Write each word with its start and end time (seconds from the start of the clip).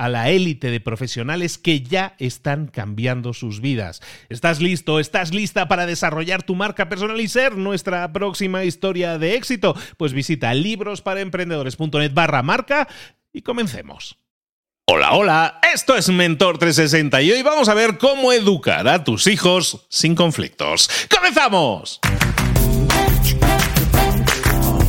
a 0.00 0.08
la 0.08 0.30
élite 0.30 0.70
de 0.70 0.80
profesionales 0.80 1.58
que 1.58 1.82
ya 1.82 2.14
están 2.18 2.68
cambiando 2.68 3.34
sus 3.34 3.60
vidas. 3.60 4.00
¿Estás 4.30 4.58
listo? 4.62 4.98
¿Estás 4.98 5.34
lista 5.34 5.68
para 5.68 5.84
desarrollar 5.84 6.42
tu 6.42 6.54
marca 6.54 6.88
personal 6.88 7.20
y 7.20 7.28
ser 7.28 7.58
nuestra 7.58 8.10
próxima 8.10 8.64
historia 8.64 9.18
de 9.18 9.34
éxito? 9.34 9.76
Pues 9.98 10.14
visita 10.14 10.54
librosparaemprendedores.net 10.54 12.14
barra 12.14 12.42
marca 12.42 12.88
y 13.30 13.42
comencemos. 13.42 14.16
Hola, 14.86 15.12
hola, 15.12 15.60
esto 15.70 15.94
es 15.94 16.08
Mentor 16.08 16.56
360 16.56 17.20
y 17.20 17.32
hoy 17.32 17.42
vamos 17.42 17.68
a 17.68 17.74
ver 17.74 17.98
cómo 17.98 18.32
educar 18.32 18.88
a 18.88 19.04
tus 19.04 19.26
hijos 19.26 19.86
sin 19.90 20.14
conflictos. 20.14 20.88
¡Comenzamos! 21.14 22.00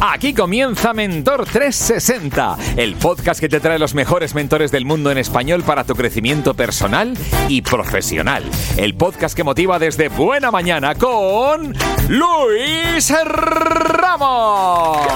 Aquí 0.03 0.33
comienza 0.33 0.94
Mentor 0.94 1.45
360, 1.45 2.57
el 2.75 2.95
podcast 2.95 3.39
que 3.39 3.47
te 3.47 3.59
trae 3.59 3.77
los 3.77 3.94
mejores 3.94 4.33
mentores 4.33 4.71
del 4.71 4.83
mundo 4.83 5.11
en 5.11 5.19
español 5.19 5.62
para 5.62 5.84
tu 5.84 5.94
crecimiento 5.94 6.56
personal 6.56 7.13
y 7.47 7.62
profesional. 7.62 8.44
El 8.78 8.95
podcast 8.95 9.35
que 9.35 9.44
motiva 9.44 9.78
desde 9.78 10.09
buena 10.09 10.50
mañana 10.50 10.95
con 10.95 11.75
Luis 12.09 13.13
Ramos. 13.25 15.07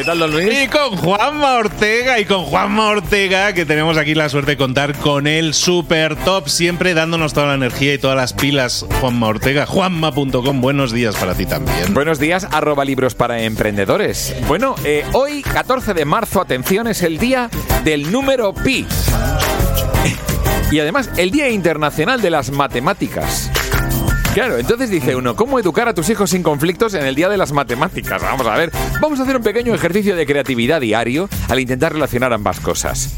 ¿Qué 0.00 0.06
tal, 0.06 0.18
don 0.18 0.30
Luis? 0.30 0.48
Y 0.64 0.66
con 0.68 0.96
Juanma 0.96 1.56
Ortega, 1.56 2.18
y 2.18 2.24
con 2.24 2.44
Juanma 2.44 2.88
Ortega, 2.88 3.52
que 3.52 3.66
tenemos 3.66 3.98
aquí 3.98 4.14
la 4.14 4.30
suerte 4.30 4.52
de 4.52 4.56
contar 4.56 4.96
con 4.96 5.26
él, 5.26 5.52
super 5.52 6.16
top, 6.16 6.48
siempre 6.48 6.94
dándonos 6.94 7.34
toda 7.34 7.48
la 7.48 7.54
energía 7.54 7.92
y 7.92 7.98
todas 7.98 8.16
las 8.16 8.32
pilas, 8.32 8.86
Juanma 8.98 9.26
Ortega. 9.26 9.66
Juanma.com, 9.66 10.62
buenos 10.62 10.92
días 10.92 11.16
para 11.16 11.34
ti 11.34 11.44
también. 11.44 11.92
Buenos 11.92 12.18
días, 12.18 12.48
arroba 12.50 12.86
libros 12.86 13.14
para 13.14 13.42
emprendedores. 13.42 14.34
Bueno, 14.48 14.74
eh, 14.84 15.04
hoy, 15.12 15.42
14 15.42 15.92
de 15.92 16.06
marzo, 16.06 16.40
atención, 16.40 16.86
es 16.86 17.02
el 17.02 17.18
día 17.18 17.50
del 17.84 18.10
número 18.10 18.54
pi. 18.54 18.86
Y 20.70 20.78
además, 20.78 21.10
el 21.18 21.30
Día 21.30 21.50
Internacional 21.50 22.22
de 22.22 22.30
las 22.30 22.50
Matemáticas. 22.52 23.50
Claro, 24.34 24.58
entonces 24.58 24.90
dice 24.90 25.16
uno, 25.16 25.34
¿cómo 25.34 25.58
educar 25.58 25.88
a 25.88 25.94
tus 25.94 26.08
hijos 26.08 26.30
sin 26.30 26.44
conflictos 26.44 26.94
en 26.94 27.04
el 27.04 27.16
día 27.16 27.28
de 27.28 27.36
las 27.36 27.52
matemáticas? 27.52 28.22
Vamos 28.22 28.46
a 28.46 28.56
ver, 28.56 28.70
vamos 29.00 29.18
a 29.18 29.24
hacer 29.24 29.36
un 29.36 29.42
pequeño 29.42 29.74
ejercicio 29.74 30.14
de 30.14 30.24
creatividad 30.24 30.80
diario 30.80 31.28
al 31.48 31.58
intentar 31.58 31.92
relacionar 31.92 32.32
ambas 32.32 32.60
cosas. 32.60 33.16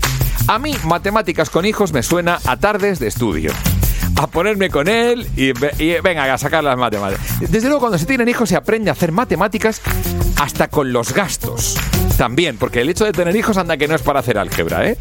A 0.49 0.59
mí, 0.59 0.75
matemáticas 0.84 1.50
con 1.50 1.67
hijos 1.67 1.93
me 1.93 2.03
suena 2.03 2.39
a 2.47 2.56
tardes 2.56 2.99
de 2.99 3.09
estudio 3.09 3.53
a 4.17 4.27
ponerme 4.27 4.71
con 4.71 4.89
él 4.89 5.27
y, 5.37 5.53
venga 6.00 6.33
a 6.33 6.39
sacar 6.39 6.65
las 6.65 6.78
matemáticas. 6.78 7.41
Desde 7.41 7.69
luego, 7.69 7.81
cuando 7.81 7.99
se 7.99 8.06
tienen 8.06 8.29
hijos 8.29 8.49
se 8.49 8.56
aprende 8.56 8.89
a 8.89 8.93
hacer 8.93 9.12
matemáticas 9.12 9.83
hasta 10.41 10.69
con 10.69 10.93
los 10.93 11.12
gastos. 11.12 11.77
También, 12.17 12.56
porque 12.56 12.81
el 12.81 12.89
hecho 12.89 13.05
de 13.05 13.12
tener 13.12 13.37
hijos 13.37 13.59
anda 13.59 13.77
que 13.77 13.87
no 13.87 13.94
es 13.94 14.03
para 14.03 14.21
hacer 14.21 14.39
álgebra, 14.39 14.89
¿eh? 14.89 14.97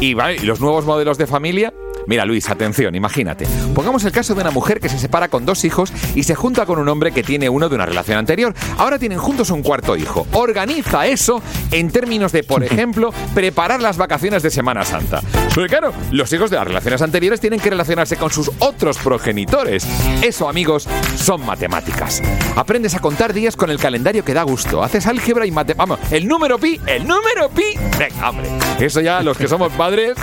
Y, 0.00 0.18
y 0.18 0.46
los 0.46 0.60
nuevos 0.60 0.84
modelos 0.84 1.18
de 1.18 1.26
familia 1.26 1.72
Mira, 2.06 2.24
Luis, 2.24 2.48
atención, 2.48 2.94
imagínate. 2.94 3.46
Pongamos 3.74 4.04
el 4.04 4.12
caso 4.12 4.34
de 4.34 4.40
una 4.40 4.50
mujer 4.50 4.80
que 4.80 4.88
se 4.88 4.98
separa 4.98 5.28
con 5.28 5.44
dos 5.46 5.64
hijos 5.64 5.92
y 6.14 6.22
se 6.22 6.34
junta 6.34 6.66
con 6.66 6.78
un 6.78 6.88
hombre 6.88 7.12
que 7.12 7.22
tiene 7.22 7.48
uno 7.48 7.68
de 7.68 7.74
una 7.74 7.86
relación 7.86 8.18
anterior. 8.18 8.54
Ahora 8.78 8.98
tienen 8.98 9.18
juntos 9.18 9.50
un 9.50 9.62
cuarto 9.62 9.96
hijo. 9.96 10.26
Organiza 10.32 11.06
eso 11.06 11.42
en 11.70 11.90
términos 11.90 12.32
de, 12.32 12.42
por 12.42 12.64
ejemplo, 12.70 13.12
preparar 13.34 13.80
las 13.80 13.96
vacaciones 13.96 14.42
de 14.42 14.50
Semana 14.50 14.84
Santa. 14.84 15.20
Porque 15.54 15.68
claro, 15.68 15.92
los 16.10 16.32
hijos 16.32 16.50
de 16.50 16.56
las 16.56 16.66
relaciones 16.66 17.02
anteriores 17.02 17.40
tienen 17.40 17.60
que 17.60 17.70
relacionarse 17.70 18.16
con 18.16 18.30
sus 18.30 18.50
otros 18.58 18.98
progenitores. 18.98 19.86
Eso, 20.22 20.48
amigos, 20.48 20.88
son 21.16 21.44
matemáticas. 21.44 22.22
Aprendes 22.56 22.94
a 22.94 23.00
contar 23.00 23.32
días 23.32 23.56
con 23.56 23.70
el 23.70 23.78
calendario 23.78 24.24
que 24.24 24.34
da 24.34 24.42
gusto. 24.42 24.82
Haces 24.82 25.06
álgebra 25.06 25.46
y 25.46 25.50
matemáticas. 25.50 25.88
Vamos, 25.88 26.12
el 26.12 26.26
número 26.26 26.58
pi, 26.58 26.80
el 26.86 27.06
número 27.06 27.48
pi. 27.50 27.74
Venga, 27.98 28.30
hombre. 28.30 28.48
Eso 28.78 29.00
ya, 29.00 29.22
los 29.22 29.36
que 29.36 29.48
somos 29.48 29.72
padres 29.72 30.16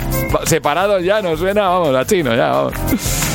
separados 0.44 1.02
ya 1.02 1.22
nos 1.22 1.38
suena 1.38 1.67
vamos, 1.68 1.94
a 1.94 2.04
chino, 2.04 2.34
ya, 2.34 2.48
vamos. 2.50 3.27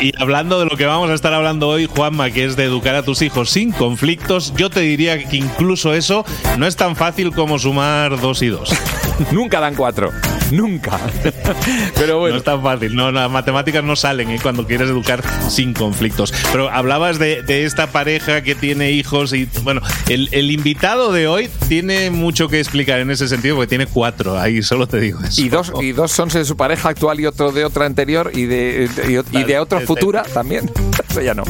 Y 0.00 0.12
hablando 0.18 0.58
de 0.58 0.66
lo 0.66 0.76
que 0.76 0.86
vamos 0.86 1.10
a 1.10 1.14
estar 1.14 1.32
hablando 1.32 1.68
hoy, 1.68 1.86
Juanma, 1.86 2.30
que 2.30 2.44
es 2.44 2.56
de 2.56 2.64
educar 2.64 2.94
a 2.94 3.02
tus 3.02 3.22
hijos 3.22 3.50
sin 3.50 3.72
conflictos, 3.72 4.52
yo 4.56 4.70
te 4.70 4.80
diría 4.80 5.22
que 5.24 5.36
incluso 5.36 5.94
eso 5.94 6.24
no 6.58 6.66
es 6.66 6.76
tan 6.76 6.96
fácil 6.96 7.32
como 7.32 7.58
sumar 7.58 8.20
dos 8.20 8.42
y 8.42 8.48
dos. 8.48 8.70
Nunca 9.32 9.60
dan 9.60 9.74
cuatro. 9.74 10.12
Nunca. 10.50 11.00
Pero 11.94 12.18
bueno. 12.18 12.34
No 12.34 12.38
es 12.38 12.44
tan 12.44 12.62
fácil. 12.62 12.94
No, 12.94 13.10
las 13.10 13.30
matemáticas 13.30 13.82
no 13.82 13.96
salen 13.96 14.30
¿eh? 14.30 14.38
cuando 14.42 14.66
quieres 14.66 14.88
educar 14.88 15.22
sin 15.48 15.72
conflictos. 15.72 16.32
Pero 16.52 16.70
hablabas 16.70 17.18
de, 17.18 17.44
esta 17.64 17.88
pareja 17.88 18.42
que 18.42 18.54
tiene 18.54 18.92
hijos 18.92 19.32
y, 19.32 19.48
bueno, 19.62 19.80
el, 20.08 20.50
invitado 20.50 21.12
de 21.12 21.26
hoy 21.26 21.48
tiene 21.68 22.10
mucho 22.10 22.48
que 22.48 22.60
explicar 22.60 23.00
en 23.00 23.10
ese 23.10 23.28
sentido 23.28 23.56
porque 23.56 23.68
tiene 23.68 23.86
cuatro. 23.86 24.38
Ahí 24.38 24.62
solo 24.62 24.86
te 24.86 25.00
digo 25.00 25.20
eso. 25.20 25.40
Y 25.40 25.48
dos, 25.48 25.72
y 25.80 25.92
dos 25.92 26.12
son 26.12 26.28
de 26.28 26.44
su 26.44 26.56
pareja 26.56 26.90
actual 26.90 27.18
y 27.20 27.26
otro 27.26 27.52
de 27.52 27.64
otra 27.64 27.86
anterior 27.86 28.30
y 28.34 28.44
de, 28.44 28.88
y, 29.32 29.35
de 29.44 29.58
otra 29.58 29.80
futura 29.80 30.22
también. 30.22 30.70
Eso 31.08 31.20
ya 31.20 31.34
no. 31.34 31.44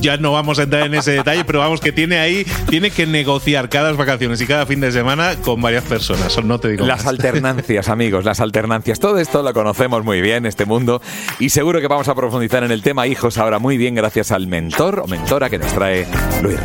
Ya 0.00 0.16
no 0.16 0.32
vamos 0.32 0.58
a 0.58 0.64
entrar 0.64 0.86
en 0.86 0.94
ese 0.94 1.12
detalle, 1.12 1.44
pero 1.44 1.58
vamos 1.58 1.80
que 1.80 1.92
tiene 1.92 2.18
ahí, 2.18 2.46
tiene 2.68 2.90
que 2.90 3.06
negociar 3.06 3.68
cada 3.68 3.92
vacaciones 3.92 4.40
y 4.40 4.46
cada 4.46 4.66
fin 4.66 4.80
de 4.80 4.92
semana 4.92 5.36
con 5.36 5.60
varias 5.60 5.84
personas. 5.84 6.42
No 6.42 6.58
te 6.58 6.68
digo. 6.68 6.86
Las 6.86 7.06
alternancias, 7.06 7.88
amigos 7.88 8.24
alternancias. 8.40 9.00
Todo 9.00 9.18
esto 9.18 9.42
lo 9.42 9.52
conocemos 9.52 10.04
muy 10.04 10.20
bien, 10.20 10.46
este 10.46 10.64
mundo, 10.64 11.00
y 11.38 11.50
seguro 11.50 11.80
que 11.80 11.88
vamos 11.88 12.08
a 12.08 12.14
profundizar 12.14 12.64
en 12.64 12.70
el 12.70 12.82
tema 12.82 13.06
hijos 13.06 13.38
ahora 13.38 13.58
muy 13.58 13.76
bien 13.76 13.94
gracias 13.94 14.32
al 14.32 14.46
mentor 14.46 15.00
o 15.00 15.06
mentora 15.06 15.50
que 15.50 15.58
nos 15.58 15.72
trae 15.72 16.06
Luis 16.42 16.58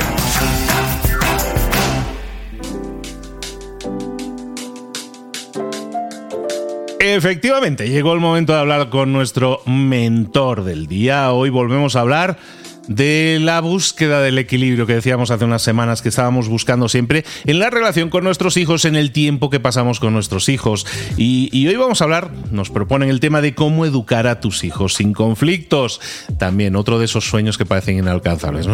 Efectivamente, 7.15 7.87
llegó 7.87 8.11
el 8.11 8.19
momento 8.19 8.51
de 8.51 8.59
hablar 8.59 8.89
con 8.89 9.13
nuestro 9.13 9.61
mentor 9.65 10.65
del 10.65 10.87
día. 10.87 11.31
Hoy 11.31 11.49
volvemos 11.49 11.95
a 11.95 12.01
hablar 12.01 12.37
de 12.87 13.39
la 13.41 13.61
búsqueda 13.61 14.21
del 14.21 14.37
equilibrio 14.37 14.85
que 14.85 14.95
decíamos 14.95 15.31
hace 15.31 15.45
unas 15.45 15.61
semanas 15.61 16.01
que 16.01 16.09
estábamos 16.09 16.47
buscando 16.47 16.89
siempre 16.89 17.25
en 17.45 17.59
la 17.59 17.69
relación 17.69 18.09
con 18.09 18.23
nuestros 18.23 18.57
hijos, 18.57 18.85
en 18.85 18.95
el 18.95 19.11
tiempo 19.11 19.49
que 19.49 19.59
pasamos 19.59 19.99
con 19.99 20.13
nuestros 20.13 20.49
hijos. 20.49 20.85
Y, 21.17 21.67
hoy 21.67 21.75
vamos 21.75 22.01
a 22.01 22.05
hablar, 22.05 22.31
nos 22.51 22.69
proponen 22.69 23.09
el 23.09 23.19
tema 23.19 23.41
de 23.41 23.53
cómo 23.55 23.85
educar 23.85 24.27
a 24.27 24.39
tus 24.39 24.63
hijos 24.63 24.95
sin 24.95 25.13
conflictos. 25.13 25.99
También 26.37 26.75
otro 26.75 26.99
de 26.99 27.05
esos 27.05 27.25
sueños 27.25 27.57
que 27.57 27.65
parecen 27.65 27.97
inalcanzables. 27.97 28.67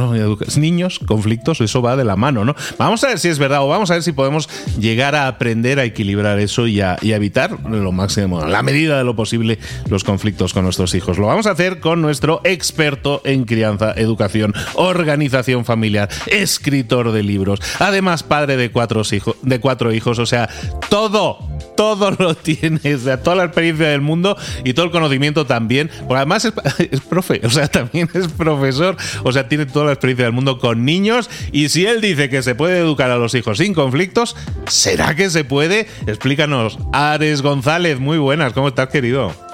Niños, 0.57 1.00
conflictos, 1.00 1.62
eso 1.62 1.81
va 1.81 1.95
de 1.95 2.04
la 2.04 2.16
mano, 2.16 2.45
¿no? 2.45 2.56
Vamos 2.77 3.04
a 3.04 3.07
ver 3.07 3.19
si 3.19 3.30
es 3.30 3.39
verdad 3.39 3.63
o 3.63 3.68
vamos 3.68 3.89
a 3.92 3.95
ver 3.95 4.04
si 4.04 4.12
podemos 4.12 4.50
llegar 4.80 5.16
a 5.16 5.27
aprender 5.27 5.80
a 5.80 5.86
equilibrar 5.86 6.39
eso 6.39 6.68
y 6.68 6.81
a, 6.81 6.98
y 7.01 7.13
a 7.13 7.16
evitar 7.16 7.59
lo 7.69 7.92
máximo, 7.92 8.45
la 8.45 8.62
medida 8.62 8.98
de 8.98 9.04
lo 9.04 9.16
posible, 9.16 9.59
los 9.89 10.04
conflictos 10.04 10.54
con 10.54 10.63
nuestros 10.63 10.94
hijos. 10.94 11.18
Lo 11.18 11.27
vamos 11.27 11.48
a 11.48 11.51
hacer 11.51 11.80
con 11.80 12.01
nuestro 12.01 12.42
experto 12.44 13.21
en 13.25 13.45
crianza 13.45 13.94
educación, 14.04 14.54
organización 14.76 15.66
familiar, 15.66 16.10
escritor 16.28 17.12
de 17.12 17.24
libros, 17.24 17.60
además 17.80 18.24
padre 18.24 18.58
de 18.58 18.72
cuatro, 18.72 19.02
hijos, 19.12 19.36
de 19.42 19.60
cuatro 19.60 19.92
hijos, 19.94 20.20
o 20.20 20.26
sea, 20.26 20.50
todo, 20.90 21.40
todo 21.76 22.12
lo 22.12 22.36
tiene, 22.36 22.96
o 22.96 23.00
sea, 23.00 23.22
toda 23.22 23.38
la 23.38 23.44
experiencia 23.46 23.88
del 23.90 24.02
mundo 24.02 24.38
y 24.64 24.74
todo 24.74 24.86
el 24.86 24.92
conocimiento 24.92 25.46
también, 25.46 25.90
porque 26.08 26.16
además 26.16 26.46
es, 26.46 26.54
es 26.92 27.02
profe, 27.02 27.42
o 27.44 27.50
sea, 27.50 27.68
también 27.68 28.10
es 28.14 28.28
profesor, 28.28 28.98
o 29.24 29.32
sea, 29.32 29.48
tiene 29.48 29.66
toda 29.66 29.86
la 29.86 29.94
experiencia 29.94 30.26
del 30.26 30.34
mundo 30.34 30.60
con 30.60 30.86
niños 30.86 31.30
y 31.52 31.70
si 31.70 31.86
él 31.86 32.02
dice 32.02 32.30
que 32.30 32.44
se 32.44 32.56
puede 32.56 32.80
educar 32.80 33.12
a 33.12 33.18
los 33.18 33.34
hijos 33.36 33.58
sin 33.58 33.74
conflictos, 33.74 34.36
¿será 34.68 35.16
que 35.16 35.30
se 35.30 35.44
puede? 35.44 35.88
Explícanos, 36.08 36.78
Ares 36.92 37.42
González, 37.42 38.00
muy 38.00 38.18
buenas, 38.18 38.54
¿cómo 38.54 38.68
estás, 38.68 38.90
querido? 38.90 39.53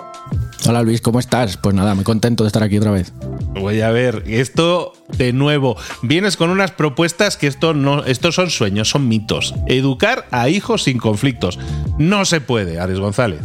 Hola 0.69 0.83
Luis, 0.83 1.01
¿cómo 1.01 1.19
estás? 1.19 1.57
Pues 1.57 1.73
nada, 1.73 1.95
muy 1.95 2.03
contento 2.03 2.43
de 2.43 2.47
estar 2.49 2.61
aquí 2.61 2.77
otra 2.77 2.91
vez. 2.91 3.11
Voy 3.55 3.81
a 3.81 3.89
ver, 3.89 4.23
esto 4.27 4.93
de 5.17 5.33
nuevo, 5.33 5.75
vienes 6.03 6.37
con 6.37 6.51
unas 6.51 6.69
propuestas 6.69 7.37
que 7.37 7.47
esto 7.47 7.73
no, 7.73 8.03
estos 8.03 8.35
son 8.35 8.51
sueños, 8.51 8.87
son 8.87 9.07
mitos. 9.07 9.55
Educar 9.65 10.27
a 10.29 10.47
hijos 10.47 10.83
sin 10.83 10.99
conflictos. 10.99 11.57
No 11.99 12.23
se 12.23 12.39
puede, 12.39 12.79
Ares 12.79 12.97
González. 12.97 13.41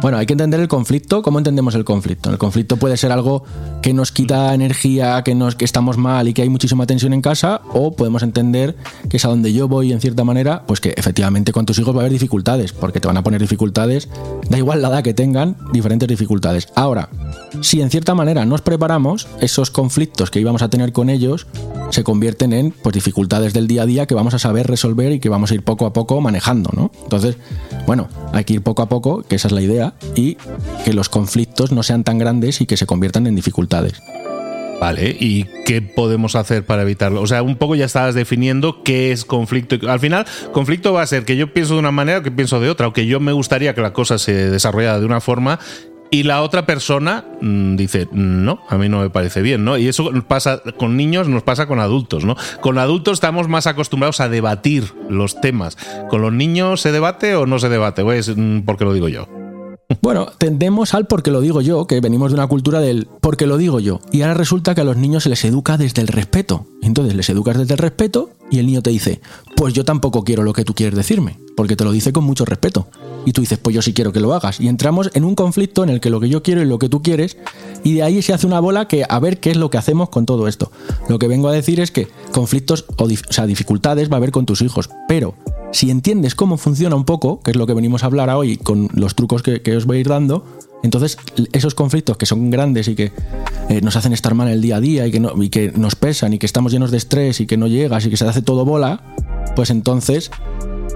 Bueno, 0.00 0.18
hay 0.18 0.26
que 0.26 0.32
entender 0.32 0.58
el 0.58 0.66
conflicto. 0.66 1.22
¿Cómo 1.22 1.38
entendemos 1.38 1.76
el 1.76 1.84
conflicto? 1.84 2.30
El 2.30 2.38
conflicto 2.38 2.76
puede 2.76 2.96
ser 2.96 3.12
algo 3.12 3.44
que 3.80 3.92
nos 3.92 4.10
quita 4.10 4.52
energía, 4.52 5.22
que, 5.22 5.36
nos, 5.36 5.54
que 5.54 5.64
estamos 5.64 5.98
mal 5.98 6.26
y 6.26 6.34
que 6.34 6.42
hay 6.42 6.48
muchísima 6.48 6.84
tensión 6.84 7.12
en 7.12 7.22
casa, 7.22 7.60
o 7.72 7.94
podemos 7.94 8.24
entender 8.24 8.74
que 9.08 9.18
es 9.18 9.24
a 9.24 9.28
donde 9.28 9.52
yo 9.52 9.68
voy 9.68 9.92
en 9.92 10.00
cierta 10.00 10.24
manera, 10.24 10.64
pues 10.66 10.80
que 10.80 10.92
efectivamente 10.96 11.52
con 11.52 11.64
tus 11.64 11.78
hijos 11.78 11.94
va 11.94 12.00
a 12.00 12.02
haber 12.02 12.12
dificultades, 12.12 12.72
porque 12.72 12.98
te 12.98 13.06
van 13.06 13.18
a 13.18 13.22
poner 13.22 13.40
dificultades, 13.40 14.08
da 14.50 14.58
igual 14.58 14.82
la 14.82 14.88
edad 14.88 15.04
que 15.04 15.14
tengan, 15.14 15.56
diferentes 15.72 16.08
dificultades. 16.08 16.68
Ahora, 16.74 17.08
si 17.60 17.80
en 17.82 17.90
cierta 17.90 18.16
manera 18.16 18.44
nos 18.44 18.62
preparamos, 18.62 19.28
esos 19.40 19.70
conflictos 19.70 20.32
que 20.32 20.40
íbamos 20.40 20.62
a 20.62 20.68
tener 20.68 20.92
con 20.92 21.08
ellos 21.08 21.46
se 21.90 22.02
convierten 22.02 22.52
en 22.52 22.70
pues, 22.72 22.94
dificultades 22.94 23.52
del 23.52 23.68
día 23.68 23.82
a 23.82 23.86
día 23.86 24.06
que 24.06 24.14
vamos 24.14 24.34
a 24.34 24.38
saber 24.38 24.66
resolver 24.66 25.12
y 25.12 25.20
que 25.20 25.28
vamos 25.28 25.52
a 25.52 25.54
ir 25.54 25.62
poco 25.62 25.86
a 25.86 25.92
poco 25.92 26.20
manejando, 26.20 26.70
¿no? 26.74 26.90
Entonces, 27.04 27.36
bueno, 27.86 27.91
hay 28.32 28.44
que 28.44 28.54
ir 28.54 28.62
poco 28.62 28.82
a 28.82 28.88
poco, 28.88 29.22
que 29.22 29.36
esa 29.36 29.48
es 29.48 29.52
la 29.52 29.62
idea, 29.62 29.94
y 30.14 30.36
que 30.84 30.92
los 30.92 31.08
conflictos 31.08 31.72
no 31.72 31.82
sean 31.82 32.04
tan 32.04 32.18
grandes 32.18 32.60
y 32.60 32.66
que 32.66 32.76
se 32.76 32.86
conviertan 32.86 33.26
en 33.26 33.34
dificultades. 33.34 33.94
Vale, 34.82 35.16
¿y 35.20 35.44
qué 35.64 35.80
podemos 35.80 36.34
hacer 36.34 36.66
para 36.66 36.82
evitarlo? 36.82 37.22
O 37.22 37.26
sea, 37.28 37.44
un 37.44 37.54
poco 37.54 37.76
ya 37.76 37.84
estabas 37.84 38.16
definiendo 38.16 38.82
qué 38.82 39.12
es 39.12 39.24
conflicto. 39.24 39.76
Al 39.88 40.00
final, 40.00 40.26
conflicto 40.50 40.92
va 40.92 41.02
a 41.02 41.06
ser 41.06 41.24
que 41.24 41.36
yo 41.36 41.52
pienso 41.54 41.74
de 41.74 41.78
una 41.78 41.92
manera 41.92 42.18
o 42.18 42.22
que 42.22 42.32
pienso 42.32 42.58
de 42.58 42.68
otra, 42.68 42.88
o 42.88 42.92
que 42.92 43.06
yo 43.06 43.20
me 43.20 43.30
gustaría 43.30 43.76
que 43.76 43.80
la 43.80 43.92
cosa 43.92 44.18
se 44.18 44.50
desarrollara 44.50 44.98
de 44.98 45.06
una 45.06 45.20
forma 45.20 45.60
y 46.12 46.24
la 46.24 46.42
otra 46.42 46.66
persona 46.66 47.24
mm, 47.40 47.74
dice, 47.74 48.06
no, 48.12 48.60
a 48.68 48.76
mí 48.76 48.90
no 48.90 49.00
me 49.00 49.08
parece 49.08 49.40
bien, 49.40 49.64
¿no? 49.64 49.78
Y 49.78 49.88
eso 49.88 50.10
pasa 50.28 50.62
con 50.76 50.94
niños, 50.94 51.26
nos 51.26 51.42
pasa 51.42 51.66
con 51.66 51.80
adultos, 51.80 52.26
¿no? 52.26 52.36
Con 52.60 52.76
adultos 52.76 53.14
estamos 53.14 53.48
más 53.48 53.66
acostumbrados 53.66 54.20
a 54.20 54.28
debatir 54.28 54.92
los 55.08 55.40
temas. 55.40 55.78
¿Con 56.10 56.20
los 56.20 56.30
niños 56.30 56.82
se 56.82 56.92
debate 56.92 57.34
o 57.34 57.46
no 57.46 57.58
se 57.58 57.70
debate? 57.70 58.04
Pues 58.04 58.30
porque 58.66 58.84
lo 58.84 58.92
digo 58.92 59.08
yo. 59.08 59.26
Bueno, 60.02 60.26
tendemos 60.36 60.94
al 60.94 61.06
porque 61.06 61.30
lo 61.30 61.40
digo 61.40 61.62
yo, 61.62 61.86
que 61.86 62.00
venimos 62.00 62.30
de 62.30 62.34
una 62.34 62.46
cultura 62.46 62.80
del 62.80 63.08
porque 63.20 63.46
lo 63.46 63.56
digo 63.56 63.80
yo. 63.80 64.00
Y 64.10 64.20
ahora 64.20 64.34
resulta 64.34 64.74
que 64.74 64.82
a 64.82 64.84
los 64.84 64.98
niños 64.98 65.22
se 65.22 65.30
les 65.30 65.44
educa 65.46 65.78
desde 65.78 66.02
el 66.02 66.08
respeto. 66.08 66.66
Entonces 66.82 67.14
les 67.14 67.28
educas 67.30 67.56
desde 67.56 67.74
el 67.74 67.78
respeto 67.78 68.30
y 68.50 68.58
el 68.58 68.66
niño 68.66 68.82
te 68.82 68.90
dice, 68.90 69.20
pues 69.62 69.74
yo 69.74 69.84
tampoco 69.84 70.24
quiero 70.24 70.42
lo 70.42 70.52
que 70.52 70.64
tú 70.64 70.74
quieres 70.74 70.96
decirme, 70.96 71.38
porque 71.54 71.76
te 71.76 71.84
lo 71.84 71.92
dice 71.92 72.12
con 72.12 72.24
mucho 72.24 72.44
respeto. 72.44 72.88
Y 73.24 73.30
tú 73.30 73.42
dices, 73.42 73.60
pues 73.62 73.72
yo 73.72 73.80
sí 73.80 73.94
quiero 73.94 74.12
que 74.12 74.18
lo 74.18 74.34
hagas. 74.34 74.58
Y 74.58 74.66
entramos 74.66 75.08
en 75.14 75.22
un 75.22 75.36
conflicto 75.36 75.84
en 75.84 75.90
el 75.90 76.00
que 76.00 76.10
lo 76.10 76.18
que 76.18 76.28
yo 76.28 76.42
quiero 76.42 76.62
y 76.62 76.64
lo 76.64 76.80
que 76.80 76.88
tú 76.88 77.00
quieres, 77.00 77.36
y 77.84 77.94
de 77.94 78.02
ahí 78.02 78.22
se 78.22 78.32
hace 78.32 78.44
una 78.44 78.58
bola 78.58 78.88
que 78.88 79.04
a 79.08 79.20
ver 79.20 79.38
qué 79.38 79.52
es 79.52 79.56
lo 79.56 79.70
que 79.70 79.78
hacemos 79.78 80.08
con 80.08 80.26
todo 80.26 80.48
esto. 80.48 80.72
Lo 81.08 81.20
que 81.20 81.28
vengo 81.28 81.46
a 81.46 81.52
decir 81.52 81.78
es 81.78 81.92
que 81.92 82.08
conflictos 82.32 82.86
o, 82.96 83.08
sea, 83.30 83.46
dificultades 83.46 84.10
va 84.10 84.14
a 84.14 84.16
haber 84.16 84.32
con 84.32 84.46
tus 84.46 84.62
hijos, 84.62 84.90
pero 85.06 85.36
si 85.70 85.92
entiendes 85.92 86.34
cómo 86.34 86.56
funciona 86.56 86.96
un 86.96 87.04
poco, 87.04 87.40
que 87.40 87.52
es 87.52 87.56
lo 87.56 87.68
que 87.68 87.74
venimos 87.74 88.02
a 88.02 88.06
hablar 88.06 88.30
hoy 88.30 88.56
con 88.56 88.88
los 88.94 89.14
trucos 89.14 89.44
que, 89.44 89.76
os 89.76 89.86
voy 89.86 89.98
a 89.98 90.00
ir 90.00 90.08
dando, 90.08 90.44
entonces 90.82 91.16
esos 91.52 91.74
conflictos 91.74 92.16
que 92.16 92.26
son 92.26 92.50
grandes 92.50 92.88
y 92.88 92.94
que 92.94 93.12
eh, 93.68 93.80
nos 93.82 93.96
hacen 93.96 94.12
estar 94.12 94.34
mal 94.34 94.48
el 94.48 94.60
día 94.60 94.76
a 94.76 94.80
día 94.80 95.06
y 95.06 95.10
que, 95.10 95.22
y 95.40 95.48
que 95.48 95.72
nos 95.72 95.94
pesan 95.94 96.32
y 96.32 96.38
que 96.38 96.46
estamos 96.46 96.72
llenos 96.72 96.90
de 96.90 96.96
estrés 96.98 97.40
y 97.40 97.46
que 97.46 97.56
no 97.56 97.66
llegas 97.66 98.04
y 98.06 98.10
que 98.10 98.16
se 98.16 98.26
hace 98.26 98.42
todo 98.42 98.64
bola, 98.64 99.02
pues 99.54 99.70
entonces 99.70 100.30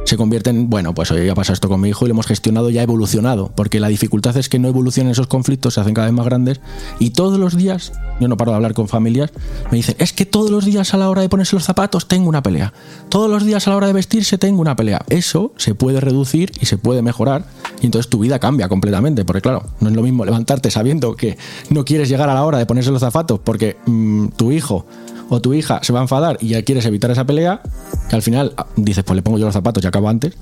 se 0.04 0.16
convierte 0.16 0.50
en, 0.50 0.70
bueno, 0.70 0.94
pues 0.94 1.10
hoy 1.10 1.26
ya 1.26 1.34
pasa 1.34 1.52
esto 1.52 1.68
con 1.68 1.80
mi 1.80 1.88
hijo 1.88 2.04
y 2.04 2.08
lo 2.08 2.14
hemos 2.14 2.26
gestionado, 2.26 2.70
ya 2.70 2.80
ha 2.80 2.84
evolucionado, 2.84 3.50
porque 3.54 3.80
la 3.80 3.88
dificultad 3.88 4.36
es 4.36 4.48
que 4.48 4.58
no 4.58 4.68
evolucionen 4.68 5.12
esos 5.12 5.26
conflictos, 5.26 5.74
se 5.74 5.80
hacen 5.80 5.94
cada 5.94 6.06
vez 6.06 6.14
más 6.14 6.26
grandes 6.26 6.60
y 6.98 7.10
todos 7.10 7.38
los 7.38 7.56
días, 7.56 7.92
yo 8.20 8.28
no 8.28 8.36
paro 8.36 8.52
de 8.52 8.56
hablar 8.56 8.74
con 8.74 8.88
familias, 8.88 9.32
me 9.70 9.78
dicen, 9.78 9.96
es 9.98 10.12
que 10.12 10.26
todos 10.26 10.50
los 10.50 10.64
días 10.64 10.94
a 10.94 10.96
la 10.96 11.10
hora 11.10 11.22
de 11.22 11.28
ponerse 11.28 11.56
los 11.56 11.64
zapatos 11.64 12.06
tengo 12.06 12.28
una 12.28 12.42
pelea, 12.42 12.72
todos 13.08 13.30
los 13.30 13.44
días 13.44 13.66
a 13.66 13.70
la 13.70 13.76
hora 13.76 13.86
de 13.86 13.92
vestirse 13.92 14.38
tengo 14.38 14.60
una 14.60 14.76
pelea. 14.76 15.04
Eso 15.08 15.52
se 15.56 15.74
puede 15.74 16.00
reducir 16.00 16.52
y 16.60 16.66
se 16.66 16.78
puede 16.78 17.02
mejorar 17.02 17.46
y 17.80 17.86
entonces 17.86 18.08
tu 18.08 18.18
vida 18.18 18.38
cambia 18.38 18.68
completamente, 18.68 19.24
porque 19.24 19.42
claro, 19.42 19.64
no 19.80 19.88
es 19.88 19.94
lo 19.94 20.02
mismo 20.02 20.24
levantarte 20.24 20.70
sabiendo 20.70 21.16
que 21.16 21.36
no 21.70 21.84
quieres 21.84 22.08
llegar 22.08 22.28
a 22.28 22.34
la 22.34 22.44
hora 22.44 22.58
de 22.58 22.66
ponerse 22.66 22.90
los 22.90 23.00
zapatos 23.00 23.40
porque 23.42 23.76
mm, 23.86 24.28
tu 24.36 24.52
hijo 24.52 24.86
o 25.28 25.40
tu 25.40 25.54
hija 25.54 25.80
se 25.82 25.92
va 25.92 26.00
a 26.00 26.02
enfadar 26.02 26.38
y 26.40 26.48
ya 26.48 26.62
quieres 26.62 26.84
evitar 26.86 27.10
esa 27.10 27.24
pelea, 27.24 27.60
que 28.08 28.16
al 28.16 28.22
final 28.22 28.52
ah, 28.56 28.66
dices, 28.76 29.04
pues 29.04 29.16
le 29.16 29.22
pongo 29.22 29.38
yo 29.38 29.46
los 29.46 29.54
zapatos 29.54 29.82
y 29.82 29.86
acabo 29.86 30.08
antes, 30.08 30.36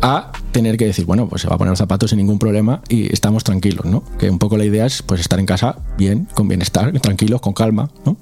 a 0.00 0.32
tener 0.52 0.76
que 0.76 0.86
decir, 0.86 1.06
bueno, 1.06 1.28
pues 1.28 1.42
se 1.42 1.48
va 1.48 1.54
a 1.54 1.58
poner 1.58 1.70
los 1.70 1.78
zapatos 1.78 2.10
sin 2.10 2.18
ningún 2.18 2.38
problema 2.38 2.82
y 2.88 3.12
estamos 3.12 3.42
tranquilos, 3.42 3.86
¿no? 3.86 4.02
Que 4.18 4.28
un 4.28 4.38
poco 4.38 4.56
la 4.56 4.64
idea 4.64 4.86
es 4.86 5.02
pues 5.02 5.20
estar 5.20 5.38
en 5.38 5.46
casa 5.46 5.76
bien, 5.96 6.28
con 6.34 6.46
bienestar, 6.46 6.92
tranquilos, 7.00 7.40
con 7.40 7.54
calma, 7.54 7.90
¿no? 8.04 8.16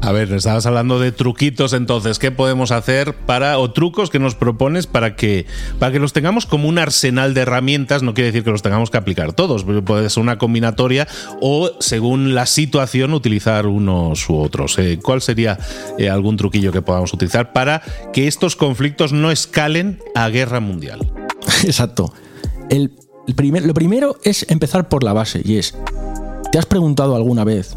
A 0.00 0.12
ver, 0.12 0.32
estabas 0.32 0.64
hablando 0.64 1.00
de 1.00 1.10
truquitos 1.10 1.72
entonces, 1.72 2.18
¿qué 2.18 2.30
podemos 2.30 2.70
hacer 2.70 3.14
para 3.14 3.58
o 3.58 3.72
trucos 3.72 4.10
que 4.10 4.20
nos 4.20 4.36
propones 4.36 4.86
para 4.86 5.16
que 5.16 5.44
para 5.80 5.90
que 5.90 5.98
los 5.98 6.12
tengamos 6.12 6.46
como 6.46 6.68
un 6.68 6.78
arsenal 6.78 7.34
de 7.34 7.40
herramientas, 7.40 8.02
no 8.02 8.14
quiere 8.14 8.28
decir 8.28 8.44
que 8.44 8.50
los 8.50 8.62
tengamos 8.62 8.90
que 8.90 8.96
aplicar 8.96 9.32
todos, 9.32 9.64
puede 9.64 10.08
ser 10.08 10.22
una 10.22 10.38
combinatoria 10.38 11.08
o 11.40 11.70
según 11.80 12.34
la 12.34 12.46
situación 12.46 13.12
utilizar 13.12 13.66
unos 13.66 14.28
u 14.30 14.36
otros. 14.38 14.78
Eh, 14.78 15.00
¿Cuál 15.02 15.20
sería 15.20 15.58
eh, 15.98 16.08
algún 16.08 16.36
truquillo 16.36 16.70
que 16.70 16.80
podamos 16.80 17.12
utilizar 17.12 17.52
para 17.52 17.82
que 18.12 18.28
estos 18.28 18.54
conflictos 18.54 19.12
no 19.12 19.32
escalen 19.32 20.00
a 20.14 20.28
guerra 20.28 20.60
mundial? 20.60 21.12
Exacto. 21.64 22.14
El, 22.70 22.92
primer, 23.34 23.66
lo 23.66 23.74
primero 23.74 24.16
es 24.22 24.46
empezar 24.48 24.88
por 24.88 25.02
la 25.02 25.12
base 25.12 25.42
y 25.44 25.56
es, 25.56 25.76
¿te 26.52 26.58
has 26.58 26.66
preguntado 26.66 27.16
alguna 27.16 27.42
vez 27.44 27.74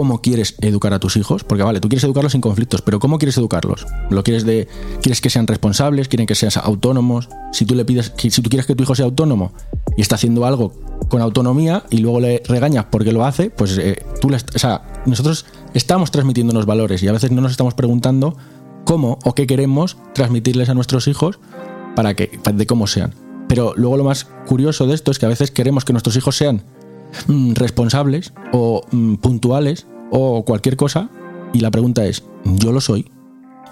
cómo 0.00 0.22
quieres 0.22 0.54
educar 0.62 0.94
a 0.94 0.98
tus 0.98 1.18
hijos, 1.18 1.44
porque 1.44 1.62
vale, 1.62 1.78
tú 1.78 1.90
quieres 1.90 2.04
educarlos 2.04 2.32
sin 2.32 2.40
conflictos, 2.40 2.80
pero 2.80 2.98
¿cómo 2.98 3.18
quieres 3.18 3.36
educarlos? 3.36 3.86
¿Lo 4.08 4.24
quieres 4.24 4.46
de 4.46 4.66
quieres 5.02 5.20
que 5.20 5.28
sean 5.28 5.46
responsables, 5.46 6.08
quieren 6.08 6.26
que 6.26 6.34
sean 6.34 6.50
autónomos? 6.64 7.28
Si 7.52 7.66
tú 7.66 7.74
le 7.74 7.84
pides 7.84 8.10
si 8.16 8.30
tú 8.30 8.48
quieres 8.48 8.64
que 8.64 8.74
tu 8.74 8.82
hijo 8.82 8.94
sea 8.94 9.04
autónomo 9.04 9.52
y 9.98 10.00
está 10.00 10.14
haciendo 10.14 10.46
algo 10.46 10.72
con 11.10 11.20
autonomía 11.20 11.84
y 11.90 11.98
luego 11.98 12.18
le 12.18 12.42
regañas 12.48 12.86
porque 12.90 13.12
lo 13.12 13.26
hace, 13.26 13.50
pues 13.50 13.76
eh, 13.76 14.02
tú 14.22 14.30
le, 14.30 14.36
o 14.38 14.58
sea, 14.58 15.02
nosotros 15.04 15.44
estamos 15.74 16.10
transmitiendo 16.10 16.52
unos 16.52 16.64
valores 16.64 17.02
y 17.02 17.08
a 17.08 17.12
veces 17.12 17.30
no 17.30 17.42
nos 17.42 17.50
estamos 17.50 17.74
preguntando 17.74 18.38
cómo 18.86 19.18
o 19.22 19.34
qué 19.34 19.46
queremos 19.46 19.98
transmitirles 20.14 20.70
a 20.70 20.74
nuestros 20.74 21.08
hijos 21.08 21.40
para 21.94 22.14
que 22.14 22.40
de 22.54 22.66
cómo 22.66 22.86
sean. 22.86 23.12
Pero 23.48 23.74
luego 23.76 23.98
lo 23.98 24.04
más 24.04 24.28
curioso 24.46 24.86
de 24.86 24.94
esto 24.94 25.10
es 25.10 25.18
que 25.18 25.26
a 25.26 25.28
veces 25.28 25.50
queremos 25.50 25.84
que 25.84 25.92
nuestros 25.92 26.16
hijos 26.16 26.38
sean 26.38 26.62
responsables 27.54 28.32
o 28.52 28.82
mm, 28.90 29.16
puntuales 29.16 29.86
o 30.10 30.44
cualquier 30.44 30.76
cosa. 30.76 31.10
Y 31.52 31.60
la 31.60 31.70
pregunta 31.70 32.04
es, 32.06 32.24
¿yo 32.44 32.72
lo 32.72 32.80
soy? 32.80 33.10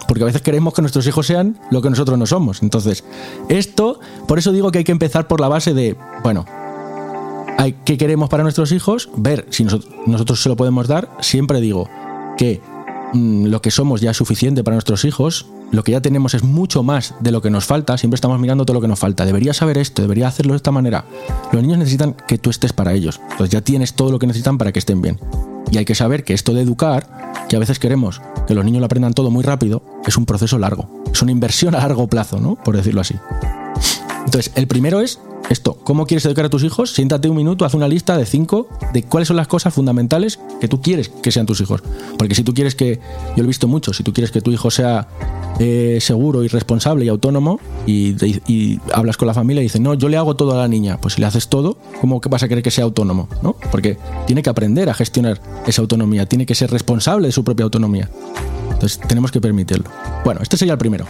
Porque 0.07 0.23
a 0.23 0.25
veces 0.25 0.41
queremos 0.41 0.73
que 0.73 0.81
nuestros 0.81 1.05
hijos 1.07 1.27
sean 1.27 1.59
lo 1.71 1.81
que 1.81 1.89
nosotros 1.89 2.17
no 2.17 2.25
somos. 2.25 2.63
Entonces, 2.63 3.03
esto, 3.47 3.99
por 4.27 4.39
eso 4.39 4.51
digo 4.51 4.71
que 4.71 4.79
hay 4.79 4.83
que 4.83 4.91
empezar 4.91 5.27
por 5.27 5.39
la 5.39 5.47
base 5.47 5.73
de, 5.73 5.95
bueno, 6.23 6.45
hay, 7.57 7.75
¿qué 7.85 7.97
queremos 7.97 8.29
para 8.29 8.43
nuestros 8.43 8.71
hijos? 8.71 9.09
Ver 9.15 9.45
si 9.49 9.63
nosotros, 9.63 9.93
nosotros 10.05 10.41
se 10.41 10.49
lo 10.49 10.55
podemos 10.55 10.87
dar. 10.87 11.09
Siempre 11.19 11.61
digo 11.61 11.89
que 12.37 12.61
mm, 13.13 13.45
lo 13.45 13.61
que 13.61 13.71
somos 13.71 14.01
ya 14.01 14.11
es 14.11 14.17
suficiente 14.17 14.63
para 14.63 14.75
nuestros 14.75 15.05
hijos 15.05 15.45
lo 15.71 15.83
que 15.83 15.91
ya 15.91 16.01
tenemos 16.01 16.33
es 16.33 16.43
mucho 16.43 16.83
más 16.83 17.15
de 17.19 17.31
lo 17.31 17.41
que 17.41 17.49
nos 17.49 17.65
falta, 17.65 17.97
siempre 17.97 18.15
estamos 18.15 18.39
mirando 18.39 18.65
todo 18.65 18.75
lo 18.75 18.81
que 18.81 18.87
nos 18.87 18.99
falta. 18.99 19.25
Debería 19.25 19.53
saber 19.53 19.77
esto, 19.77 20.01
debería 20.01 20.27
hacerlo 20.27 20.53
de 20.53 20.57
esta 20.57 20.71
manera. 20.71 21.05
Los 21.51 21.61
niños 21.61 21.77
necesitan 21.77 22.15
que 22.27 22.37
tú 22.37 22.49
estés 22.49 22.73
para 22.73 22.93
ellos. 22.93 23.19
Entonces 23.31 23.49
ya 23.49 23.61
tienes 23.61 23.93
todo 23.93 24.11
lo 24.11 24.19
que 24.19 24.27
necesitan 24.27 24.57
para 24.57 24.71
que 24.71 24.79
estén 24.79 25.01
bien. 25.01 25.19
Y 25.71 25.77
hay 25.77 25.85
que 25.85 25.95
saber 25.95 26.23
que 26.23 26.33
esto 26.33 26.53
de 26.53 26.61
educar 26.61 27.07
que 27.47 27.55
a 27.55 27.59
veces 27.59 27.79
queremos 27.79 28.21
que 28.47 28.55
los 28.55 28.65
niños 28.65 28.79
lo 28.79 28.85
aprendan 28.85 29.13
todo 29.13 29.29
muy 29.29 29.43
rápido, 29.43 29.83
es 30.05 30.17
un 30.17 30.25
proceso 30.25 30.57
largo. 30.57 30.89
Es 31.13 31.21
una 31.21 31.31
inversión 31.31 31.75
a 31.75 31.79
largo 31.79 32.07
plazo, 32.07 32.39
¿no? 32.39 32.55
Por 32.55 32.75
decirlo 32.75 33.01
así. 33.01 33.15
Entonces, 34.29 34.51
el 34.53 34.67
primero 34.67 35.01
es 35.01 35.17
esto, 35.49 35.73
¿cómo 35.83 36.05
quieres 36.05 36.23
educar 36.23 36.45
a 36.45 36.49
tus 36.49 36.63
hijos? 36.63 36.91
Siéntate 36.93 37.29
un 37.29 37.35
minuto, 37.35 37.65
haz 37.65 37.73
una 37.73 37.87
lista 37.87 38.15
de 38.15 38.27
cinco 38.27 38.69
de 38.93 39.01
cuáles 39.01 39.27
son 39.27 39.37
las 39.37 39.47
cosas 39.47 39.73
fundamentales 39.73 40.39
que 40.61 40.67
tú 40.67 40.83
quieres 40.83 41.09
que 41.09 41.31
sean 41.31 41.47
tus 41.47 41.61
hijos. 41.61 41.81
Porque 42.15 42.35
si 42.35 42.43
tú 42.43 42.53
quieres 42.53 42.75
que, 42.75 42.99
yo 43.29 43.37
lo 43.37 43.45
he 43.45 43.47
visto 43.47 43.67
mucho, 43.67 43.91
si 43.91 44.03
tú 44.03 44.13
quieres 44.13 44.29
que 44.29 44.41
tu 44.41 44.51
hijo 44.51 44.69
sea 44.69 45.07
eh, 45.57 45.97
seguro 45.99 46.43
y 46.43 46.47
responsable 46.47 47.05
y 47.05 47.07
autónomo 47.07 47.59
y, 47.87 48.79
hablas 48.93 49.17
con 49.17 49.27
la 49.27 49.33
familia 49.33 49.61
y 49.61 49.63
dices, 49.63 49.81
no, 49.81 49.95
yo 49.95 50.09
le 50.09 50.17
hago 50.17 50.35
todo 50.35 50.51
a 50.53 50.57
la 50.57 50.67
niña, 50.67 51.01
pues 51.01 51.15
si 51.15 51.21
le 51.21 51.25
haces 51.25 51.47
todo, 51.47 51.79
¿cómo 51.99 52.21
vas 52.29 52.43
a 52.43 52.47
querer 52.47 52.63
que 52.63 52.69
sea 52.69 52.83
autónomo? 52.83 53.29
¿no? 53.41 53.55
Porque 53.71 53.97
tiene 54.27 54.43
que 54.43 54.51
aprender 54.51 54.91
a 54.91 54.93
gestionar 54.93 55.41
esa 55.65 55.81
autonomía, 55.81 56.27
tiene 56.27 56.45
que 56.45 56.53
ser 56.53 56.69
responsable 56.69 57.29
de 57.29 57.31
su 57.31 57.43
propia 57.43 57.63
autonomía. 57.63 58.11
Entonces 58.71 58.99
tenemos 59.07 59.31
que 59.31 59.41
permitirlo. 59.41 59.89
Bueno, 60.23 60.41
este 60.43 60.55
sería 60.55 60.73
el 60.73 60.79
primero. 60.79 61.07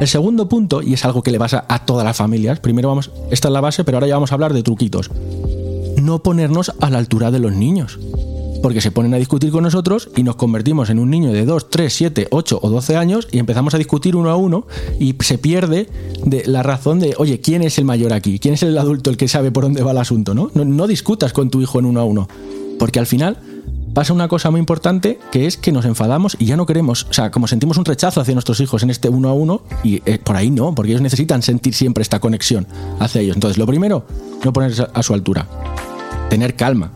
El 0.00 0.08
segundo 0.08 0.48
punto, 0.48 0.80
y 0.80 0.94
es 0.94 1.04
algo 1.04 1.22
que 1.22 1.30
le 1.30 1.38
pasa 1.38 1.66
a 1.68 1.84
todas 1.84 2.06
las 2.06 2.16
familias, 2.16 2.58
primero 2.58 2.88
vamos, 2.88 3.10
esta 3.30 3.48
es 3.48 3.52
la 3.52 3.60
base, 3.60 3.84
pero 3.84 3.98
ahora 3.98 4.06
ya 4.06 4.14
vamos 4.14 4.32
a 4.32 4.34
hablar 4.34 4.54
de 4.54 4.62
truquitos. 4.62 5.10
No 6.00 6.22
ponernos 6.22 6.72
a 6.80 6.88
la 6.88 6.96
altura 6.96 7.30
de 7.30 7.38
los 7.38 7.52
niños. 7.52 7.98
Porque 8.62 8.80
se 8.80 8.90
ponen 8.90 9.12
a 9.12 9.18
discutir 9.18 9.50
con 9.50 9.62
nosotros 9.62 10.08
y 10.16 10.22
nos 10.22 10.36
convertimos 10.36 10.88
en 10.88 10.98
un 10.98 11.10
niño 11.10 11.32
de 11.32 11.44
2, 11.44 11.68
3, 11.68 11.92
7, 11.92 12.28
8 12.30 12.60
o 12.62 12.70
12 12.70 12.96
años 12.96 13.28
y 13.30 13.38
empezamos 13.38 13.74
a 13.74 13.78
discutir 13.78 14.16
uno 14.16 14.30
a 14.30 14.36
uno 14.36 14.66
y 14.98 15.14
se 15.20 15.36
pierde 15.36 15.88
de 16.24 16.44
la 16.46 16.62
razón 16.62 16.98
de, 16.98 17.14
oye, 17.18 17.40
¿quién 17.40 17.62
es 17.62 17.78
el 17.78 17.84
mayor 17.84 18.14
aquí? 18.14 18.38
¿Quién 18.38 18.54
es 18.54 18.62
el 18.62 18.76
adulto 18.78 19.10
el 19.10 19.18
que 19.18 19.28
sabe 19.28 19.50
por 19.50 19.64
dónde 19.64 19.82
va 19.82 19.92
el 19.92 19.98
asunto? 19.98 20.34
No, 20.34 20.50
no, 20.54 20.64
no 20.64 20.86
discutas 20.86 21.34
con 21.34 21.50
tu 21.50 21.60
hijo 21.60 21.78
en 21.78 21.84
uno 21.84 22.00
a 22.00 22.04
uno. 22.04 22.26
Porque 22.78 22.98
al 22.98 23.06
final 23.06 23.38
pasa 23.94 24.12
una 24.12 24.28
cosa 24.28 24.50
muy 24.50 24.60
importante 24.60 25.18
que 25.32 25.46
es 25.46 25.56
que 25.56 25.72
nos 25.72 25.84
enfadamos 25.84 26.36
y 26.38 26.46
ya 26.46 26.56
no 26.56 26.66
queremos, 26.66 27.06
o 27.10 27.12
sea, 27.12 27.30
como 27.30 27.46
sentimos 27.46 27.76
un 27.76 27.84
rechazo 27.84 28.20
hacia 28.20 28.34
nuestros 28.34 28.60
hijos 28.60 28.82
en 28.82 28.90
este 28.90 29.08
uno 29.08 29.28
a 29.28 29.32
uno, 29.32 29.62
y 29.82 30.02
eh, 30.06 30.18
por 30.18 30.36
ahí 30.36 30.50
no, 30.50 30.74
porque 30.74 30.92
ellos 30.92 31.02
necesitan 31.02 31.42
sentir 31.42 31.74
siempre 31.74 32.02
esta 32.02 32.20
conexión 32.20 32.66
hacia 32.98 33.20
ellos. 33.20 33.36
Entonces, 33.36 33.58
lo 33.58 33.66
primero, 33.66 34.06
no 34.44 34.52
ponerse 34.52 34.86
a 34.92 35.02
su 35.02 35.14
altura, 35.14 35.46
tener 36.28 36.56
calma 36.56 36.92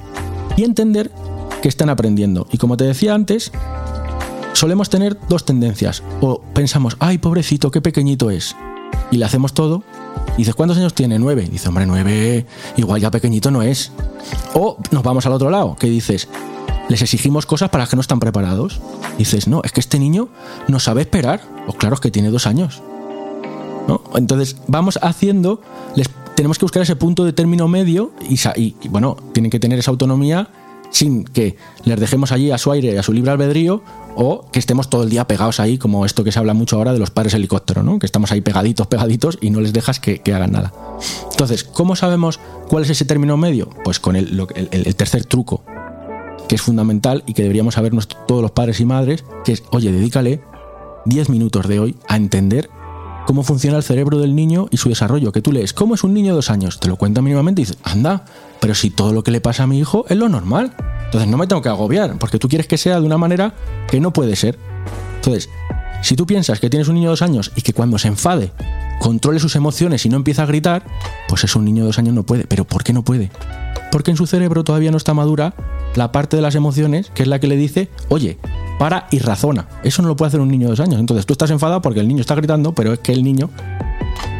y 0.57 0.65
entender 0.65 1.11
que 1.63 1.69
están 1.69 1.89
aprendiendo. 1.89 2.47
Y 2.53 2.59
como 2.59 2.77
te 2.77 2.85
decía 2.85 3.15
antes, 3.15 3.51
solemos 4.53 4.91
tener 4.91 5.19
dos 5.29 5.45
tendencias. 5.45 6.03
O 6.21 6.41
pensamos, 6.55 6.97
ay, 7.01 7.19
pobrecito, 7.19 7.71
qué 7.71 7.81
pequeñito 7.81 8.31
es. 8.31 8.57
Y 9.11 9.17
le 9.17 9.25
hacemos 9.25 9.53
todo. 9.53 9.83
Y 10.35 10.39
dices, 10.39 10.55
¿cuántos 10.55 10.79
años 10.79 10.95
tiene? 10.95 11.19
Nueve. 11.19 11.49
dice, 11.51 11.69
hombre, 11.69 11.87
nueve, 11.87 12.47
igual 12.77 13.01
ya 13.01 13.11
pequeñito 13.11 13.51
no 13.51 13.63
es. 13.63 13.93
O 14.55 14.77
nos 14.91 15.03
vamos 15.03 15.27
al 15.27 15.33
otro 15.33 15.51
lado, 15.51 15.77
que 15.77 15.89
dices, 15.89 16.29
les 16.89 17.03
exigimos 17.03 17.47
cosas 17.47 17.71
para 17.71 17.83
las 17.83 17.89
que 17.89 17.97
no 17.97 18.03
están 18.03 18.21
preparados. 18.21 18.81
dices, 19.19 19.49
no, 19.49 19.63
es 19.65 19.73
que 19.73 19.81
este 19.81 19.99
niño 19.99 20.29
no 20.69 20.81
sabe 20.81 21.03
esperar. 21.03 21.41
Pues 21.67 21.79
claro, 21.79 21.95
es 21.95 22.01
que 22.01 22.11
tiene 22.11 22.31
dos 22.31 22.47
años. 22.47 22.83
¿No? 23.89 24.03
Entonces 24.15 24.57
vamos 24.67 24.99
haciendo, 25.03 25.61
les, 25.95 26.09
tenemos 26.35 26.59
que 26.59 26.65
buscar 26.65 26.83
ese 26.83 26.97
punto 26.97 27.25
de 27.25 27.33
término 27.33 27.69
medio 27.69 28.13
y, 28.29 28.75
bueno, 28.89 29.17
tienen 29.33 29.51
que 29.51 29.61
tener 29.61 29.79
esa 29.79 29.91
autonomía 29.91 30.49
sin 30.91 31.25
que 31.25 31.57
les 31.85 31.99
dejemos 31.99 32.31
allí 32.31 32.53
a 32.53 32.59
su 32.59 32.71
aire 32.71 32.97
a 32.99 33.03
su 33.03 33.13
libre 33.13 33.33
albedrío 33.33 33.83
o 34.15 34.49
que 34.53 34.61
estemos 34.61 34.89
todo 34.89 35.03
el 35.03 35.11
día 35.11 35.27
pegados 35.27 35.59
ahí, 35.59 35.77
como 35.77 36.07
esto 36.07 36.23
que 36.23 36.31
se 36.31 36.39
habla 36.39 36.55
mucho 36.55 36.77
ahora 36.77 36.93
de 36.93 37.01
los 37.01 37.11
padres 37.11 37.35
helicóptero, 37.35 37.83
¿no? 37.83 37.99
que 37.99 38.07
estamos 38.07 38.31
ahí 38.31 38.41
pegaditos, 38.43 38.87
pegaditos 38.87 39.39
y 39.41 39.51
no 39.51 39.61
les 39.61 39.73
dejas 39.73 39.99
que, 39.99 40.23
hagan 40.33 40.53
nada. 40.53 40.73
Entonces, 41.33 41.65
¿cómo 41.65 41.97
sabemos 41.97 42.39
cuál 42.69 42.85
es 42.85 42.91
ese 42.91 43.05
término 43.05 43.37
medio? 43.37 43.71
Pues 43.83 43.99
con 43.99 44.15
el, 44.15 44.47
el 44.71 44.97
tercer 44.97 45.25
truco, 45.25 45.64
que 46.49 46.57
es 46.57 46.63
fundamental 46.63 47.23
y 47.27 47.35
que 47.35 47.43
deberíamos 47.43 47.75
saber 47.75 47.93
todos 48.27 48.43
los 48.43 48.51
padres 48.51 48.81
y 48.81 48.85
madres, 48.85 49.25
que 49.45 49.53
es, 49.53 49.63
oye, 49.71 49.93
dedícale 49.93 50.43
10 51.07 51.29
minutos 51.29 51.69
de 51.69 51.81
hoy 51.81 51.97
a 52.09 52.17
entender 52.17 52.71
cómo 53.27 53.43
funciona 53.43 53.77
el 53.77 53.83
cerebro 53.83 54.19
del 54.19 54.35
niño 54.35 54.67
y 54.71 54.77
su 54.77 54.89
desarrollo. 54.89 55.33
Que 55.33 55.43
tú 55.43 55.53
lees, 55.53 55.73
¿cómo 55.73 55.95
es 55.95 56.05
un 56.05 56.15
niño 56.15 56.33
de 56.33 56.37
dos 56.37 56.51
años? 56.51 56.81
Te 56.81 56.89
lo 56.89 56.97
cuenta 56.97 57.23
mínimamente 57.23 57.63
y 57.63 57.65
dices, 57.65 57.79
anda, 57.83 58.25
pero 58.61 58.75
si 58.75 58.91
todo 58.91 59.13
lo 59.13 59.23
que 59.23 59.31
le 59.31 59.41
pasa 59.41 59.65
a 59.65 59.67
mi 59.67 59.79
hijo 59.79 60.05
es 60.09 60.17
lo 60.17 60.29
normal. 60.29 60.75
Entonces 61.07 61.29
no 61.29 61.37
me 61.37 61.47
tengo 61.47 61.63
que 61.63 61.69
agobiar, 61.69 62.19
porque 62.19 62.39
tú 62.39 62.49
quieres 62.49 62.67
que 62.67 62.79
sea 62.79 63.01
de 63.01 63.07
una 63.07 63.19
manera 63.19 63.55
que 63.89 64.01
no 64.01 64.13
puede 64.13 64.37
ser. 64.37 64.59
Entonces, 65.17 65.49
si 66.05 66.17
tú 66.17 66.27
piensas 66.27 66.61
que 66.61 66.71
tienes 66.71 66.89
un 66.89 66.95
niño 66.95 67.09
de 67.09 67.13
dos 67.13 67.23
años 67.23 67.53
y 67.57 67.63
que 67.63 67.73
cuando 67.73 67.99
se 67.99 68.09
enfade 68.09 68.53
controle 69.01 69.41
sus 69.41 69.57
emociones 69.57 70.05
y 70.07 70.09
no 70.09 70.17
empieza 70.17 70.43
a 70.43 70.47
gritar, 70.47 70.85
pues 71.29 71.45
es 71.45 71.57
un 71.57 71.65
niño 71.65 71.83
de 71.83 71.89
dos 71.89 71.99
años 71.99 72.15
no 72.15 72.25
puede. 72.25 72.45
¿Pero 72.45 72.65
por 72.65 72.85
qué 72.85 72.93
no 72.93 73.03
puede? 73.03 73.31
Porque 73.91 74.11
en 74.11 74.17
su 74.17 74.27
cerebro 74.27 74.65
todavía 74.65 74.91
no 74.91 74.97
está 74.97 75.15
madura 75.15 75.55
la 75.95 76.13
parte 76.13 76.37
de 76.37 76.43
las 76.43 76.55
emociones 76.55 77.11
que 77.15 77.23
es 77.23 77.29
la 77.29 77.39
que 77.39 77.47
le 77.47 77.57
dice, 77.57 77.91
oye, 78.09 78.39
para 78.79 79.07
y 79.11 79.19
razona. 79.19 79.67
Eso 79.83 80.03
no 80.03 80.09
lo 80.09 80.17
puede 80.17 80.29
hacer 80.29 80.41
un 80.41 80.49
niño 80.49 80.67
de 80.67 80.73
dos 80.73 80.81
años. 80.81 81.01
Entonces 81.01 81.27
tú 81.27 81.33
estás 81.33 81.51
enfadado 81.51 81.81
porque 81.83 82.01
el 82.01 82.09
niño 82.09 82.21
está 82.21 82.35
gritando, 82.35 82.73
pero 82.73 82.93
es 82.93 82.99
que 82.99 83.13
el 83.13 83.23
niño 83.23 83.51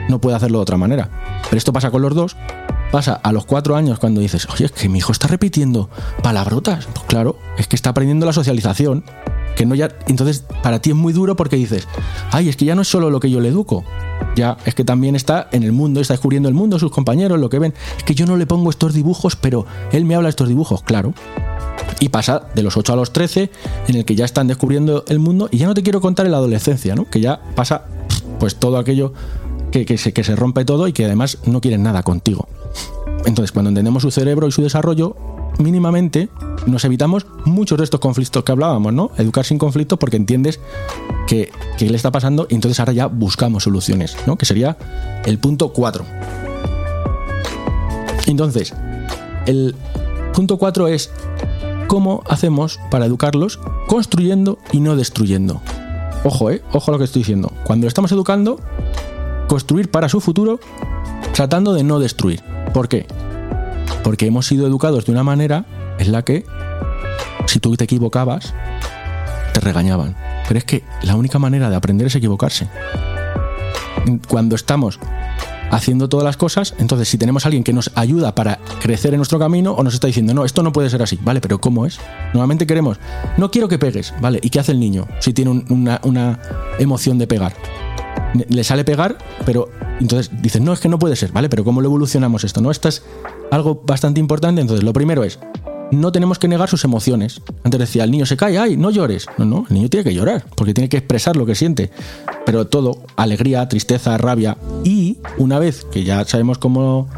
no 0.09 0.21
puede 0.21 0.37
hacerlo 0.37 0.59
de 0.59 0.63
otra 0.63 0.77
manera. 0.77 1.09
Pero 1.45 1.57
esto 1.57 1.73
pasa 1.73 1.91
con 1.91 2.03
los 2.03 2.15
dos. 2.15 2.37
Pasa 2.91 3.15
a 3.15 3.33
los 3.33 3.45
cuatro 3.45 3.75
años 3.75 3.99
cuando 3.99 4.21
dices, 4.21 4.47
oye, 4.53 4.67
es 4.67 4.73
que 4.73 4.89
mi 4.89 4.99
hijo 4.99 5.13
está 5.13 5.29
repitiendo 5.29 5.91
palabrotas. 6.23 6.87
Pues 6.87 7.07
claro, 7.07 7.39
es 7.59 7.67
que 7.67 7.77
está 7.77 7.91
aprendiendo 7.91 8.27
la 8.27 8.33
socialización. 8.33 9.05
Que 9.57 9.67
no 9.67 9.75
ya. 9.75 9.89
Entonces, 10.07 10.45
para 10.63 10.81
ti 10.81 10.91
es 10.91 10.97
muy 10.97 11.13
duro 11.13 11.37
porque 11.37 11.57
dices, 11.57 11.87
ay, 12.31 12.49
es 12.49 12.57
que 12.57 12.65
ya 12.65 12.75
no 12.75 12.83
es 12.83 12.89
solo 12.89 13.11
lo 13.11 13.21
que 13.21 13.31
yo 13.31 13.41
le 13.41 13.49
educo. 13.49 13.85
Ya, 14.37 14.57
es 14.65 14.75
que 14.75 14.85
también 14.85 15.15
está 15.15 15.49
en 15.53 15.63
el 15.63 15.73
mundo, 15.73 16.01
está 16.01 16.15
descubriendo 16.15 16.49
el 16.49 16.55
mundo, 16.55 16.79
sus 16.79 16.91
compañeros, 16.91 17.39
lo 17.39 17.49
que 17.49 17.59
ven. 17.59 17.75
Es 17.97 18.05
que 18.05 18.15
yo 18.15 18.27
no 18.27 18.37
le 18.37 18.47
pongo 18.47 18.71
estos 18.71 18.95
dibujos, 18.95 19.37
pero 19.37 19.67
él 19.93 20.05
me 20.05 20.15
habla 20.15 20.27
de 20.27 20.31
estos 20.31 20.49
dibujos, 20.49 20.83
claro. 20.83 21.15
Y 22.01 22.09
pasa 22.09 22.49
de 22.55 22.63
los 22.63 22.77
8 22.77 22.93
a 22.93 22.97
los 22.97 23.13
13, 23.13 23.51
en 23.89 23.97
el 23.97 24.05
que 24.05 24.15
ya 24.15 24.25
están 24.25 24.49
descubriendo 24.49 25.05
el 25.09 25.21
mundo, 25.21 25.49
y 25.53 25.59
ya 25.59 25.67
no 25.67 25.75
te 25.75 25.83
quiero 25.83 26.01
contar 26.01 26.27
en 26.27 26.33
la 26.33 26.39
adolescencia, 26.39 26.95
¿no? 26.95 27.09
Que 27.09 27.21
ya 27.21 27.41
pasa 27.55 27.85
pues 28.41 28.57
todo 28.57 28.79
aquello 28.79 29.13
que, 29.71 29.87
que, 29.87 29.99
se, 29.99 30.13
que 30.13 30.25
se 30.25 30.35
rompe 30.35 30.65
todo 30.65 30.89
y 30.89 30.93
que 30.93 31.05
además 31.05 31.39
no 31.47 31.61
quieren 31.61 31.83
nada 31.83 32.03
contigo. 32.03 32.49
Entonces, 33.27 33.53
cuando 33.53 33.71
entendemos 33.71 34.03
su 34.03 34.11
cerebro 34.11 34.49
y 34.49 34.53
su 34.53 34.63
desarrollo, 34.63 35.17
mínimamente 35.59 36.29
nos 36.67 36.85
evitamos 36.85 37.27
muchos 37.45 37.79
de 37.79 37.85
estos 37.85 38.01
conflictos 38.01 38.45
que 38.45 38.53
hablábamos, 38.53 38.93
¿no? 38.93 39.11
Educar 39.19 39.45
sin 39.45 39.59
conflictos 39.59 39.99
porque 39.99 40.17
entiendes 40.17 40.61
que, 41.27 41.51
le 41.79 41.97
está 41.97 42.11
pasando 42.11 42.47
y 42.49 42.55
entonces 42.55 42.81
ahora 42.81 42.93
ya 42.93 43.07
buscamos 43.07 43.65
soluciones, 43.65 44.17
¿no? 44.27 44.37
Que 44.37 44.47
sería 44.47 44.77
el 45.25 45.39
punto 45.39 45.73
4. 45.73 46.05
Entonces, 48.27 48.73
el 49.47 49.75
punto 50.33 50.57
4 50.57 50.89
es 50.89 51.11
cómo 51.87 52.23
hacemos 52.27 52.81
para 52.91 53.07
educarlos 53.07 53.61
construyendo 53.87 54.59
y 54.73 54.81
no 54.81 54.97
destruyendo. 54.97 55.61
Ojo, 56.25 56.51
eh, 56.51 56.63
ojo 56.73 56.91
a 56.91 56.93
lo 56.93 56.99
que 56.99 57.05
estoy 57.05 57.21
diciendo. 57.21 57.53
Cuando 57.65 57.87
estamos 57.87 58.11
educando, 58.13 58.59
construir 59.47 59.91
para 59.91 60.09
su 60.09 60.21
futuro 60.21 60.59
tratando 61.35 61.75
de 61.75 61.85
no 61.85 61.99
destruir. 61.99 62.43
¿Por 62.73 62.89
qué? 62.89 63.07
Porque 64.05 64.27
hemos 64.27 64.47
sido 64.47 64.67
educados 64.69 65.07
de 65.07 65.13
una 65.13 65.25
manera 65.25 65.65
en 65.99 66.13
la 66.13 66.23
que 66.23 66.45
si 67.47 67.59
tú 67.59 67.77
te 67.77 67.85
equivocabas, 67.85 68.55
te 69.53 69.61
regañaban. 69.61 70.15
Pero 70.47 70.59
es 70.59 70.65
que 70.65 70.85
la 71.03 71.17
única 71.17 71.41
manera 71.41 71.71
de 71.71 71.77
aprender 71.77 72.07
es 72.07 72.15
equivocarse. 72.15 72.69
Cuando 74.29 74.55
estamos 74.55 75.01
haciendo 75.71 76.09
todas 76.09 76.25
las 76.25 76.37
cosas, 76.37 76.75
entonces 76.79 77.09
si 77.09 77.19
tenemos 77.19 77.45
a 77.45 77.49
alguien 77.49 77.65
que 77.65 77.73
nos 77.73 77.91
ayuda 77.95 78.35
para 78.35 78.59
crecer 78.81 79.15
en 79.15 79.19
nuestro 79.19 79.39
camino 79.39 79.73
o 79.73 79.83
nos 79.83 79.95
está 79.95 80.07
diciendo, 80.07 80.35
no, 80.35 80.45
esto 80.45 80.63
no 80.63 80.73
puede 80.73 80.91
ser 80.91 81.03
así, 81.03 81.19
¿vale? 81.23 81.41
Pero 81.41 81.61
¿cómo 81.61 81.87
es? 81.87 81.99
Normalmente 82.33 82.67
queremos, 82.67 82.99
no 83.37 83.51
quiero 83.51 83.69
que 83.69 83.79
pegues, 83.79 84.15
¿vale? 84.21 84.39
¿Y 84.43 84.51
qué 84.51 84.61
hace 84.61 84.73
el 84.73 84.81
niño 84.81 85.09
si 85.21 85.33
tiene 85.33 85.65
una, 85.69 86.01
una 86.05 86.39
emoción 86.79 87.19
de 87.19 87.27
pegar? 87.27 87.55
Le 88.49 88.65
sale 88.65 88.85
pegar, 88.85 89.19
pero 89.45 89.69
entonces 90.01 90.31
dices, 90.43 90.61
no, 90.61 90.73
es 90.73 90.81
que 90.81 90.89
no 90.89 90.99
puede 90.99 91.17
ser, 91.17 91.33
¿vale? 91.33 91.49
Pero 91.49 91.65
¿cómo 91.65 91.81
lo 91.81 91.89
evolucionamos 91.89 92.45
esto? 92.45 92.61
¿No? 92.61 92.71
Esto 92.71 92.89
es 92.89 93.03
algo 93.51 93.83
bastante 93.85 94.21
importante. 94.21 94.61
Entonces, 94.61 94.85
lo 94.85 94.93
primero 94.93 95.25
es, 95.25 95.39
no 95.91 96.13
tenemos 96.13 96.39
que 96.39 96.49
negar 96.49 96.69
sus 96.69 96.85
emociones. 96.85 97.41
Antes 97.63 97.81
decía, 97.81 98.05
el 98.05 98.11
niño 98.11 98.27
se 98.27 98.37
cae, 98.37 98.59
ay, 98.59 98.77
no 98.77 98.91
llores. 98.91 99.27
No, 99.39 99.45
no, 99.45 99.67
el 99.69 99.75
niño 99.75 99.89
tiene 99.89 100.05
que 100.05 100.15
llorar, 100.15 100.45
porque 100.57 100.75
tiene 100.75 100.89
que 100.89 100.97
expresar 100.97 101.37
lo 101.37 101.47
que 101.47 101.55
siente. 101.55 101.91
Pero 102.47 102.67
todo, 102.67 102.99
alegría, 103.17 103.69
tristeza, 103.69 104.17
rabia. 104.19 104.57
Y 104.85 105.19
una 105.39 105.59
vez 105.59 105.85
que 105.85 106.05
ya 106.05 106.25
sabemos 106.25 106.59
cómo, 106.59 107.09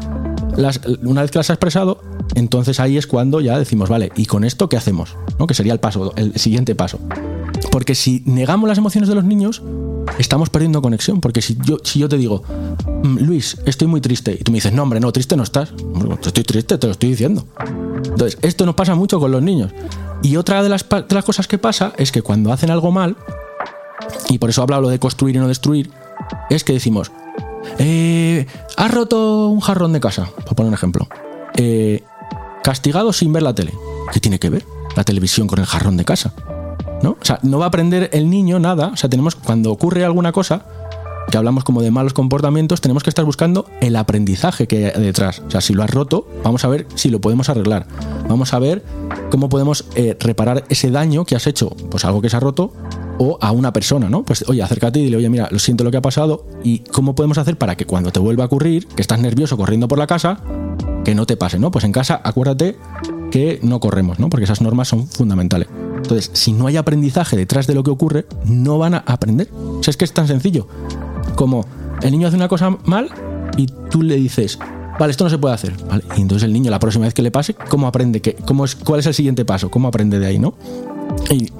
las, 0.55 0.81
una 1.03 1.21
vez 1.21 1.31
que 1.31 1.39
las 1.39 1.49
ha 1.49 1.53
expresado, 1.53 2.01
entonces 2.35 2.79
ahí 2.79 2.97
es 2.97 3.07
cuando 3.07 3.41
ya 3.41 3.57
decimos, 3.57 3.89
vale, 3.89 4.11
¿y 4.15 4.25
con 4.25 4.43
esto 4.43 4.69
qué 4.69 4.77
hacemos? 4.77 5.17
¿No? 5.39 5.47
Que 5.47 5.53
sería 5.53 5.73
el 5.73 5.79
paso, 5.79 6.13
el 6.15 6.35
siguiente 6.37 6.75
paso. 6.75 6.99
Porque 7.77 7.93
si 7.93 8.23
negamos 8.25 8.67
las 8.67 8.79
emociones 8.79 9.07
de 9.07 9.13
los 9.13 9.23
niños, 9.23 9.61
estamos 10.17 10.49
perdiendo 10.49 10.81
conexión. 10.81 11.21
Porque 11.21 11.43
si 11.43 11.55
yo, 11.63 12.09
te 12.09 12.17
digo, 12.17 12.41
mm, 13.03 13.19
Luis, 13.19 13.55
estoy 13.67 13.87
muy 13.87 14.01
triste, 14.01 14.35
y 14.39 14.43
tú 14.43 14.51
me 14.51 14.55
dices, 14.55 14.73
no, 14.73 14.81
hombre, 14.81 14.99
no, 14.99 15.11
triste 15.11 15.37
no 15.37 15.43
estás. 15.43 15.73
Estoy 16.25 16.43
triste, 16.43 16.79
te 16.79 16.87
lo 16.87 16.93
estoy 16.93 17.09
diciendo. 17.09 17.45
Entonces, 18.03 18.39
esto 18.41 18.65
nos 18.65 18.73
pasa 18.73 18.95
mucho 18.95 19.19
con 19.19 19.31
los 19.31 19.43
niños. 19.43 19.73
Y 20.23 20.37
otra 20.37 20.63
de 20.63 20.69
las, 20.69 20.85
cosas 21.23 21.47
que 21.47 21.59
pasa 21.59 21.93
es 21.97 22.11
que 22.11 22.23
cuando 22.23 22.51
hacen 22.51 22.71
algo 22.71 22.91
mal, 22.91 23.15
y 24.27 24.39
por 24.39 24.49
eso 24.49 24.63
hablo 24.63 24.81
lo 24.81 24.89
de 24.89 24.97
construir 24.97 25.35
y 25.35 25.39
no 25.39 25.47
destruir, 25.47 25.91
es 26.49 26.63
que 26.63 26.73
decimos, 26.73 27.11
eh, 27.77 28.47
has 28.75 28.91
roto 28.91 29.49
un 29.49 29.59
jarrón 29.59 29.93
de 29.93 29.99
casa, 29.99 30.31
por 30.47 30.55
poner 30.55 30.69
un 30.69 30.73
ejemplo. 30.73 31.07
Eh, 31.55 32.03
castigado 32.63 33.13
sin 33.13 33.31
ver 33.33 33.43
la 33.43 33.53
tele. 33.53 33.71
¿Qué 34.11 34.19
tiene 34.19 34.39
que 34.39 34.49
ver 34.49 34.65
la 34.95 35.03
televisión 35.03 35.45
con 35.45 35.59
el 35.59 35.67
jarrón 35.67 35.95
de 35.95 36.05
casa? 36.05 36.33
¿No? 37.01 37.11
O 37.11 37.25
sea, 37.25 37.39
no 37.43 37.59
va 37.59 37.65
a 37.65 37.67
aprender 37.69 38.09
el 38.13 38.29
niño 38.29 38.59
nada. 38.59 38.87
O 38.87 38.97
sea, 38.97 39.09
tenemos, 39.09 39.35
cuando 39.35 39.71
ocurre 39.71 40.03
alguna 40.05 40.31
cosa, 40.31 40.65
que 41.29 41.37
hablamos 41.37 41.63
como 41.63 41.81
de 41.81 41.91
malos 41.91 42.13
comportamientos, 42.13 42.81
tenemos 42.81 43.03
que 43.03 43.09
estar 43.09 43.25
buscando 43.25 43.65
el 43.81 43.95
aprendizaje 43.95 44.67
que 44.67 44.93
hay 44.95 45.01
detrás. 45.01 45.41
O 45.45 45.51
sea, 45.51 45.61
si 45.61 45.73
lo 45.73 45.83
has 45.83 45.89
roto, 45.89 46.27
vamos 46.43 46.63
a 46.63 46.67
ver 46.69 46.87
si 46.95 47.09
lo 47.09 47.19
podemos 47.19 47.49
arreglar. 47.49 47.85
Vamos 48.27 48.53
a 48.53 48.59
ver 48.59 48.83
cómo 49.29 49.49
podemos 49.49 49.85
eh, 49.95 50.15
reparar 50.19 50.63
ese 50.69 50.89
daño 50.89 51.25
que 51.25 51.35
has 51.35 51.47
hecho, 51.47 51.69
pues 51.89 52.05
algo 52.05 52.21
que 52.21 52.29
se 52.29 52.37
ha 52.37 52.39
roto, 52.39 52.73
o 53.19 53.37
a 53.41 53.51
una 53.51 53.73
persona, 53.73 54.09
¿no? 54.09 54.23
Pues 54.23 54.45
oye, 54.47 54.61
acércate 54.61 54.99
y 54.99 55.05
dile, 55.05 55.17
oye, 55.17 55.29
mira, 55.29 55.47
lo 55.51 55.59
siento 55.59 55.83
lo 55.83 55.91
que 55.91 55.97
ha 55.97 56.01
pasado 56.01 56.45
y 56.63 56.79
cómo 56.79 57.15
podemos 57.15 57.37
hacer 57.37 57.57
para 57.57 57.75
que 57.75 57.85
cuando 57.85 58.11
te 58.11 58.19
vuelva 58.19 58.43
a 58.43 58.47
ocurrir, 58.47 58.87
que 58.87 59.01
estás 59.01 59.19
nervioso 59.19 59.57
corriendo 59.57 59.87
por 59.87 59.97
la 59.97 60.07
casa, 60.07 60.39
que 61.03 61.15
no 61.15 61.25
te 61.25 61.35
pase, 61.35 61.59
¿no? 61.59 61.71
Pues 61.71 61.83
en 61.83 61.91
casa 61.91 62.21
acuérdate 62.23 62.77
que 63.31 63.59
no 63.63 63.79
corremos, 63.79 64.19
¿no? 64.19 64.29
Porque 64.29 64.45
esas 64.45 64.61
normas 64.61 64.87
son 64.87 65.07
fundamentales. 65.07 65.67
Entonces, 65.97 66.31
si 66.33 66.53
no 66.53 66.67
hay 66.67 66.77
aprendizaje 66.77 67.35
detrás 67.35 67.67
de 67.67 67.73
lo 67.73 67.83
que 67.83 67.91
ocurre, 67.91 68.25
no 68.45 68.77
van 68.77 68.93
a 68.93 69.03
aprender. 69.05 69.49
O 69.53 69.83
sea, 69.83 69.91
es 69.91 69.97
que 69.97 70.05
es 70.05 70.13
tan 70.13 70.27
sencillo 70.27 70.67
como 71.35 71.65
el 72.01 72.11
niño 72.11 72.27
hace 72.27 72.35
una 72.35 72.47
cosa 72.47 72.77
mal 72.85 73.09
y 73.57 73.67
tú 73.89 74.01
le 74.01 74.15
dices, 74.15 74.59
vale, 74.99 75.11
esto 75.11 75.23
no 75.23 75.29
se 75.29 75.37
puede 75.37 75.53
hacer. 75.55 75.73
Y 76.17 76.21
entonces 76.21 76.45
el 76.45 76.53
niño, 76.53 76.69
la 76.69 76.79
próxima 76.79 77.05
vez 77.05 77.13
que 77.13 77.21
le 77.21 77.31
pase, 77.31 77.53
¿cómo 77.53 77.87
aprende? 77.87 78.21
Que, 78.21 78.35
cómo 78.35 78.65
es, 78.65 78.75
¿Cuál 78.75 78.99
es 78.99 79.05
el 79.05 79.13
siguiente 79.13 79.45
paso? 79.45 79.69
¿Cómo 79.69 79.87
aprende 79.87 80.19
de 80.19 80.25
ahí, 80.25 80.39
no? 80.39 80.55
Y 81.29 81.51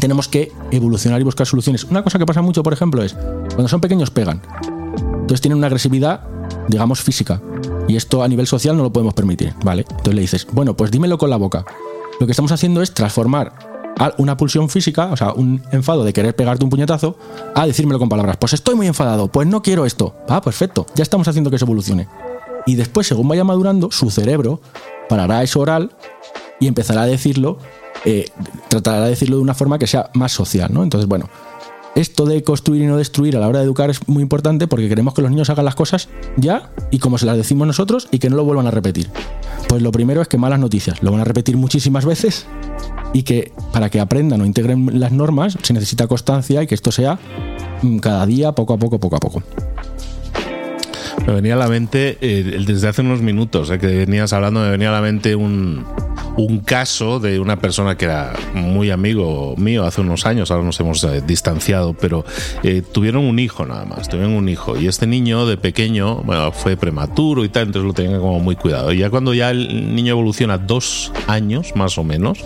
tenemos 0.00 0.28
que 0.28 0.52
evolucionar 0.70 1.20
y 1.20 1.24
buscar 1.24 1.46
soluciones. 1.46 1.84
Una 1.84 2.02
cosa 2.02 2.18
que 2.18 2.26
pasa 2.26 2.42
mucho, 2.42 2.62
por 2.62 2.72
ejemplo, 2.72 3.02
es 3.02 3.14
cuando 3.14 3.68
son 3.68 3.80
pequeños 3.80 4.10
pegan. 4.10 4.42
Entonces 5.20 5.40
tienen 5.40 5.58
una 5.58 5.66
agresividad, 5.66 6.20
digamos, 6.68 7.00
física. 7.02 7.40
Y 7.88 7.96
esto 7.96 8.22
a 8.22 8.28
nivel 8.28 8.46
social 8.46 8.76
no 8.76 8.82
lo 8.82 8.92
podemos 8.92 9.14
permitir, 9.14 9.54
¿vale? 9.64 9.84
Entonces 9.88 10.14
le 10.14 10.20
dices, 10.20 10.46
bueno, 10.52 10.76
pues 10.76 10.90
dímelo 10.90 11.18
con 11.18 11.30
la 11.30 11.36
boca. 11.36 11.64
Lo 12.18 12.26
que 12.26 12.32
estamos 12.32 12.52
haciendo 12.52 12.82
es 12.82 12.92
transformar 12.94 13.52
una 14.18 14.36
pulsión 14.36 14.68
física, 14.68 15.06
o 15.06 15.16
sea, 15.16 15.32
un 15.32 15.62
enfado 15.72 16.04
de 16.04 16.12
querer 16.12 16.36
pegarte 16.36 16.64
un 16.64 16.70
puñetazo, 16.70 17.16
a 17.54 17.66
decírmelo 17.66 17.98
con 17.98 18.08
palabras. 18.08 18.36
Pues 18.36 18.52
estoy 18.52 18.74
muy 18.74 18.86
enfadado, 18.86 19.28
pues 19.28 19.46
no 19.46 19.62
quiero 19.62 19.86
esto. 19.86 20.14
Ah, 20.28 20.40
perfecto, 20.40 20.86
ya 20.94 21.02
estamos 21.02 21.26
haciendo 21.28 21.50
que 21.50 21.58
se 21.58 21.64
evolucione. 21.64 22.08
Y 22.66 22.74
después, 22.74 23.06
según 23.06 23.28
vaya 23.28 23.44
madurando, 23.44 23.90
su 23.90 24.10
cerebro 24.10 24.60
parará 25.08 25.42
eso 25.42 25.60
oral 25.60 25.92
y 26.60 26.66
empezará 26.66 27.02
a 27.02 27.06
decirlo, 27.06 27.58
eh, 28.04 28.28
tratará 28.68 29.04
de 29.04 29.10
decirlo 29.10 29.36
de 29.36 29.42
una 29.42 29.54
forma 29.54 29.78
que 29.78 29.86
sea 29.86 30.10
más 30.14 30.32
social, 30.32 30.72
¿no? 30.72 30.82
Entonces, 30.82 31.08
bueno, 31.08 31.28
esto 31.96 32.26
de 32.26 32.44
construir 32.44 32.82
y 32.82 32.86
no 32.86 32.98
destruir 32.98 33.36
a 33.36 33.40
la 33.40 33.48
hora 33.48 33.58
de 33.58 33.64
educar 33.64 33.90
es 33.90 34.06
muy 34.06 34.22
importante 34.22 34.68
porque 34.68 34.88
queremos 34.88 35.14
que 35.14 35.22
los 35.22 35.30
niños 35.30 35.50
hagan 35.50 35.64
las 35.64 35.74
cosas 35.74 36.08
ya 36.36 36.70
y 36.90 36.98
como 36.98 37.18
se 37.18 37.26
las 37.26 37.36
decimos 37.36 37.66
nosotros 37.66 38.06
y 38.12 38.18
que 38.18 38.30
no 38.30 38.36
lo 38.36 38.44
vuelvan 38.44 38.66
a 38.66 38.70
repetir. 38.70 39.10
Pues 39.68 39.82
lo 39.82 39.90
primero 39.90 40.20
es 40.20 40.28
que 40.28 40.36
malas 40.36 40.60
noticias, 40.60 41.02
lo 41.02 41.10
van 41.10 41.22
a 41.22 41.24
repetir 41.24 41.56
muchísimas 41.56 42.04
veces 42.04 42.46
y 43.14 43.22
que 43.22 43.50
para 43.72 43.88
que 43.88 43.98
aprendan 43.98 44.42
o 44.42 44.46
integren 44.46 45.00
las 45.00 45.10
normas 45.10 45.56
se 45.62 45.72
necesita 45.72 46.06
constancia 46.06 46.62
y 46.62 46.66
que 46.66 46.74
esto 46.74 46.92
sea 46.92 47.18
mm, 47.82 47.98
cada 47.98 48.26
día, 48.26 48.52
poco 48.52 48.74
a 48.74 48.78
poco, 48.78 49.00
poco 49.00 49.16
a 49.16 49.20
poco. 49.20 49.42
Me 51.24 51.34
venía 51.34 51.54
a 51.54 51.56
la 51.56 51.68
mente, 51.68 52.18
eh, 52.20 52.64
desde 52.66 52.88
hace 52.88 53.02
unos 53.02 53.20
minutos 53.20 53.70
eh, 53.70 53.78
que 53.78 53.86
venías 53.86 54.32
hablando, 54.32 54.60
me 54.60 54.70
venía 54.70 54.90
a 54.90 54.92
la 54.92 55.00
mente 55.00 55.34
un, 55.34 55.84
un 56.36 56.60
caso 56.60 57.18
de 57.18 57.40
una 57.40 57.56
persona 57.56 57.96
que 57.96 58.04
era 58.04 58.34
muy 58.54 58.90
amigo 58.90 59.54
mío 59.56 59.84
hace 59.84 60.02
unos 60.02 60.26
años, 60.26 60.50
ahora 60.50 60.64
nos 60.64 60.78
hemos 60.80 61.02
eh, 61.04 61.22
distanciado, 61.26 61.94
pero 61.94 62.24
eh, 62.62 62.82
tuvieron 62.82 63.24
un 63.24 63.38
hijo 63.38 63.64
nada 63.64 63.84
más, 63.84 64.08
tuvieron 64.08 64.34
un 64.34 64.48
hijo 64.48 64.76
y 64.76 64.86
este 64.86 65.06
niño 65.06 65.46
de 65.46 65.56
pequeño, 65.56 66.16
bueno, 66.16 66.52
fue 66.52 66.76
prematuro 66.76 67.44
y 67.44 67.48
tal, 67.48 67.68
entonces 67.68 67.86
lo 67.86 67.94
tenían 67.94 68.20
como 68.20 68.38
muy 68.40 68.56
cuidado. 68.56 68.92
Y 68.92 68.98
ya 68.98 69.10
cuando 69.10 69.32
ya 69.32 69.50
el 69.50 69.94
niño 69.94 70.12
evoluciona 70.12 70.58
dos 70.58 71.12
años 71.26 71.74
más 71.74 71.96
o 71.96 72.04
menos, 72.04 72.44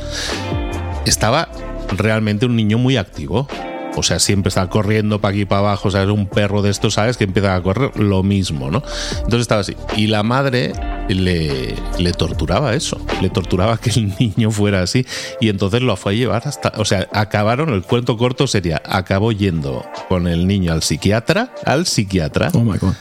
estaba 1.05 1.49
realmente 1.97 2.47
un 2.47 2.57
niño 2.57 2.79
muy 2.79 2.97
activo. 2.97 3.49
O 3.97 4.03
sea, 4.03 4.19
siempre 4.19 4.49
está 4.49 4.69
corriendo 4.69 5.21
para 5.21 5.33
aquí 5.33 5.45
para 5.45 5.61
abajo, 5.61 5.89
o 5.89 5.91
sea, 5.91 6.03
es 6.03 6.09
un 6.09 6.27
perro 6.27 6.63
de 6.63 6.71
estos, 6.71 6.95
¿sabes? 6.95 7.17
Que 7.17 7.25
empieza 7.25 7.55
a 7.55 7.63
correr 7.63 7.99
lo 7.99 8.23
mismo, 8.23 8.71
¿no? 8.71 8.83
Entonces 9.17 9.43
estaba 9.43 9.61
así. 9.61 9.77
Y 9.97 10.07
la 10.07 10.23
madre 10.23 10.73
le, 11.09 11.75
le 11.99 12.13
torturaba 12.13 12.75
eso, 12.75 13.01
le 13.21 13.31
torturaba 13.31 13.79
que 13.79 13.91
el 13.91 14.15
niño 14.21 14.51
fuera 14.51 14.83
así. 14.83 15.07
Y 15.41 15.49
entonces 15.49 15.83
lo 15.83 15.97
fue 15.97 16.13
a 16.13 16.17
llevar 16.17 16.43
hasta. 16.47 16.73
O 16.77 16.85
sea, 16.85 17.09
acabaron, 17.13 17.71
el 17.71 17.83
cuento 17.83 18.17
corto 18.17 18.47
sería: 18.47 18.81
acabó 18.85 19.33
yendo 19.33 19.85
con 20.09 20.29
el 20.29 20.47
niño 20.47 20.73
al 20.73 20.83
psiquiatra, 20.83 21.53
al 21.65 21.87
psiquiatra. 21.87 22.51
Oh 22.55 22.61
my 22.61 22.79
god 22.79 22.95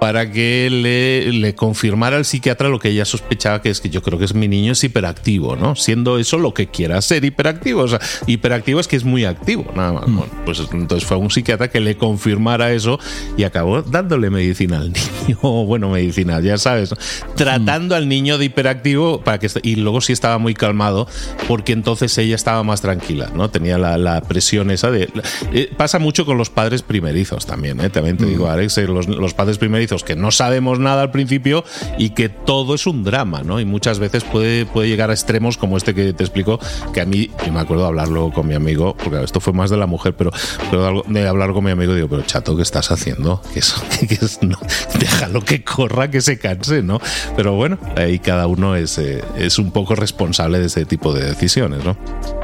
para 0.00 0.30
que 0.30 0.70
le, 0.70 1.30
le, 1.30 1.54
confirmara 1.54 2.16
al 2.16 2.24
psiquiatra 2.24 2.70
lo 2.70 2.78
que 2.78 2.88
ella 2.88 3.04
sospechaba 3.04 3.60
que 3.60 3.68
es 3.68 3.82
que 3.82 3.90
yo 3.90 4.02
creo 4.02 4.18
que 4.18 4.24
es 4.24 4.34
mi 4.34 4.48
niño 4.48 4.72
es 4.72 4.82
hiperactivo, 4.82 5.56
¿no? 5.56 5.76
Siendo 5.76 6.18
eso 6.18 6.38
lo 6.38 6.54
que 6.54 6.68
quiera 6.68 7.00
ser 7.02 7.22
hiperactivo. 7.26 7.82
O 7.82 7.88
sea, 7.88 8.00
hiperactivo 8.26 8.80
es 8.80 8.88
que 8.88 8.96
es 8.96 9.04
muy 9.04 9.26
activo, 9.26 9.70
nada 9.76 9.92
más. 9.92 10.08
Mm. 10.08 10.16
Bueno, 10.16 10.32
pues 10.46 10.62
entonces 10.72 11.06
fue 11.06 11.18
un 11.18 11.30
psiquiatra 11.30 11.68
que 11.68 11.80
le 11.80 11.98
confirmara 11.98 12.72
eso 12.72 12.98
y 13.36 13.44
acabó 13.44 13.82
dándole 13.82 14.30
medicina 14.30 14.78
al 14.78 14.92
niño. 15.26 15.38
bueno, 15.66 15.90
medicina, 15.90 16.40
ya 16.40 16.56
sabes, 16.56 16.94
tratando 17.36 17.94
mm. 17.94 17.98
al 17.98 18.08
niño 18.08 18.38
de 18.38 18.46
hiperactivo 18.46 19.20
para 19.20 19.38
que 19.38 19.50
y 19.62 19.76
luego 19.76 20.00
sí 20.00 20.14
estaba 20.14 20.38
muy 20.38 20.54
calmado 20.54 21.08
porque 21.46 21.72
entonces 21.72 22.16
ella 22.16 22.36
estaba 22.36 22.62
más 22.62 22.80
tranquila, 22.80 23.30
¿no? 23.34 23.50
Tenía 23.50 23.76
la, 23.76 23.98
la 23.98 24.22
presión 24.22 24.70
esa 24.70 24.90
de 24.90 25.10
eh, 25.52 25.70
pasa 25.76 25.98
mucho 25.98 26.24
con 26.24 26.38
los 26.38 26.48
padres 26.48 26.80
primerizos 26.80 27.44
también, 27.44 27.80
¿eh? 27.80 27.90
También 27.90 28.16
te 28.16 28.24
mm. 28.24 28.28
digo, 28.28 28.48
Alex, 28.48 28.78
eh, 28.78 28.86
los, 28.86 29.06
los 29.06 29.34
padres 29.34 29.58
primerizos 29.58 29.89
que 29.98 30.16
no 30.16 30.30
sabemos 30.30 30.78
nada 30.78 31.02
al 31.02 31.10
principio 31.10 31.64
y 31.98 32.10
que 32.10 32.28
todo 32.28 32.74
es 32.74 32.86
un 32.86 33.04
drama, 33.04 33.42
¿no? 33.42 33.60
Y 33.60 33.64
muchas 33.64 33.98
veces 33.98 34.24
puede, 34.24 34.66
puede 34.66 34.88
llegar 34.88 35.10
a 35.10 35.12
extremos 35.12 35.56
como 35.56 35.76
este 35.76 35.94
que 35.94 36.12
te 36.12 36.24
explico, 36.24 36.58
que 36.92 37.00
a 37.00 37.06
mí, 37.06 37.30
yo 37.44 37.52
me 37.52 37.60
acuerdo 37.60 37.82
de 37.82 37.88
hablarlo 37.88 38.30
con 38.32 38.46
mi 38.46 38.54
amigo, 38.54 38.96
porque 39.02 39.22
esto 39.22 39.40
fue 39.40 39.52
más 39.52 39.70
de 39.70 39.76
la 39.76 39.86
mujer, 39.86 40.14
pero, 40.16 40.30
pero 40.70 41.02
de 41.06 41.28
hablar 41.28 41.52
con 41.52 41.64
mi 41.64 41.70
amigo, 41.70 41.94
digo, 41.94 42.08
pero 42.08 42.22
chato, 42.22 42.56
¿qué 42.56 42.62
estás 42.62 42.90
haciendo? 42.90 43.42
Que 43.52 43.58
eso, 43.58 43.82
que 44.08 44.18
no, 44.46 44.58
déjalo 44.98 45.42
que 45.42 45.64
corra, 45.64 46.10
que 46.10 46.20
se 46.20 46.38
canse, 46.38 46.82
¿no? 46.82 47.00
Pero 47.36 47.54
bueno, 47.54 47.78
ahí 47.96 48.18
cada 48.18 48.46
uno 48.46 48.76
es, 48.76 48.98
eh, 48.98 49.22
es 49.36 49.58
un 49.58 49.72
poco 49.72 49.94
responsable 49.94 50.58
de 50.58 50.66
ese 50.66 50.84
tipo 50.84 51.12
de 51.12 51.24
decisiones, 51.24 51.84
¿no? 51.84 51.96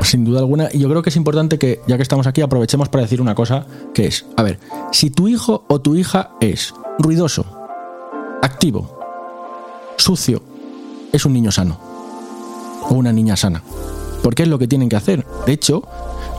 Sin 0.02 0.24
duda 0.24 0.40
alguna, 0.40 0.68
y 0.72 0.80
yo 0.80 0.88
creo 0.88 1.02
que 1.02 1.10
es 1.10 1.16
importante 1.16 1.58
que, 1.58 1.80
ya 1.86 1.96
que 1.96 2.02
estamos 2.02 2.26
aquí, 2.26 2.40
aprovechemos 2.40 2.88
para 2.88 3.02
decir 3.02 3.20
una 3.20 3.34
cosa, 3.34 3.66
que 3.94 4.06
es, 4.06 4.26
a 4.36 4.42
ver, 4.42 4.58
si 4.92 5.10
tu 5.10 5.28
hijo 5.28 5.64
o 5.68 5.80
tu 5.80 5.96
hija 5.96 6.30
es 6.40 6.74
ruidoso, 6.98 7.44
activo, 8.42 8.98
sucio, 9.96 10.42
es 11.12 11.24
un 11.24 11.32
niño 11.32 11.52
sano 11.52 11.78
o 12.88 12.94
una 12.94 13.12
niña 13.12 13.36
sana. 13.36 13.62
Porque 14.22 14.42
es 14.42 14.48
lo 14.48 14.58
que 14.58 14.66
tienen 14.66 14.88
que 14.88 14.96
hacer. 14.96 15.24
De 15.46 15.52
hecho, 15.52 15.84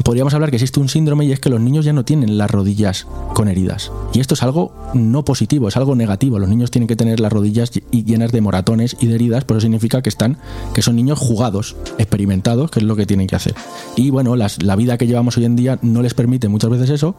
podríamos 0.03 0.33
hablar 0.33 0.49
que 0.49 0.57
existe 0.57 0.79
un 0.79 0.89
síndrome 0.89 1.25
y 1.25 1.31
es 1.31 1.39
que 1.39 1.49
los 1.49 1.61
niños 1.61 1.85
ya 1.85 1.93
no 1.93 2.03
tienen 2.03 2.37
las 2.37 2.49
rodillas 2.49 3.07
con 3.33 3.47
heridas. 3.47 3.91
Y 4.13 4.19
esto 4.19 4.33
es 4.33 4.43
algo 4.43 4.73
no 4.93 5.23
positivo, 5.23 5.67
es 5.67 5.77
algo 5.77 5.95
negativo. 5.95 6.39
Los 6.39 6.49
niños 6.49 6.71
tienen 6.71 6.87
que 6.87 6.95
tener 6.95 7.19
las 7.19 7.31
rodillas 7.31 7.71
llenas 7.91 8.31
de 8.31 8.41
moratones 8.41 8.97
y 8.99 9.07
de 9.07 9.15
heridas, 9.15 9.45
pero 9.45 9.59
eso 9.59 9.65
significa 9.65 10.01
que 10.01 10.09
están, 10.09 10.37
que 10.73 10.81
son 10.81 10.95
niños 10.95 11.19
jugados, 11.19 11.75
experimentados, 11.97 12.71
que 12.71 12.79
es 12.79 12.85
lo 12.85 12.95
que 12.95 13.05
tienen 13.05 13.27
que 13.27 13.35
hacer. 13.35 13.53
Y 13.95 14.09
bueno, 14.09 14.35
la 14.35 14.75
vida 14.75 14.97
que 14.97 15.07
llevamos 15.07 15.37
hoy 15.37 15.45
en 15.45 15.55
día 15.55 15.79
no 15.81 16.01
les 16.01 16.13
permite 16.13 16.49
muchas 16.49 16.71
veces 16.71 16.89
eso. 16.89 17.15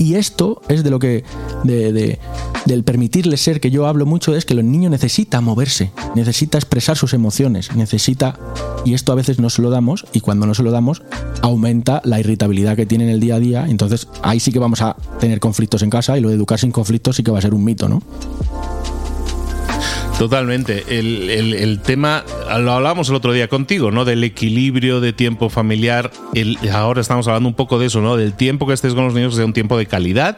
Y 0.00 0.14
esto 0.14 0.62
es 0.68 0.82
de 0.82 0.88
lo 0.88 0.98
que, 0.98 1.24
de, 1.62 2.18
del 2.64 2.84
permitirles 2.84 3.42
ser 3.42 3.60
que 3.60 3.70
yo 3.70 3.86
hablo 3.86 4.06
mucho, 4.06 4.34
es 4.34 4.46
que 4.46 4.54
los 4.54 4.64
niños 4.64 4.90
necesitan 4.90 5.44
moverse, 5.44 5.92
necesita 6.14 6.56
expresar 6.56 6.96
sus 6.96 7.12
emociones, 7.12 7.76
necesita, 7.76 8.38
y 8.86 8.94
esto 8.94 9.12
a 9.12 9.14
veces 9.14 9.38
no 9.38 9.50
se 9.50 9.60
lo 9.60 9.68
damos, 9.68 10.06
y 10.14 10.20
cuando 10.20 10.46
no 10.46 10.54
se 10.54 10.62
lo 10.62 10.70
damos, 10.70 11.02
aumenta 11.42 12.00
la 12.02 12.18
irritabilidad 12.18 12.76
que 12.76 12.86
tiene 12.86 13.04
en 13.04 13.10
el 13.10 13.20
día 13.20 13.34
a 13.34 13.40
día, 13.40 13.66
entonces 13.68 14.08
ahí 14.22 14.40
sí 14.40 14.52
que 14.52 14.58
vamos 14.58 14.80
a 14.80 14.96
tener 15.20 15.38
conflictos 15.38 15.82
en 15.82 15.90
casa 15.90 16.16
y 16.16 16.22
lo 16.22 16.30
de 16.30 16.36
educar 16.36 16.58
sin 16.58 16.72
conflictos 16.72 17.16
sí 17.16 17.22
que 17.22 17.30
va 17.30 17.38
a 17.38 17.42
ser 17.42 17.52
un 17.52 17.62
mito, 17.62 17.86
¿no? 17.86 18.02
Totalmente. 20.20 20.84
El, 20.98 21.80
tema, 21.82 22.24
lo 22.58 22.72
hablábamos 22.72 23.08
el 23.08 23.14
otro 23.14 23.32
día 23.32 23.48
contigo, 23.48 23.90
¿no? 23.90 24.04
Del 24.04 24.22
equilibrio 24.22 25.00
de 25.00 25.14
tiempo 25.14 25.48
familiar. 25.48 26.10
ahora 26.70 27.00
estamos 27.00 27.26
hablando 27.26 27.48
un 27.48 27.54
poco 27.54 27.78
de 27.78 27.86
eso, 27.86 28.02
¿no? 28.02 28.18
Del 28.18 28.34
tiempo 28.34 28.66
que 28.66 28.74
estés 28.74 28.92
con 28.92 29.06
los 29.06 29.14
niños, 29.14 29.30
que 29.30 29.36
sea 29.36 29.46
un 29.46 29.54
tiempo 29.54 29.78
de 29.78 29.86
calidad, 29.86 30.36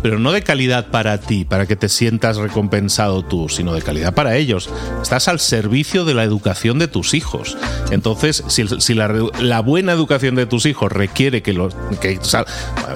pero 0.00 0.18
no 0.18 0.32
de 0.32 0.40
calidad 0.40 0.86
para 0.86 1.20
ti, 1.20 1.44
para 1.44 1.66
que 1.66 1.76
te 1.76 1.90
sientas 1.90 2.38
recompensado 2.38 3.22
tú, 3.22 3.50
sino 3.50 3.74
de 3.74 3.82
calidad 3.82 4.14
para 4.14 4.34
ellos. 4.34 4.70
Estás 5.02 5.28
al 5.28 5.40
servicio 5.40 6.06
de 6.06 6.14
la 6.14 6.24
educación 6.24 6.78
de 6.78 6.88
tus 6.88 7.12
hijos. 7.12 7.58
Entonces, 7.90 8.42
si, 8.48 8.94
la, 8.94 9.60
buena 9.60 9.92
educación 9.92 10.36
de 10.36 10.46
tus 10.46 10.64
hijos 10.64 10.90
requiere 10.90 11.42
que 11.42 11.52
los. 11.52 11.76
Que, 12.00 12.18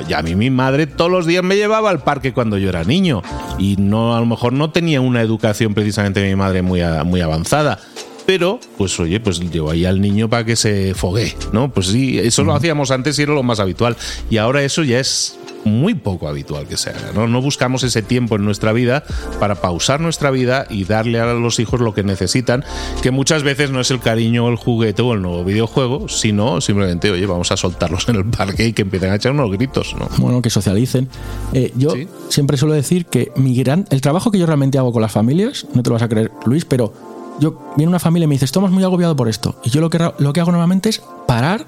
ya 0.09 0.19
a 0.19 0.23
mí 0.23 0.35
mi 0.35 0.49
madre 0.49 0.87
todos 0.87 1.11
los 1.11 1.27
días 1.27 1.45
me 1.45 1.57
llevaba 1.57 1.91
al 1.91 2.03
parque 2.03 2.33
cuando 2.33 2.57
yo 2.57 2.71
era 2.71 2.85
niño 2.85 3.23
y 3.59 3.77
no 3.77 4.17
a 4.17 4.21
lo 4.21 4.25
mejor 4.25 4.55
no 4.55 4.71
tenía 4.71 5.03
una 5.03 5.21
educación 5.21 5.75
precisamente 5.75 6.22
mi 6.25 6.37
madre 6.37 6.63
muy, 6.63 6.81
muy 7.05 7.21
avanzada. 7.21 7.79
Pero, 8.27 8.61
pues 8.79 8.99
oye, 9.01 9.19
pues 9.21 9.41
llevo 9.41 9.71
ahí 9.71 9.85
al 9.85 10.01
niño 10.01 10.29
para 10.29 10.45
que 10.45 10.55
se 10.55 10.95
fogue, 10.95 11.35
¿no? 11.53 11.73
Pues 11.73 11.89
sí, 11.89 12.19
eso 12.19 12.45
lo 12.45 12.55
hacíamos 12.55 12.91
antes 12.91 13.19
y 13.19 13.23
era 13.23 13.35
lo 13.35 13.43
más 13.43 13.59
habitual. 13.59 13.97
Y 14.31 14.37
ahora 14.37 14.63
eso 14.63 14.85
ya 14.85 15.01
es 15.01 15.37
muy 15.65 15.95
poco 15.95 16.29
habitual 16.29 16.67
que 16.67 16.77
se 16.77 16.91
haga. 16.91 17.13
¿no? 17.15 17.27
no 17.27 17.41
buscamos 17.41 17.83
ese 17.85 18.03
tiempo 18.03 18.37
en 18.37 18.45
nuestra 18.45 18.73
vida 18.73 19.05
para 19.41 19.57
pausar 19.57 20.01
nuestra 20.01 20.31
vida 20.31 20.67
y 20.69 20.85
darle 20.85 21.21
a 21.21 21.33
los 21.35 21.59
hijos 21.59 21.81
lo 21.81 21.95
que 21.95 22.03
necesitan, 22.03 22.65
que 23.03 23.11
muchas 23.11 23.43
veces 23.43 23.71
no 23.71 23.81
es 23.81 23.91
el 23.91 24.01
cariño, 24.01 24.49
el 24.49 24.57
juguete 24.57 25.03
o 25.03 25.15
el 25.15 25.23
nuevo 25.23 25.45
videojuego, 25.45 26.09
sino 26.09 26.61
simplemente, 26.61 27.11
oye, 27.11 27.27
vamos 27.27 27.53
a 27.53 27.57
soltarlos 27.57 28.09
en 28.09 28.17
el 28.17 28.25
parque 28.25 28.67
y 28.67 28.73
que 28.73 28.83
empiecen 28.83 29.11
a 29.11 29.17
echar 29.17 29.33
unos 29.33 29.51
gritos. 29.51 29.95
¿no? 29.99 30.09
Bueno, 30.19 30.43
que 30.43 30.51
socialicen. 30.51 31.09
Eh, 31.53 31.73
yo 31.77 31.95
siempre 32.29 32.57
suelo 32.57 32.75
decir 32.75 33.07
que 33.07 33.33
mi 33.37 33.55
gran, 33.57 33.87
el 33.91 34.01
trabajo 34.01 34.31
que 34.31 34.39
yo 34.39 34.47
realmente 34.47 34.79
hago 34.79 34.93
con 34.93 35.03
las 35.03 35.13
familias, 35.13 35.67
no 35.75 35.83
te 35.83 35.91
lo 35.91 35.95
vas 35.95 36.03
a 36.03 36.09
creer, 36.09 36.31
Luis, 36.47 36.65
pero 36.65 36.93
yo 37.41 37.59
viene 37.77 37.89
una 37.89 37.99
familia 37.99 38.25
y 38.25 38.29
me 38.29 38.35
dice, 38.35 38.45
estamos 38.45 38.71
muy 38.71 38.85
agobiados 38.85 39.17
por 39.17 39.29
esto. 39.29 39.57
Y 39.65 39.71
yo 39.71 39.81
lo 39.81 39.91
que, 39.91 39.99
lo 40.19 40.33
que 40.33 40.41
hago 40.41 40.53
normalmente 40.53 40.89
es 40.89 41.03
parar, 41.27 41.67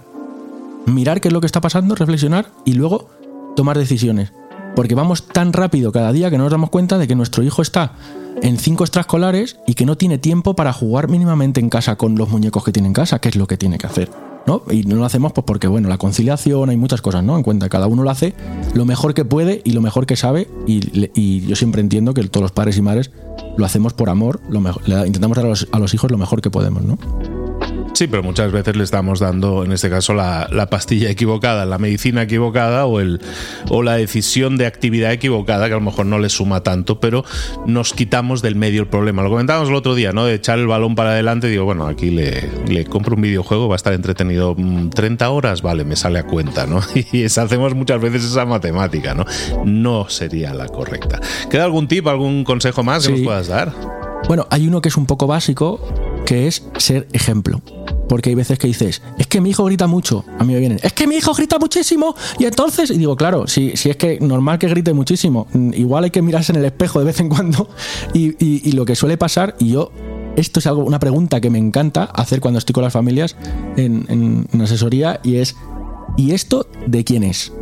mirar 0.87 1.21
qué 1.21 1.29
es 1.29 1.35
lo 1.35 1.41
que 1.41 1.47
está 1.47 1.61
pasando, 1.61 1.95
reflexionar 1.95 2.47
y 2.65 2.75
luego 2.75 3.09
tomar 3.55 3.79
decisiones. 3.79 4.33
Porque 4.75 4.95
vamos 4.95 5.29
tan 5.29 5.53
rápido 5.53 5.93
cada 5.93 6.13
día 6.13 6.31
que 6.31 6.39
no 6.39 6.45
nos 6.45 6.53
damos 6.53 6.71
cuenta 6.71 6.99
de 6.99 7.07
que 7.07 7.15
nuestro 7.15 7.43
hijo 7.43 7.63
está 7.63 7.93
en 8.43 8.59
cinco 8.59 8.85
extraescolares 8.85 9.59
y 9.67 9.75
que 9.75 9.87
no 9.87 9.97
tiene 9.97 10.19
tiempo 10.19 10.55
para 10.55 10.73
jugar 10.73 11.09
mínimamente 11.09 11.61
en 11.61 11.71
casa 11.71 11.97
con 11.97 12.17
los 12.17 12.29
muñecos 12.29 12.65
que 12.65 12.73
tiene 12.73 12.89
en 12.89 12.95
casa, 12.95 13.21
que 13.21 13.29
es 13.29 13.37
lo 13.37 13.47
que 13.47 13.57
tiene 13.57 13.79
que 13.79 13.87
hacer. 13.87 14.11
¿no? 14.47 14.63
Y 14.71 14.83
no 14.83 14.97
lo 14.97 15.05
hacemos 15.05 15.33
pues 15.33 15.45
porque, 15.47 15.69
bueno, 15.69 15.89
la 15.89 15.97
conciliación, 15.97 16.69
hay 16.69 16.77
muchas 16.77 17.01
cosas, 17.01 17.25
¿no? 17.25 17.37
En 17.37 17.43
cuenta, 17.43 17.69
cada 17.69 17.87
uno 17.87 18.03
lo 18.03 18.11
hace 18.11 18.35
lo 18.75 18.85
mejor 18.85 19.15
que 19.15 19.25
puede 19.25 19.63
y 19.65 19.73
lo 19.73 19.81
mejor 19.81 20.07
que 20.07 20.17
sabe. 20.17 20.49
Y, 20.67 21.41
yo 21.47 21.57
siempre 21.57 21.81
entiendo 21.81 22.15
que 22.15 22.23
todos 22.25 22.43
los 22.43 22.53
padres 22.53 22.77
y 22.77 22.83
madres 22.83 23.11
lo 23.57 23.65
hacemos 23.65 23.95
por 23.95 24.11
amor, 24.11 24.41
lo 24.49 24.61
mejor, 24.61 24.83
intentamos 25.07 25.37
dar 25.37 25.47
a 25.47 25.49
los, 25.49 25.69
a 25.73 25.79
los 25.79 25.95
hijos 25.95 26.11
lo 26.11 26.19
mejor 26.19 26.43
que 26.43 26.51
podemos, 26.51 26.83
¿no? 26.83 26.99
Sí, 27.95 28.09
pero 28.09 28.25
muchas 28.25 28.51
veces 28.51 28.77
le 28.77 28.83
estamos 28.83 29.21
dando, 29.21 29.65
en 29.65 29.71
este 29.71 29.89
caso, 29.89 30.15
la, 30.15 30.67
pastilla 30.69 31.11
equivocada, 31.11 31.65
la 31.65 31.79
medicina 31.79 32.23
equivocada 32.23 32.87
o, 32.87 32.99
el, 32.99 33.21
o 33.69 33.85
la 33.85 33.95
decisión 33.95 34.57
de 34.57 34.67
actividad 34.67 35.13
equivocada, 35.13 35.69
que 35.69 35.75
a 35.75 35.77
lo 35.77 35.83
mejor 35.83 36.07
no 36.07 36.19
le 36.19 36.29
suma 36.29 36.63
tanto, 36.63 36.99
pero 36.99 37.25
nos 37.67 37.93
quitamos 37.93 38.43
del 38.43 38.57
medio 38.57 38.81
el 38.81 38.89
problema. 38.89 39.23
Lo 39.23 39.31
comentábamos 39.31 39.69
el 39.69 39.77
otro 39.77 39.95
día, 39.95 40.13
¿no? 40.13 40.25
De 40.25 40.35
echar 40.35 40.59
el 40.59 40.67
balón 40.67 40.97
para 40.97 41.11
adelante, 41.11 41.47
digo, 41.47 41.65
bueno, 41.65 41.87
aquí 41.87 42.11
le, 42.11 42.51
le 42.67 42.85
compro 42.85 43.15
un 43.15 43.23
videojuego, 43.23 43.69
va 43.69 43.75
a 43.75 43.77
estar 43.77 43.93
entretenido 43.93 44.57
30 44.93 45.29
mm, 45.29 45.33
horas, 45.33 45.63
vale, 45.63 45.85
me 45.85 45.95
sale 45.95 46.19
a 46.19 46.25
cuenta, 46.25 46.67
¿no? 46.67 46.81
Y 47.13 47.25
hacemos 47.25 47.75
muchas 47.75 48.01
veces 48.01 48.25
esa 48.25 48.45
matemática, 48.45 49.15
¿no? 49.15 49.25
No 49.65 50.09
sería 50.09 50.53
la 50.53 50.67
correcta. 50.67 51.21
¿Queda 51.49 51.65
algún 51.65 51.87
tip, 51.87 52.09
algún 52.09 52.43
consejo 52.43 52.83
más 52.83 53.07
que 53.07 53.13
nos 53.13 53.21
puedas 53.21 53.47
dar? 53.47 53.73
Bueno, 54.27 54.47
hay 54.51 54.67
uno 54.67 54.81
que 54.81 54.89
es 54.89 54.97
un 54.97 55.07
poco 55.07 55.27
básico, 55.27 55.79
que 56.25 56.47
es 56.47 56.65
ser 56.79 57.09
ejemplo. 57.13 57.61
Porque 58.09 58.31
hay 58.31 58.35
veces 58.35 58.59
que 58.59 58.67
dices, 58.67 59.03
es 59.19 59.27
que 59.27 59.41
mi 59.41 59.51
hijo 59.51 59.65
grita 59.65 59.87
mucho. 59.87 60.25
A 60.39 60.45
mí 60.45 60.53
me 60.53 60.61
vienen, 60.61 60.79
es 60.83 60.93
que 60.93 61.07
mi 61.07 61.17
hijo 61.17 61.33
grita 61.35 61.59
muchísimo. 61.59 62.15
Y 62.39 62.45
entonces, 62.45 62.91
y 62.91 62.99
digo, 62.99 63.17
claro, 63.17 63.47
si, 63.47 63.77
si 63.77 63.91
es 63.91 63.97
que 63.97 64.19
normal 64.21 64.59
que 64.59 64.69
grite 64.69 64.93
muchísimo, 64.93 65.47
mm, 65.53 65.73
igual 65.75 66.05
hay 66.05 66.11
que 66.11 66.23
mirarse 66.23 66.53
en 66.53 66.59
el 66.59 66.65
espejo 66.65 66.99
de 66.99 67.07
vez 67.07 67.21
en 67.21 67.29
cuando. 67.29 67.69
Y, 68.13 68.73
lo 68.75 68.85
que 68.85 68.97
suele 68.97 69.17
pasar, 69.17 69.55
y 69.61 69.71
yo, 69.71 69.93
esto 70.37 70.59
es 70.59 70.67
algo, 70.67 70.85
una 70.85 70.99
pregunta 70.99 71.41
que 71.41 71.49
me 71.49 71.59
encanta 71.59 72.05
hacer 72.05 72.41
cuando 72.41 72.59
estoy 72.59 72.73
con 72.73 72.83
las 72.83 72.93
familias 72.93 73.37
en, 73.77 74.47
en 74.51 74.61
asesoría, 74.61 75.21
y 75.23 75.37
es, 75.37 75.55
¿y 76.17 76.33
esto 76.33 76.67
de 76.87 77.05
quién 77.05 77.23
es? 77.23 77.53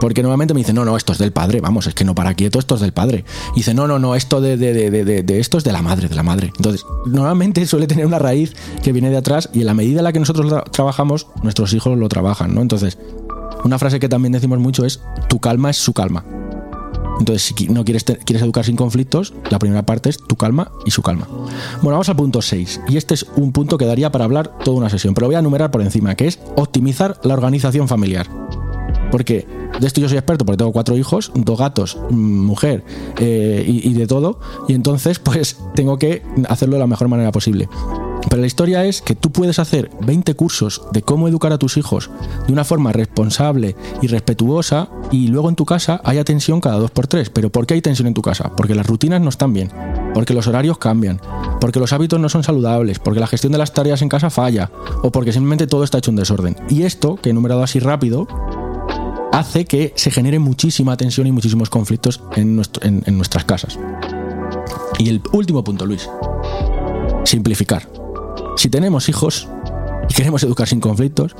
Porque 0.00 0.22
normalmente 0.22 0.54
me 0.54 0.60
dicen, 0.60 0.74
no, 0.74 0.84
no, 0.84 0.96
esto 0.96 1.12
es 1.12 1.18
del 1.18 1.32
padre, 1.32 1.60
vamos, 1.60 1.86
es 1.86 1.94
que 1.94 2.04
no 2.04 2.14
para 2.14 2.34
quieto, 2.34 2.58
esto 2.58 2.74
es 2.74 2.80
del 2.80 2.92
padre. 2.92 3.24
Dice, 3.54 3.74
no, 3.74 3.86
no, 3.86 3.98
no, 3.98 4.14
esto 4.14 4.40
de, 4.40 4.56
de, 4.56 4.90
de, 4.90 5.22
de, 5.22 5.40
esto 5.40 5.58
es 5.58 5.64
de 5.64 5.72
la 5.72 5.82
madre, 5.82 6.08
de 6.08 6.14
la 6.14 6.22
madre. 6.22 6.52
Entonces, 6.56 6.86
normalmente 7.06 7.64
suele 7.66 7.86
tener 7.86 8.06
una 8.06 8.18
raíz 8.18 8.54
que 8.82 8.92
viene 8.92 9.10
de 9.10 9.18
atrás 9.18 9.50
y 9.52 9.60
en 9.60 9.66
la 9.66 9.74
medida 9.74 10.00
en 10.00 10.04
la 10.04 10.12
que 10.12 10.20
nosotros 10.20 10.52
trabajamos, 10.72 11.26
nuestros 11.42 11.74
hijos 11.74 11.96
lo 11.98 12.08
trabajan, 12.08 12.54
¿no? 12.54 12.62
Entonces, 12.62 12.98
una 13.64 13.78
frase 13.78 14.00
que 14.00 14.08
también 14.08 14.32
decimos 14.32 14.58
mucho 14.58 14.84
es, 14.84 15.00
tu 15.28 15.38
calma 15.38 15.70
es 15.70 15.76
su 15.76 15.92
calma. 15.92 16.24
Entonces, 17.18 17.42
si 17.42 17.68
no 17.68 17.84
quieres, 17.84 18.04
quieres 18.04 18.42
educar 18.42 18.64
sin 18.64 18.76
conflictos, 18.76 19.34
la 19.50 19.58
primera 19.58 19.84
parte 19.84 20.08
es 20.08 20.16
tu 20.16 20.36
calma 20.36 20.72
y 20.86 20.90
su 20.90 21.02
calma. 21.02 21.28
Bueno, 21.82 21.92
vamos 21.92 22.08
al 22.08 22.16
punto 22.16 22.40
6. 22.40 22.80
Y 22.88 22.96
este 22.96 23.12
es 23.12 23.26
un 23.36 23.52
punto 23.52 23.76
que 23.76 23.84
daría 23.84 24.10
para 24.10 24.24
hablar 24.24 24.58
toda 24.64 24.78
una 24.78 24.88
sesión, 24.88 25.12
pero 25.12 25.26
voy 25.26 25.36
a 25.36 25.40
enumerar 25.40 25.70
por 25.70 25.82
encima, 25.82 26.14
que 26.14 26.26
es 26.26 26.38
optimizar 26.56 27.20
la 27.22 27.34
organización 27.34 27.88
familiar. 27.88 28.26
Porque 29.10 29.46
de 29.80 29.86
esto 29.86 30.00
yo 30.00 30.08
soy 30.08 30.18
experto 30.18 30.44
porque 30.44 30.58
tengo 30.58 30.72
cuatro 30.72 30.96
hijos, 30.96 31.32
dos 31.34 31.58
gatos, 31.58 31.98
mm, 32.10 32.44
mujer 32.44 32.84
eh, 33.18 33.64
y, 33.66 33.92
de 33.92 34.06
todo. 34.06 34.40
Y 34.68 34.74
entonces 34.74 35.18
pues 35.20 35.58
tengo 35.74 35.98
que 35.98 36.22
hacerlo 36.48 36.74
de 36.74 36.80
la 36.80 36.86
mejor 36.86 37.08
manera 37.08 37.32
posible. 37.32 37.68
Pero 38.28 38.42
la 38.42 38.46
historia 38.46 38.84
es 38.84 39.00
que 39.00 39.14
tú 39.14 39.32
puedes 39.32 39.58
hacer 39.58 39.90
20 40.02 40.34
cursos 40.34 40.82
de 40.92 41.02
cómo 41.02 41.26
educar 41.26 41.52
a 41.52 41.58
tus 41.58 41.76
hijos 41.78 42.10
de 42.46 42.52
una 42.52 42.64
forma 42.64 42.92
responsable 42.92 43.76
y 44.02 44.08
respetuosa 44.08 44.88
y 45.10 45.28
luego 45.28 45.48
en 45.48 45.56
tu 45.56 45.64
casa 45.64 46.00
haya 46.04 46.22
tensión 46.22 46.60
cada 46.60 46.78
dos 46.78 46.90
por 46.90 47.06
tres. 47.06 47.30
¿Pero 47.30 47.50
por 47.50 47.66
qué 47.66 47.74
hay 47.74 47.82
tensión 47.82 48.08
en 48.08 48.14
tu 48.14 48.22
casa? 48.22 48.52
Porque 48.56 48.74
las 48.74 48.86
rutinas 48.86 49.20
no 49.20 49.30
están 49.30 49.52
bien, 49.52 49.70
porque 50.14 50.34
los 50.34 50.46
horarios 50.46 50.78
cambian, 50.78 51.20
porque 51.60 51.80
los 51.80 51.92
hábitos 51.92 52.20
no 52.20 52.28
son 52.28 52.42
saludables, 52.42 52.98
porque 52.98 53.20
la 53.20 53.26
gestión 53.26 53.52
de 53.52 53.58
las 53.58 53.72
tareas 53.72 54.02
en 54.02 54.08
casa 54.08 54.30
falla 54.30 54.70
o 55.02 55.10
porque 55.10 55.32
simplemente 55.32 55.66
todo 55.66 55.82
está 55.82 55.98
hecho 55.98 56.10
un 56.10 56.16
desorden. 56.16 56.56
Y 56.68 56.82
esto, 56.82 57.16
que 57.16 57.30
he 57.30 57.32
enumerado 57.32 57.62
así 57.62 57.80
rápido, 57.80 58.28
hace 59.32 59.64
que 59.64 59.92
se 59.96 60.10
genere 60.10 60.38
muchísima 60.38 60.96
tensión 60.96 61.26
y 61.26 61.32
muchísimos 61.32 61.70
conflictos 61.70 62.22
en, 62.36 62.56
nuestras 62.56 63.44
casas. 63.44 63.78
Y 64.98 65.08
el 65.08 65.22
último 65.32 65.64
punto, 65.64 65.86
Luis. 65.86 66.08
Simplificar. 67.24 67.88
Si 68.56 68.68
tenemos 68.68 69.08
hijos 69.08 69.48
y 70.08 70.14
queremos 70.14 70.42
educar 70.42 70.68
sin 70.68 70.80
conflictos, 70.80 71.34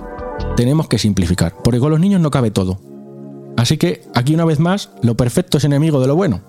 tenemos 0.57 0.88
que 0.88 0.98
simplificar, 0.98 1.55
porque 1.62 1.81
con 1.81 1.90
los 1.90 2.00
niños 2.00 2.20
no 2.20 2.31
cabe 2.31 2.50
todo. 2.50 2.81
Así 3.57 3.76
que 3.76 4.03
aquí 4.14 4.35
una 4.35 4.44
vez 4.44 4.59
más, 4.59 4.90
lo 5.03 5.16
perfecto 5.16 5.59
es 5.59 5.64
enemigo 5.64 6.00
de 6.00 6.07
lo 6.07 6.16
bueno. 6.16 6.40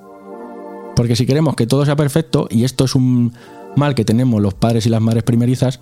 Porque 0.95 1.15
si 1.15 1.25
queremos 1.25 1.56
que 1.56 1.67
todo 1.67 1.86
sea 1.86 1.95
perfecto, 1.95 2.47
y 2.49 2.63
esto 2.63 2.86
es 2.86 2.95
un 2.95 3.34
mal 3.75 3.95
que 3.95 4.06
tenemos 4.06 4.41
los 4.41 4.54
padres 4.54 4.86
y 4.86 4.89
las 4.89 5.01
madres 5.01 5.23
primerizas, 5.23 5.80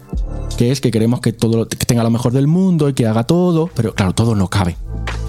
que 0.58 0.72
es 0.72 0.82
que 0.82 0.92
queremos 0.92 1.22
que 1.22 1.34
todo 1.34 1.68
tenga 1.68 2.04
lo 2.04 2.10
mejor 2.10 2.32
del 2.32 2.48
mundo 2.48 2.90
y 2.90 2.94
que 2.94 3.08
haga 3.08 3.26
todo, 3.26 3.70
pero 3.76 3.94
claro, 3.94 4.14
todo 4.14 4.36
no 4.36 4.48
cabe 4.48 4.78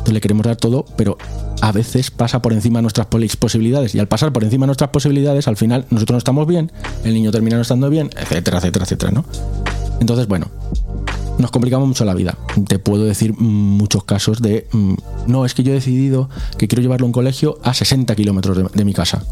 le 0.06 0.20
queremos 0.20 0.46
dar 0.46 0.56
todo, 0.56 0.84
pero 0.96 1.18
a 1.60 1.72
veces 1.72 2.10
pasa 2.10 2.42
por 2.42 2.52
encima 2.52 2.78
de 2.78 2.82
nuestras 2.82 3.06
posibilidades. 3.06 3.94
Y 3.94 3.98
al 3.98 4.08
pasar 4.08 4.32
por 4.32 4.44
encima 4.44 4.64
de 4.64 4.68
nuestras 4.68 4.90
posibilidades, 4.90 5.48
al 5.48 5.56
final 5.56 5.86
nosotros 5.90 6.14
no 6.14 6.18
estamos 6.18 6.46
bien, 6.46 6.72
el 7.04 7.14
niño 7.14 7.30
termina 7.30 7.56
no 7.56 7.62
estando 7.62 7.90
bien, 7.90 8.10
etcétera, 8.16 8.58
etcétera, 8.58 8.84
etcétera, 8.84 9.12
¿no? 9.12 9.24
Entonces, 10.00 10.26
bueno, 10.26 10.46
nos 11.38 11.50
complicamos 11.50 11.86
mucho 11.86 12.04
la 12.04 12.14
vida. 12.14 12.36
Te 12.66 12.78
puedo 12.78 13.04
decir 13.04 13.34
muchos 13.38 14.04
casos 14.04 14.40
de, 14.40 14.66
mm, 14.72 14.94
no, 15.26 15.44
es 15.44 15.54
que 15.54 15.62
yo 15.62 15.72
he 15.72 15.74
decidido 15.74 16.30
que 16.58 16.68
quiero 16.68 16.82
llevarlo 16.82 17.06
a 17.06 17.08
un 17.08 17.12
colegio 17.12 17.58
a 17.62 17.74
60 17.74 18.14
kilómetros 18.14 18.72
de, 18.72 18.84
mi 18.84 18.94
casa. 18.94 19.22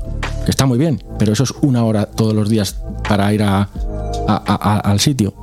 Que 0.45 0.51
está 0.51 0.67
muy 0.67 0.79
bien, 0.79 1.03
pero 1.19 1.33
eso 1.33 1.45
es 1.45 1.53
una 1.63 1.85
hora 1.85 2.07
todos 2.07 2.35
los 2.35 2.49
días 2.49 2.77
para 3.09 3.33
ir 3.33 3.43
al 3.43 5.01
sitio 5.01 5.35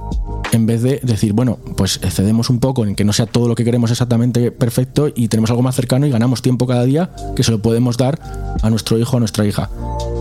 en 0.51 0.65
vez 0.65 0.81
de 0.81 0.99
decir, 1.03 1.33
bueno, 1.33 1.59
pues 1.77 1.99
cedemos 1.99 2.49
un 2.49 2.59
poco 2.59 2.85
en 2.85 2.95
que 2.95 3.03
no 3.03 3.13
sea 3.13 3.25
todo 3.25 3.47
lo 3.47 3.55
que 3.55 3.63
queremos 3.63 3.91
exactamente 3.91 4.51
perfecto 4.51 5.09
y 5.13 5.27
tenemos 5.27 5.49
algo 5.49 5.61
más 5.61 5.75
cercano 5.75 6.05
y 6.05 6.09
ganamos 6.09 6.41
tiempo 6.41 6.67
cada 6.67 6.83
día 6.83 7.11
que 7.35 7.43
se 7.43 7.51
lo 7.51 7.59
podemos 7.61 7.97
dar 7.97 8.19
a 8.61 8.69
nuestro 8.69 8.97
hijo 8.97 9.13
o 9.13 9.17
a 9.17 9.19
nuestra 9.19 9.45
hija. 9.45 9.69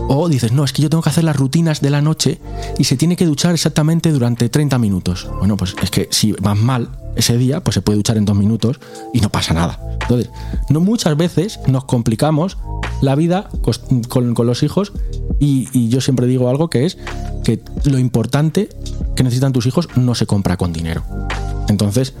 O 0.07 0.29
dices, 0.29 0.51
no, 0.51 0.63
es 0.63 0.73
que 0.73 0.81
yo 0.81 0.89
tengo 0.89 1.01
que 1.01 1.09
hacer 1.09 1.23
las 1.23 1.35
rutinas 1.35 1.81
de 1.81 1.89
la 1.89 2.01
noche 2.01 2.39
y 2.77 2.83
se 2.83 2.97
tiene 2.97 3.15
que 3.15 3.25
duchar 3.25 3.53
exactamente 3.53 4.11
durante 4.11 4.49
30 4.49 4.77
minutos. 4.77 5.27
Bueno, 5.39 5.57
pues 5.57 5.75
es 5.81 5.89
que 5.89 6.07
si 6.11 6.33
vas 6.33 6.57
mal 6.57 6.89
ese 7.15 7.37
día, 7.37 7.61
pues 7.61 7.75
se 7.75 7.81
puede 7.81 7.97
duchar 7.97 8.17
en 8.17 8.25
dos 8.25 8.35
minutos 8.35 8.79
y 9.13 9.21
no 9.21 9.29
pasa 9.29 9.53
nada. 9.53 9.79
Entonces, 10.01 10.29
no 10.69 10.79
muchas 10.79 11.15
veces 11.17 11.59
nos 11.67 11.85
complicamos 11.85 12.57
la 13.01 13.15
vida 13.15 13.49
con, 14.09 14.33
los 14.35 14.63
hijos 14.63 14.93
y, 15.39 15.67
y, 15.73 15.89
yo 15.89 16.01
siempre 16.01 16.27
digo 16.27 16.49
algo 16.49 16.69
que 16.69 16.85
es 16.85 16.97
que 17.43 17.61
lo 17.83 17.99
importante 17.99 18.69
que 19.15 19.23
necesitan 19.23 19.53
tus 19.53 19.65
hijos 19.65 19.89
no 19.95 20.15
se 20.15 20.25
compra 20.25 20.57
con 20.57 20.73
dinero. 20.73 21.03
Entonces, 21.67 22.13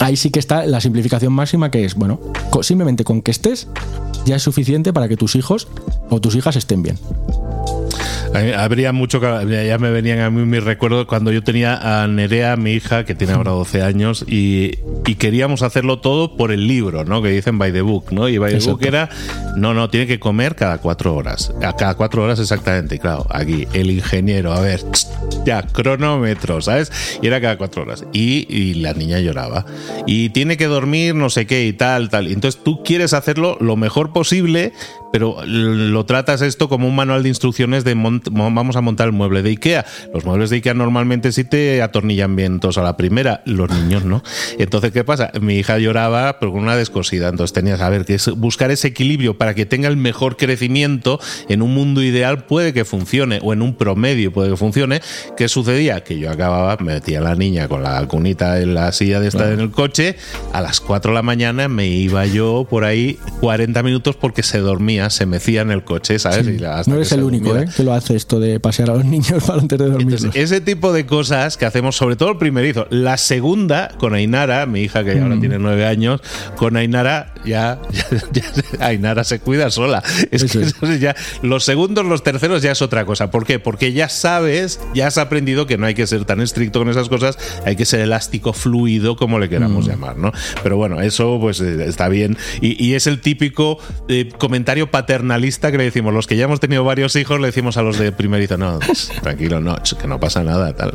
ahí 0.00 0.16
sí 0.16 0.30
que 0.30 0.38
está 0.38 0.66
la 0.66 0.80
simplificación 0.80 1.32
máxima 1.32 1.70
que 1.70 1.84
es, 1.84 1.94
bueno, 1.94 2.20
simplemente 2.62 3.04
con 3.04 3.22
que 3.22 3.30
estés 3.30 3.68
ya 4.24 4.36
es 4.36 4.42
suficiente 4.42 4.92
para 4.92 5.08
que 5.08 5.16
tus 5.16 5.36
hijos 5.36 5.68
o 6.10 6.20
tus 6.20 6.34
hijas 6.34 6.56
estén 6.56 6.82
bien. 6.82 6.98
Habría 8.36 8.92
mucho 8.92 9.20
que. 9.20 9.26
Ya 9.66 9.78
me 9.78 9.90
venían 9.90 10.20
a 10.20 10.30
mí 10.30 10.44
mis 10.44 10.62
recuerdos 10.62 11.06
cuando 11.06 11.32
yo 11.32 11.42
tenía 11.42 12.02
a 12.02 12.06
Nerea, 12.06 12.56
mi 12.56 12.72
hija, 12.72 13.04
que 13.04 13.14
tiene 13.14 13.34
ahora 13.34 13.52
12 13.52 13.82
años, 13.82 14.24
y, 14.26 14.72
queríamos 15.18 15.62
hacerlo 15.62 16.00
todo 16.00 16.36
por 16.36 16.52
el 16.52 16.66
libro, 16.68 17.04
¿no? 17.04 17.22
Que 17.22 17.30
dicen 17.30 17.58
by 17.58 17.72
the 17.72 17.80
book, 17.80 18.12
¿no? 18.12 18.28
Y 18.28 18.38
by 18.38 18.58
the 18.58 18.66
book 18.66 18.84
era. 18.84 19.08
No, 19.56 19.72
no, 19.72 19.88
tiene 19.88 20.06
que 20.06 20.20
comer 20.20 20.54
cada 20.54 20.78
cuatro 20.78 21.14
horas. 21.14 21.52
A 21.62 21.74
cada 21.74 21.94
cuatro 21.94 22.22
horas 22.22 22.38
exactamente. 22.38 22.98
claro, 22.98 23.26
aquí 23.30 23.66
el 23.72 23.90
ingeniero, 23.90 24.52
a 24.52 24.60
ver, 24.60 24.80
ya, 25.44 25.62
cronómetro, 25.62 26.60
¿sabes? 26.60 26.92
Y 27.22 27.26
era 27.26 27.40
cada 27.40 27.56
cuatro 27.56 27.82
horas. 27.82 28.04
Y, 28.12 28.46
y 28.54 28.74
la 28.74 28.92
niña 28.92 29.18
lloraba. 29.20 29.64
Y 30.06 30.30
tiene 30.30 30.56
que 30.56 30.66
dormir, 30.66 31.14
no 31.14 31.30
sé 31.30 31.46
qué 31.46 31.66
y 31.66 31.72
tal, 31.72 32.10
tal. 32.10 32.26
Entonces 32.28 32.62
tú 32.62 32.82
quieres 32.84 33.14
hacerlo 33.14 33.56
lo 33.60 33.76
mejor 33.76 34.12
posible, 34.12 34.72
pero 35.12 35.44
lo 35.44 36.04
tratas 36.06 36.42
esto 36.42 36.68
como 36.68 36.88
un 36.88 36.96
manual 36.96 37.22
de 37.22 37.28
instrucciones 37.28 37.84
de 37.84 37.94
vamos 37.94 38.76
a 38.76 38.80
montar 38.80 39.06
el 39.06 39.12
mueble 39.12 39.42
de 39.42 39.50
Ikea. 39.50 39.84
Los 40.12 40.24
muebles 40.24 40.50
de 40.50 40.56
Ikea 40.56 40.74
normalmente 40.74 41.32
sí 41.32 41.44
te 41.44 41.82
atornillan 41.82 42.36
bien 42.36 42.60
todos 42.60 42.78
a 42.78 42.82
la 42.82 42.96
primera, 42.96 43.42
los 43.44 43.70
niños 43.70 44.04
no. 44.04 44.22
Entonces, 44.58 44.92
¿qué 44.92 45.04
pasa? 45.04 45.30
Mi 45.40 45.56
hija 45.56 45.78
lloraba 45.78 46.38
por 46.38 46.48
una 46.48 46.76
descosida, 46.76 47.28
entonces 47.28 47.52
tenías 47.52 47.80
a 47.80 47.88
ver 47.88 48.04
que 48.04 48.14
es 48.14 48.28
buscar 48.30 48.70
ese 48.70 48.88
equilibrio 48.88 49.38
para 49.38 49.54
que 49.54 49.66
tenga 49.66 49.88
el 49.88 49.96
mejor 49.96 50.36
crecimiento 50.36 51.20
en 51.48 51.62
un 51.62 51.74
mundo 51.74 52.02
ideal 52.02 52.44
puede 52.44 52.72
que 52.72 52.84
funcione 52.84 53.40
o 53.42 53.52
en 53.52 53.62
un 53.62 53.74
promedio 53.74 54.32
puede 54.32 54.50
que 54.50 54.56
funcione. 54.56 55.00
¿Qué 55.36 55.48
sucedía? 55.48 56.02
Que 56.02 56.18
yo 56.18 56.30
acababa, 56.30 56.76
me 56.78 56.94
metía 56.94 57.18
a 57.18 57.22
la 57.22 57.34
niña 57.34 57.68
con 57.68 57.82
la 57.82 58.06
cunita 58.06 58.60
en 58.60 58.74
la 58.74 58.92
silla 58.92 59.20
de 59.20 59.28
estar 59.28 59.52
en 59.52 59.60
el 59.60 59.70
coche, 59.70 60.16
a 60.52 60.60
las 60.60 60.80
4 60.80 61.10
de 61.10 61.14
la 61.14 61.22
mañana 61.22 61.68
me 61.68 61.86
iba 61.86 62.26
yo 62.26 62.66
por 62.68 62.84
ahí 62.84 63.18
40 63.40 63.82
minutos 63.82 64.16
porque 64.16 64.42
se 64.42 64.58
dormía, 64.58 65.05
se 65.10 65.26
mecía 65.26 65.62
en 65.62 65.70
el 65.70 65.84
coche, 65.84 66.18
¿sabes? 66.18 66.46
no 66.86 66.94
eres 66.96 67.12
el 67.12 67.22
único 67.22 67.56
¿eh? 67.56 67.66
que 67.74 67.82
lo 67.82 67.92
hace 67.92 68.16
esto 68.16 68.40
de 68.40 68.60
pasear 68.60 68.90
a 68.90 68.94
los 68.94 69.04
niños 69.16 69.44
para 69.44 69.60
antes 69.60 69.78
de 69.78 69.88
dormir. 69.88 70.18
ese 70.34 70.60
tipo 70.60 70.92
de 70.92 71.06
cosas 71.06 71.56
que 71.56 71.66
hacemos, 71.66 71.96
sobre 71.96 72.16
todo 72.16 72.30
el 72.30 72.38
primerizo. 72.38 72.86
La 72.90 73.16
segunda, 73.16 73.90
con 73.98 74.14
Ainara, 74.14 74.66
mi 74.66 74.80
hija 74.80 75.04
que 75.04 75.20
ahora 75.20 75.36
mm. 75.36 75.40
tiene 75.40 75.58
nueve 75.58 75.86
años, 75.86 76.20
con 76.56 76.76
Ainara 76.76 77.34
ya, 77.44 77.80
Ainara 78.80 79.24
se 79.24 79.40
cuida 79.40 79.70
sola. 79.70 80.02
Es 80.30 80.44
que 80.44 80.98
ya, 80.98 81.14
los 81.42 81.64
segundos, 81.64 82.04
los 82.04 82.22
terceros 82.22 82.62
ya 82.62 82.72
es 82.72 82.82
otra 82.82 83.04
cosa. 83.04 83.30
¿Por 83.30 83.46
qué? 83.46 83.58
Porque 83.58 83.92
ya 83.92 84.08
sabes, 84.08 84.80
ya 84.94 85.06
has 85.06 85.18
aprendido 85.18 85.66
que 85.66 85.78
no 85.78 85.86
hay 85.86 85.94
que 85.94 86.06
ser 86.06 86.24
tan 86.24 86.40
estricto 86.40 86.80
con 86.80 86.88
esas 86.88 87.08
cosas, 87.08 87.38
hay 87.64 87.76
que 87.76 87.84
ser 87.84 88.00
elástico, 88.00 88.52
fluido, 88.52 89.16
como 89.16 89.38
le 89.38 89.48
queramos 89.48 89.86
mm. 89.86 89.90
llamar, 89.90 90.16
¿no? 90.16 90.32
Pero 90.62 90.76
bueno, 90.76 91.00
eso 91.00 91.38
pues 91.40 91.60
eh, 91.60 91.84
está 91.86 92.08
bien. 92.08 92.36
Y, 92.60 92.96
es 92.96 93.06
el 93.06 93.20
típico 93.20 93.78
eh, 94.08 94.30
comentario 94.38 94.85
paternalista 94.86 95.70
que 95.70 95.78
le 95.78 95.84
decimos, 95.84 96.12
los 96.14 96.26
que 96.26 96.36
ya 96.36 96.44
hemos 96.44 96.60
tenido 96.60 96.84
varios 96.84 97.16
hijos, 97.16 97.40
le 97.40 97.46
decimos 97.46 97.76
a 97.76 97.82
los 97.82 97.98
de 97.98 98.12
primerizo, 98.12 98.56
no, 98.56 98.78
pues, 98.84 99.10
tranquilo, 99.22 99.60
no, 99.60 99.76
que 100.00 100.06
no 100.06 100.20
pasa 100.20 100.42
nada. 100.42 100.74
Tal. 100.74 100.92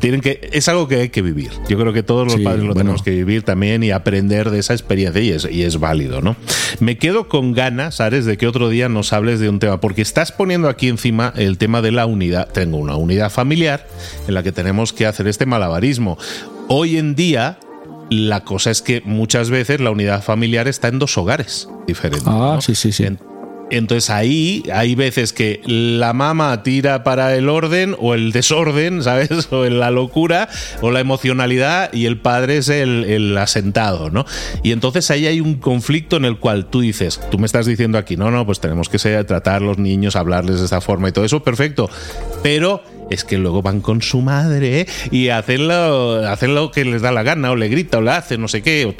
Tienen 0.00 0.20
que, 0.20 0.48
es 0.52 0.68
algo 0.68 0.88
que 0.88 0.96
hay 0.96 1.08
que 1.08 1.22
vivir. 1.22 1.50
Yo 1.68 1.78
creo 1.78 1.92
que 1.92 2.02
todos 2.02 2.26
los 2.30 2.40
padres 2.40 2.64
lo 2.64 2.74
tenemos 2.74 3.02
que 3.02 3.10
vivir 3.10 3.42
también 3.42 3.82
y 3.82 3.90
aprender 3.90 4.50
de 4.50 4.58
esa 4.58 4.72
experiencia 4.72 5.20
y 5.20 5.30
es, 5.30 5.48
y 5.50 5.62
es 5.62 5.78
válido, 5.78 6.20
¿no? 6.20 6.36
Me 6.80 6.98
quedo 6.98 7.28
con 7.28 7.52
ganas, 7.52 8.00
Ares, 8.00 8.24
de 8.24 8.36
que 8.36 8.46
otro 8.46 8.68
día 8.68 8.88
nos 8.88 9.12
hables 9.12 9.40
de 9.40 9.48
un 9.48 9.58
tema, 9.58 9.80
porque 9.80 10.02
estás 10.02 10.32
poniendo 10.32 10.68
aquí 10.68 10.88
encima 10.88 11.32
el 11.36 11.58
tema 11.58 11.82
de 11.82 11.92
la 11.92 12.06
unidad. 12.06 12.48
Tengo 12.48 12.78
una 12.78 12.96
unidad 12.96 13.30
familiar 13.30 13.86
en 14.26 14.34
la 14.34 14.42
que 14.42 14.52
tenemos 14.52 14.92
que 14.92 15.06
hacer 15.06 15.26
este 15.26 15.46
malabarismo. 15.46 16.18
Hoy 16.68 16.96
en 16.96 17.14
día, 17.14 17.58
la 18.10 18.44
cosa 18.44 18.70
es 18.70 18.82
que 18.82 19.02
muchas 19.04 19.50
veces 19.50 19.80
la 19.80 19.90
unidad 19.90 20.22
familiar 20.22 20.68
está 20.68 20.88
en 20.88 20.98
dos 20.98 21.16
hogares 21.18 21.68
diferentes. 21.86 22.26
Ah, 22.26 22.58
sí, 22.60 22.74
sí, 22.74 22.92
sí. 22.92 23.06
Entonces 23.70 24.10
ahí 24.10 24.62
hay 24.72 24.94
veces 24.94 25.32
que 25.32 25.60
la 25.64 26.12
mamá 26.12 26.62
tira 26.62 27.02
para 27.02 27.34
el 27.34 27.48
orden 27.48 27.96
o 27.98 28.14
el 28.14 28.30
desorden, 28.32 29.02
¿sabes? 29.02 29.48
O 29.50 29.64
la 29.64 29.90
locura 29.90 30.48
o 30.80 30.90
la 30.90 31.00
emocionalidad 31.00 31.92
y 31.92 32.06
el 32.06 32.18
padre 32.18 32.58
es 32.58 32.68
el, 32.68 33.36
asentado, 33.38 34.10
¿no? 34.10 34.26
Y 34.62 34.72
entonces 34.72 35.10
ahí 35.10 35.26
hay 35.26 35.40
un 35.40 35.54
conflicto 35.54 36.16
en 36.16 36.24
el 36.24 36.38
cual 36.38 36.66
tú 36.66 36.80
dices, 36.80 37.20
tú 37.30 37.38
me 37.38 37.46
estás 37.46 37.66
diciendo 37.66 37.98
aquí, 37.98 38.16
no, 38.16 38.30
no, 38.30 38.46
pues 38.46 38.60
tenemos 38.60 38.88
que 38.88 38.98
ser, 38.98 39.24
tratar 39.24 39.56
a 39.56 39.64
los 39.64 39.78
niños, 39.78 40.14
hablarles 40.14 40.58
de 40.58 40.64
esta 40.64 40.80
forma 40.80 41.08
y 41.08 41.12
todo 41.12 41.24
eso, 41.24 41.42
perfecto. 41.42 41.90
Pero 42.42 42.82
es 43.10 43.24
que 43.24 43.38
luego 43.38 43.62
van 43.62 43.80
con 43.80 44.02
su 44.02 44.20
madre 44.20 44.86
y 45.10 45.28
hacen 45.28 45.68
lo, 45.68 46.26
hacen 46.26 46.54
lo 46.54 46.70
que 46.70 46.84
les 46.84 47.02
da 47.02 47.12
la 47.12 47.22
gana 47.22 47.50
o 47.50 47.56
le 47.56 47.68
grita 47.68 47.98
o 47.98 48.00
le 48.00 48.12
hace 48.12 48.38
no 48.38 48.48
sé 48.48 48.62
qué 48.62 48.94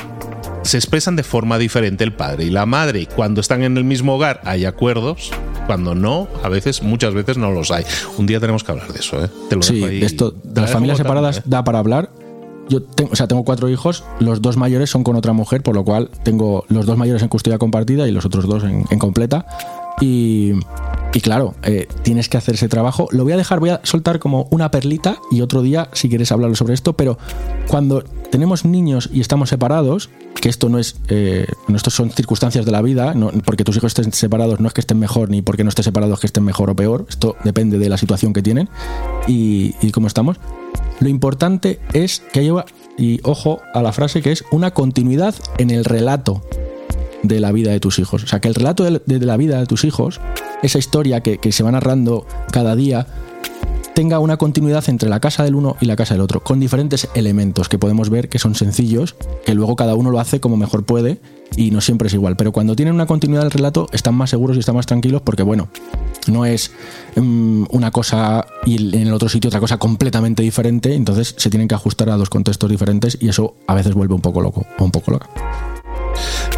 se 0.65 0.79
expresan 0.79 1.15
de 1.17 1.23
forma 1.23 1.59
diferente 1.59 2.05
el 2.05 2.13
padre 2.13 2.45
y 2.45 2.51
la 2.51 2.67
madre. 2.67 3.07
Cuando 3.07 3.41
están 3.41 3.63
en 3.63 3.77
el 3.77 3.85
mismo 3.85 4.17
hogar 4.17 4.41
hay 4.45 4.65
acuerdos, 4.65 5.31
cuando 5.67 5.95
no, 5.95 6.29
a 6.43 6.49
veces, 6.49 6.83
muchas 6.83 7.15
veces 7.15 7.39
no 7.39 7.51
los 7.51 7.71
hay. 7.71 7.85
Un 8.19 8.27
día 8.27 8.41
tenemos 8.41 8.65
que 8.65 8.73
hablar 8.73 8.93
de 8.93 9.01
eso, 9.01 9.23
¿eh? 9.23 9.29
sí, 9.61 9.85
esto 10.03 10.35
de 10.43 10.61
las 10.61 10.71
familias 10.71 10.99
separadas 10.99 11.39
¿eh? 11.39 11.43
da 11.45 11.65
para 11.65 11.79
hablar. 11.79 12.11
Yo 12.69 12.83
tengo, 12.83 13.13
o 13.13 13.17
sea, 13.17 13.29
tengo 13.29 13.45
cuatro 13.45 13.69
hijos, 13.69 14.05
los 14.21 14.41
dos 14.41 14.57
mayores 14.57 14.89
son 14.89 15.05
con 15.05 15.17
otra 15.17 15.35
mujer, 15.35 15.63
por 15.63 15.75
lo 15.75 15.85
cual 15.85 16.11
tengo 16.23 16.65
los 16.69 16.87
dos 16.87 16.97
mayores 16.97 17.23
en 17.23 17.29
custodia 17.29 17.59
compartida 17.59 18.09
y 18.09 18.11
los 18.11 18.25
otros 18.25 18.47
dos 18.47 18.65
en, 18.65 18.85
completa. 18.99 19.45
Y, 20.01 20.53
y 21.15 21.21
claro, 21.21 21.55
eh, 21.63 21.87
tienes 22.03 22.29
que 22.29 22.37
hacer 22.37 22.57
ese 22.57 22.69
trabajo. 22.69 23.09
Lo 23.13 23.23
voy 23.23 23.33
a 23.33 23.37
dejar, 23.37 23.61
voy 23.61 23.71
a 23.71 23.81
soltar 23.85 24.19
como 24.19 24.49
una 24.51 24.73
perlita 24.73 25.19
y 25.31 25.43
otro 25.43 25.63
día, 25.63 25.89
si 25.93 26.09
quieres 26.09 26.33
hablar 26.33 26.55
sobre 26.57 26.75
esto, 26.75 26.95
pero 26.95 27.19
cuando 27.69 28.03
tenemos 28.03 28.65
niños 28.65 29.09
y 29.13 29.21
estamos 29.21 29.49
separados, 29.49 30.11
que 30.41 30.49
esto 30.49 30.69
no 30.69 30.81
es, 30.81 30.97
eh, 31.09 31.47
son 31.87 32.11
circunstancias 32.11 32.67
de 32.67 32.73
la 32.73 32.83
vida, 32.83 33.15
porque 33.45 33.63
tus 33.63 33.77
hijos 33.77 33.97
estén 33.97 34.13
separados 34.13 34.59
no 34.59 34.67
es 34.67 34.75
que 34.75 34.81
estén 34.81 34.99
mejor, 34.99 35.31
ni 35.31 35.41
porque 35.41 35.63
no 35.63 35.69
estén 35.69 35.85
separados 35.85 36.19
que 36.19 36.27
estén 36.27 36.43
mejor 36.43 36.71
o 36.71 36.75
peor, 36.75 37.07
esto 37.09 37.37
depende 37.45 37.79
de 37.79 37.89
la 37.89 37.97
situación 37.97 38.33
que 38.33 38.43
tienen 38.43 38.69
y, 39.29 39.73
cómo 39.93 40.09
estamos. 40.09 40.39
Lo 40.99 41.09
importante 41.09 41.79
es 41.93 42.23
que 42.33 42.41
haya, 42.41 42.65
y 42.99 43.21
ojo 43.23 43.61
a 43.73 43.83
la 43.83 43.93
frase 43.93 44.21
que 44.21 44.33
es 44.33 44.45
una 44.51 44.73
continuidad 44.73 45.37
en 45.59 45.71
el 45.71 45.85
relato 45.85 46.43
de 47.25 47.41
la 47.41 47.53
vida 47.53 47.73
de 47.73 47.81
tus 47.81 47.99
hijos. 47.99 48.23
O 48.23 48.27
sea, 48.27 48.41
que 48.41 48.49
el 48.49 48.55
relato 48.55 48.85
de, 48.85 49.01
la 49.21 49.37
vida 49.37 49.59
de 49.59 49.67
tus 49.67 49.85
hijos, 49.85 50.21
esa 50.63 50.79
historia 50.79 51.21
que, 51.21 51.53
se 51.53 51.63
va 51.63 51.73
narrando 51.73 52.27
cada 52.53 52.77
día, 52.77 53.07
tenga 53.95 54.19
una 54.19 54.37
continuidad 54.37 54.85
entre 54.89 55.09
la 55.09 55.21
casa 55.21 55.45
del 55.45 55.55
uno 55.55 55.77
y 55.81 55.87
la 55.87 55.97
casa 55.97 56.15
del 56.15 56.21
otro, 56.21 56.43
con 56.43 56.61
diferentes 56.61 57.09
elementos 57.15 57.69
que 57.69 57.79
podemos 57.79 58.11
ver 58.11 58.29
que 58.29 58.39
son 58.39 58.55
sencillos, 58.55 59.15
que 59.45 59.55
luego 59.55 59.77
cada 59.77 59.95
uno 59.95 60.11
lo 60.11 60.21
hace 60.21 60.41
como 60.41 60.57
mejor 60.57 60.85
puede 60.85 61.21
y 61.57 61.71
no 61.71 61.81
siempre 61.81 62.09
es 62.09 62.15
igual. 62.15 62.37
Pero 62.37 62.53
cuando 62.53 62.77
tienen 62.77 62.95
una 62.95 63.07
continuidad 63.07 63.43
del 63.43 63.53
relato 63.53 63.87
están 63.93 64.15
más 64.15 64.31
seguros 64.31 64.57
y 64.57 64.61
están 64.61 64.75
más 64.75 64.87
tranquilos 64.87 65.23
porque, 65.23 65.45
bueno, 65.45 65.69
no 66.27 66.45
es 66.45 66.73
mm, 67.17 67.65
una 67.71 67.91
cosa 67.91 68.47
y 68.67 68.97
en 68.97 69.07
el 69.07 69.13
otro 69.13 69.29
sitio 69.29 69.49
otra 69.49 69.61
cosa 69.61 69.79
completamente 69.79 70.43
diferente, 70.43 70.95
entonces 70.95 71.35
se 71.39 71.49
tienen 71.49 71.69
que 71.69 71.77
ajustar 71.77 72.11
a 72.11 72.17
dos 72.17 72.31
contextos 72.31 72.69
diferentes 72.69 73.17
y 73.21 73.29
eso 73.29 73.55
a 73.67 73.75
veces 73.75 73.95
vuelve 73.95 74.15
un 74.15 74.23
poco 74.23 74.41
loco 74.41 74.67
o 74.79 74.85
un 74.85 74.91
poco 74.91 75.13
loca. 75.13 75.31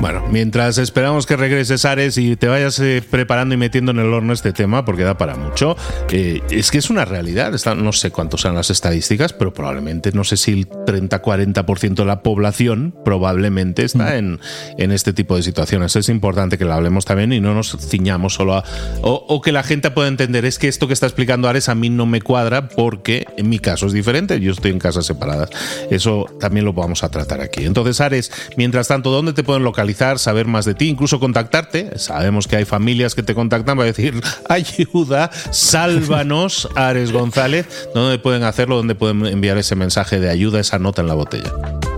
Bueno, 0.00 0.24
mientras 0.30 0.78
esperamos 0.78 1.26
que 1.26 1.36
regreses 1.36 1.84
Ares 1.84 2.18
y 2.18 2.36
te 2.36 2.48
vayas 2.48 2.78
eh, 2.80 3.02
preparando 3.08 3.54
y 3.54 3.58
metiendo 3.58 3.92
en 3.92 3.98
el 3.98 4.12
horno 4.12 4.32
este 4.32 4.52
tema, 4.52 4.84
porque 4.84 5.04
da 5.04 5.16
para 5.16 5.36
mucho, 5.36 5.76
eh, 6.10 6.42
es 6.50 6.70
que 6.70 6.78
es 6.78 6.90
una 6.90 7.04
realidad. 7.04 7.52
no 7.76 7.92
sé 7.92 8.10
cuántos 8.10 8.42
son 8.42 8.54
las 8.54 8.70
estadísticas, 8.70 9.32
pero 9.32 9.52
probablemente, 9.52 10.12
no 10.12 10.24
sé 10.24 10.36
si 10.36 10.52
el 10.52 10.68
30-40% 10.68 11.94
de 11.94 12.04
la 12.04 12.22
población 12.22 12.94
probablemente 13.04 13.84
está 13.84 14.04
mm. 14.04 14.18
en, 14.18 14.40
en, 14.78 14.92
este 14.92 15.12
tipo 15.12 15.36
de 15.36 15.42
situaciones. 15.42 15.96
Es 15.96 16.08
importante 16.08 16.58
que 16.58 16.64
lo 16.64 16.74
hablemos 16.74 17.04
también 17.04 17.32
y 17.32 17.40
no 17.40 17.54
nos 17.54 17.76
ciñamos 17.88 18.34
solo 18.34 18.56
a... 18.56 18.64
O, 19.02 19.40
que 19.40 19.52
la 19.52 19.62
gente 19.62 19.90
pueda 19.90 20.08
entender, 20.08 20.44
es 20.44 20.58
que 20.58 20.68
esto 20.68 20.86
que 20.86 20.92
está 20.92 21.06
explicando 21.06 21.48
Ares 21.48 21.68
a 21.68 21.74
mí 21.74 21.90
no 21.90 22.06
me 22.06 22.20
cuadra 22.20 22.68
porque 22.68 23.26
en 23.36 23.48
mi 23.48 23.58
caso 23.58 23.86
es 23.86 23.92
diferente, 23.92 24.40
yo 24.40 24.52
estoy 24.52 24.72
en 24.72 24.78
casas 24.78 25.06
separadas. 25.06 25.50
Eso 25.90 26.26
también 26.40 26.64
lo 26.64 26.72
vamos 26.72 27.04
a 27.04 27.10
tratar 27.10 27.40
aquí. 27.40 27.64
Entonces, 27.64 28.00
Ares, 28.00 28.32
mientras 28.56 28.88
tanto, 28.88 29.10
¿dónde 29.10 29.32
te 29.32 29.44
pueden 29.46 29.64
localizar, 29.64 30.18
saber 30.18 30.46
más 30.46 30.66
de 30.66 30.74
ti, 30.74 30.88
incluso 30.88 31.18
contactarte. 31.18 31.98
Sabemos 31.98 32.46
que 32.46 32.56
hay 32.56 32.64
familias 32.66 33.14
que 33.14 33.22
te 33.22 33.34
contactan 33.34 33.78
para 33.78 33.86
decir, 33.86 34.20
ayuda, 34.48 35.30
sálvanos, 35.50 36.68
Ares 36.74 37.12
González. 37.12 37.66
¿Dónde 37.94 38.18
pueden 38.18 38.42
hacerlo? 38.42 38.76
¿Dónde 38.76 38.94
pueden 38.94 39.24
enviar 39.24 39.56
ese 39.56 39.76
mensaje 39.76 40.20
de 40.20 40.28
ayuda, 40.28 40.60
esa 40.60 40.78
nota 40.78 41.00
en 41.00 41.08
la 41.08 41.14
botella? 41.14 41.52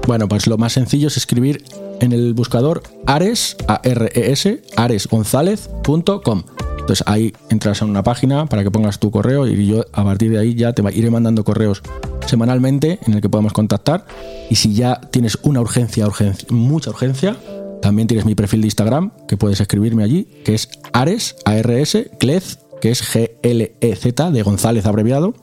Bueno, 0.06 0.28
pues 0.28 0.46
lo 0.46 0.56
más 0.56 0.74
sencillo 0.74 1.08
es 1.08 1.16
escribir 1.16 1.64
en 2.00 2.12
el 2.12 2.34
buscador 2.34 2.82
ares, 3.06 3.56
a 3.66 3.80
r 3.82 4.10
e 4.14 4.32
s 4.32 4.62
aresgonzález.com. 4.76 6.67
Entonces 6.88 7.06
ahí 7.06 7.34
entras 7.50 7.82
en 7.82 7.90
una 7.90 8.02
página 8.02 8.46
para 8.46 8.62
que 8.62 8.70
pongas 8.70 8.98
tu 8.98 9.10
correo 9.10 9.46
y 9.46 9.66
yo 9.66 9.84
a 9.92 10.04
partir 10.04 10.30
de 10.30 10.38
ahí 10.38 10.54
ya 10.54 10.72
te 10.72 10.82
iré 10.94 11.10
mandando 11.10 11.44
correos 11.44 11.82
semanalmente 12.24 12.98
en 13.06 13.12
el 13.12 13.20
que 13.20 13.28
podemos 13.28 13.52
contactar. 13.52 14.06
Y 14.48 14.54
si 14.54 14.72
ya 14.72 14.98
tienes 14.98 15.36
una 15.42 15.60
urgencia, 15.60 16.06
urgencia, 16.06 16.48
mucha 16.50 16.88
urgencia, 16.88 17.36
también 17.82 18.08
tienes 18.08 18.24
mi 18.24 18.34
perfil 18.34 18.62
de 18.62 18.68
Instagram, 18.68 19.10
que 19.28 19.36
puedes 19.36 19.60
escribirme 19.60 20.02
allí, 20.02 20.24
que 20.46 20.54
es 20.54 20.70
Ares, 20.94 21.36
A-R-S, 21.44 22.10
Clez, 22.18 22.60
que 22.80 22.90
es 22.90 23.02
G-L-E-Z, 23.02 24.30
de 24.30 24.42
González 24.42 24.86
abreviado, 24.86 25.34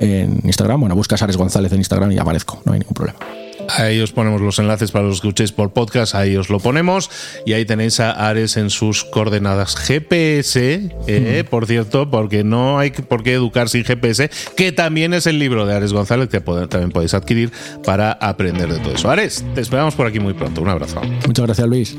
en 0.00 0.42
Instagram. 0.44 0.80
Bueno, 0.80 0.96
buscas 0.96 1.22
Ares 1.22 1.38
González 1.38 1.72
en 1.72 1.78
Instagram 1.78 2.12
y 2.12 2.18
aparezco, 2.18 2.60
no 2.66 2.74
hay 2.74 2.80
ningún 2.80 2.92
problema. 2.92 3.18
Ahí 3.68 4.00
os 4.00 4.12
ponemos 4.12 4.40
los 4.40 4.58
enlaces 4.58 4.90
para 4.90 5.06
los 5.06 5.20
que 5.20 5.28
escuchéis 5.28 5.52
por 5.52 5.72
podcast, 5.72 6.14
ahí 6.14 6.36
os 6.36 6.50
lo 6.50 6.58
ponemos. 6.58 7.10
Y 7.46 7.52
ahí 7.52 7.64
tenéis 7.64 8.00
a 8.00 8.10
Ares 8.28 8.56
en 8.56 8.70
sus 8.70 9.04
coordenadas 9.04 9.76
GPS, 9.76 10.90
eh, 11.06 11.44
por 11.48 11.66
cierto, 11.66 12.10
porque 12.10 12.44
no 12.44 12.78
hay 12.78 12.90
por 12.90 13.22
qué 13.22 13.34
educar 13.34 13.68
sin 13.68 13.84
GPS, 13.84 14.30
que 14.56 14.72
también 14.72 15.14
es 15.14 15.26
el 15.26 15.38
libro 15.38 15.66
de 15.66 15.74
Ares 15.74 15.92
González 15.92 16.28
que 16.28 16.40
también 16.40 16.90
podéis 16.90 17.14
adquirir 17.14 17.52
para 17.84 18.12
aprender 18.12 18.72
de 18.72 18.78
todo 18.78 18.94
eso. 18.94 19.10
Ares, 19.10 19.44
te 19.54 19.60
esperamos 19.60 19.94
por 19.94 20.06
aquí 20.06 20.20
muy 20.20 20.34
pronto. 20.34 20.62
Un 20.62 20.68
abrazo. 20.68 21.00
Muchas 21.26 21.46
gracias, 21.46 21.68
Luis. 21.68 21.96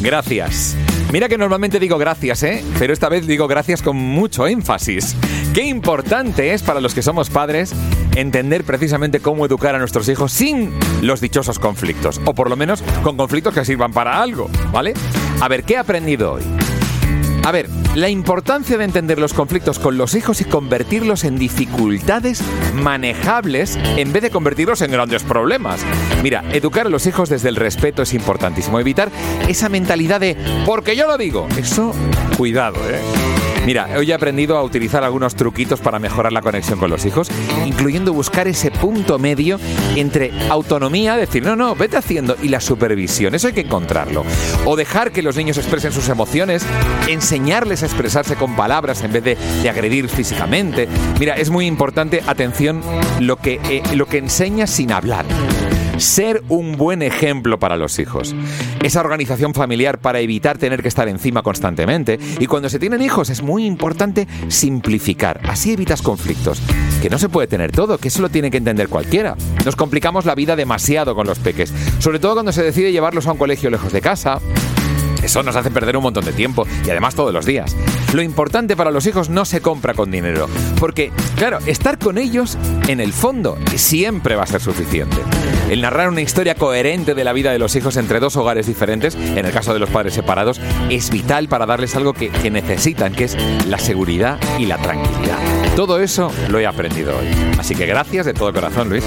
Gracias. 0.00 0.76
Mira 1.12 1.28
que 1.28 1.38
normalmente 1.38 1.78
digo 1.78 1.98
gracias, 1.98 2.42
¿eh? 2.42 2.64
Pero 2.78 2.92
esta 2.92 3.08
vez 3.08 3.26
digo 3.26 3.46
gracias 3.46 3.80
con 3.80 3.96
mucho 3.96 4.46
énfasis. 4.46 5.14
Qué 5.54 5.62
importante 5.62 6.52
es 6.52 6.62
para 6.62 6.80
los 6.80 6.94
que 6.94 7.02
somos 7.02 7.30
padres 7.30 7.72
entender 8.16 8.64
precisamente 8.64 9.20
cómo 9.20 9.46
educar 9.46 9.74
a 9.74 9.78
nuestros 9.78 10.08
hijos 10.08 10.32
sin 10.32 10.72
los 11.02 11.20
dichosos 11.20 11.58
conflictos. 11.58 12.20
O 12.24 12.34
por 12.34 12.50
lo 12.50 12.56
menos 12.56 12.82
con 13.02 13.16
conflictos 13.16 13.54
que 13.54 13.64
sirvan 13.64 13.92
para 13.92 14.20
algo, 14.20 14.50
¿vale? 14.72 14.94
A 15.40 15.48
ver, 15.48 15.64
¿qué 15.64 15.74
he 15.74 15.78
aprendido 15.78 16.32
hoy? 16.32 16.42
A 17.46 17.52
ver, 17.52 17.68
la 17.94 18.08
importancia 18.08 18.76
de 18.76 18.82
entender 18.82 19.20
los 19.20 19.32
conflictos 19.32 19.78
con 19.78 19.96
los 19.96 20.16
hijos 20.16 20.40
y 20.40 20.44
convertirlos 20.44 21.22
en 21.22 21.38
dificultades 21.38 22.42
manejables 22.74 23.78
en 23.96 24.12
vez 24.12 24.24
de 24.24 24.30
convertirlos 24.30 24.80
en 24.80 24.90
grandes 24.90 25.22
problemas. 25.22 25.80
Mira, 26.24 26.42
educar 26.52 26.86
a 26.86 26.90
los 26.90 27.06
hijos 27.06 27.28
desde 27.28 27.48
el 27.48 27.54
respeto 27.54 28.02
es 28.02 28.14
importantísimo. 28.14 28.80
Evitar 28.80 29.12
esa 29.46 29.68
mentalidad 29.68 30.18
de 30.18 30.36
porque 30.66 30.96
yo 30.96 31.06
lo 31.06 31.16
digo. 31.16 31.46
Eso, 31.56 31.94
cuidado, 32.36 32.78
¿eh? 32.90 33.45
Mira, 33.66 33.88
hoy 33.96 34.12
he 34.12 34.14
aprendido 34.14 34.56
a 34.56 34.62
utilizar 34.62 35.02
algunos 35.02 35.34
truquitos 35.34 35.80
para 35.80 35.98
mejorar 35.98 36.32
la 36.32 36.40
conexión 36.40 36.78
con 36.78 36.88
los 36.88 37.04
hijos, 37.04 37.28
incluyendo 37.66 38.12
buscar 38.12 38.46
ese 38.46 38.70
punto 38.70 39.18
medio 39.18 39.58
entre 39.96 40.30
autonomía, 40.48 41.16
decir, 41.16 41.42
no, 41.42 41.56
no, 41.56 41.74
vete 41.74 41.96
haciendo, 41.96 42.36
y 42.40 42.48
la 42.48 42.60
supervisión. 42.60 43.34
Eso 43.34 43.48
hay 43.48 43.54
que 43.54 43.62
encontrarlo. 43.62 44.24
O 44.66 44.76
dejar 44.76 45.10
que 45.10 45.20
los 45.20 45.36
niños 45.36 45.58
expresen 45.58 45.90
sus 45.90 46.08
emociones, 46.08 46.64
enseñarles 47.08 47.82
a 47.82 47.86
expresarse 47.86 48.36
con 48.36 48.54
palabras 48.54 49.02
en 49.02 49.12
vez 49.12 49.24
de, 49.24 49.68
agredir 49.68 50.08
físicamente. 50.08 50.86
Mira, 51.18 51.34
es 51.34 51.50
muy 51.50 51.66
importante, 51.66 52.22
atención, 52.24 52.82
lo 53.18 53.34
que, 53.34 53.58
eh, 53.68 53.82
lo 53.96 54.06
que 54.06 54.18
enseñas 54.18 54.70
sin 54.70 54.92
hablar 54.92 55.24
ser 55.98 56.42
un 56.48 56.76
buen 56.76 57.02
ejemplo 57.02 57.58
para 57.58 57.76
los 57.76 57.98
hijos. 57.98 58.34
Esa 58.82 59.00
organización 59.00 59.54
familiar 59.54 59.98
para 59.98 60.20
evitar 60.20 60.58
tener 60.58 60.82
que 60.82 60.88
estar 60.88 61.08
encima 61.08 61.42
constantemente. 61.42 62.18
Y 62.38 62.46
cuando 62.46 62.68
se 62.68 62.78
tienen 62.78 63.02
hijos 63.02 63.30
es 63.30 63.42
muy 63.42 63.64
importante 63.66 64.26
simplificar. 64.48 65.40
Así 65.44 65.72
evitas 65.72 66.02
conflictos. 66.02 66.60
Que 67.02 67.10
no 67.10 67.18
se 67.18 67.28
puede 67.28 67.46
tener 67.46 67.72
todo, 67.72 67.98
que 67.98 68.08
eso 68.08 68.22
lo 68.22 68.28
tiene 68.28 68.50
que 68.50 68.58
entender 68.58 68.88
cualquiera. 68.88 69.36
Nos 69.64 69.76
complicamos 69.76 70.24
la 70.24 70.34
vida 70.34 70.56
demasiado 70.56 71.14
con 71.14 71.26
los 71.26 71.38
peques. 71.38 71.72
Sobre 71.98 72.18
todo 72.18 72.34
cuando 72.34 72.52
se 72.52 72.62
decide 72.62 72.92
llevarlos 72.92 73.26
a 73.26 73.32
un 73.32 73.38
colegio 73.38 73.70
lejos 73.70 73.92
de 73.92 74.00
casa 74.00 74.40
eso 75.26 75.42
nos 75.42 75.56
hace 75.56 75.70
perder 75.70 75.96
un 75.96 76.04
montón 76.04 76.24
de 76.24 76.32
tiempo 76.32 76.66
y 76.84 76.90
además 76.90 77.14
todos 77.14 77.32
los 77.32 77.44
días. 77.44 77.76
Lo 78.12 78.22
importante 78.22 78.76
para 78.76 78.90
los 78.90 79.06
hijos 79.06 79.28
no 79.28 79.44
se 79.44 79.60
compra 79.60 79.92
con 79.92 80.10
dinero, 80.10 80.48
porque, 80.78 81.12
claro, 81.36 81.58
estar 81.66 81.98
con 81.98 82.16
ellos, 82.16 82.56
en 82.86 83.00
el 83.00 83.12
fondo, 83.12 83.58
siempre 83.74 84.36
va 84.36 84.44
a 84.44 84.46
ser 84.46 84.60
suficiente. 84.60 85.16
El 85.68 85.82
narrar 85.82 86.08
una 86.08 86.20
historia 86.20 86.54
coherente 86.54 87.14
de 87.14 87.24
la 87.24 87.32
vida 87.32 87.50
de 87.50 87.58
los 87.58 87.74
hijos 87.74 87.96
entre 87.96 88.20
dos 88.20 88.36
hogares 88.36 88.66
diferentes, 88.66 89.16
en 89.16 89.44
el 89.44 89.52
caso 89.52 89.72
de 89.72 89.80
los 89.80 89.90
padres 89.90 90.14
separados, 90.14 90.60
es 90.90 91.10
vital 91.10 91.48
para 91.48 91.66
darles 91.66 91.96
algo 91.96 92.12
que, 92.12 92.30
que 92.30 92.50
necesitan, 92.50 93.12
que 93.12 93.24
es 93.24 93.36
la 93.66 93.78
seguridad 93.78 94.38
y 94.58 94.66
la 94.66 94.78
tranquilidad. 94.78 95.38
Todo 95.74 96.00
eso 96.00 96.32
lo 96.48 96.60
he 96.60 96.66
aprendido 96.66 97.18
hoy. 97.18 97.26
Así 97.58 97.74
que 97.74 97.86
gracias 97.86 98.26
de 98.26 98.32
todo 98.32 98.52
corazón, 98.52 98.88
Luis. 98.88 99.04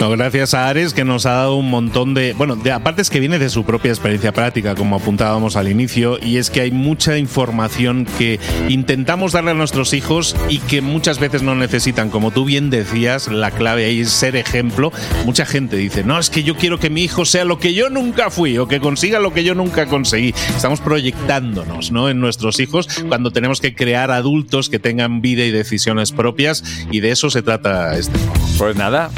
No, 0.00 0.10
gracias 0.10 0.54
a 0.54 0.68
Ares 0.68 0.94
que 0.94 1.04
nos 1.04 1.26
ha 1.26 1.32
dado 1.32 1.56
un 1.56 1.70
montón 1.70 2.14
de... 2.14 2.32
Bueno, 2.34 2.56
de, 2.56 2.72
aparte 2.72 3.02
es 3.02 3.10
que 3.10 3.20
viene 3.20 3.38
de 3.38 3.48
su 3.48 3.64
propia 3.64 3.90
experiencia 3.90 4.32
práctica, 4.32 4.74
como 4.74 4.96
apuntábamos 4.96 5.56
al 5.56 5.68
inicio, 5.68 6.18
y 6.20 6.38
es 6.38 6.50
que 6.50 6.60
hay 6.60 6.70
mucha 6.70 7.18
información 7.18 8.06
que 8.18 8.40
intentamos 8.68 9.32
darle 9.32 9.52
a 9.52 9.54
nuestros 9.54 9.92
hijos 9.92 10.36
y 10.48 10.58
que 10.58 10.80
muchas 10.80 11.18
veces 11.18 11.42
no 11.42 11.54
necesitan. 11.54 12.10
Como 12.10 12.30
tú 12.30 12.44
bien 12.44 12.70
decías, 12.70 13.28
la 13.28 13.50
clave 13.50 13.86
ahí 13.86 14.00
es 14.00 14.10
ser 14.10 14.36
ejemplo. 14.36 14.92
Mucha 15.24 15.46
gente 15.46 15.76
dice, 15.76 16.04
no, 16.04 16.18
es 16.18 16.30
que 16.30 16.42
yo 16.42 16.56
quiero 16.56 16.78
que 16.78 16.90
mi 16.90 17.02
hijo 17.02 17.24
sea 17.24 17.44
lo 17.44 17.58
que 17.58 17.74
yo 17.74 17.90
nunca 17.90 18.30
fui 18.30 18.58
o 18.58 18.68
que 18.68 18.80
consiga 18.80 19.18
lo 19.18 19.32
que 19.32 19.44
yo 19.44 19.54
nunca 19.54 19.86
conseguí. 19.86 20.34
Estamos 20.54 20.80
proyectándonos 20.80 21.90
¿no? 21.90 22.08
en 22.08 22.20
nuestros 22.20 22.60
hijos 22.60 22.88
cuando 23.08 23.30
tenemos 23.30 23.60
que 23.60 23.74
crear 23.74 24.10
adultos 24.10 24.68
que 24.68 24.78
tengan 24.78 25.20
vida 25.20 25.44
y 25.44 25.50
decisiones 25.50 26.12
propias 26.12 26.64
y 26.90 27.00
de 27.00 27.10
eso 27.10 27.30
se 27.30 27.42
trata 27.42 27.96
este 27.96 28.18
Pues 28.58 28.76
nada, 28.76 29.10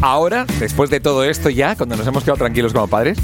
ahora, 0.00 0.46
después 0.58 0.90
de 0.90 1.00
todo 1.00 1.24
esto 1.24 1.50
ya, 1.50 1.76
cuando 1.76 1.96
nos 1.96 2.06
hemos 2.06 2.22
quedado 2.22 2.38
tranquilos 2.38 2.72
como 2.72 2.88
padres, 2.88 3.18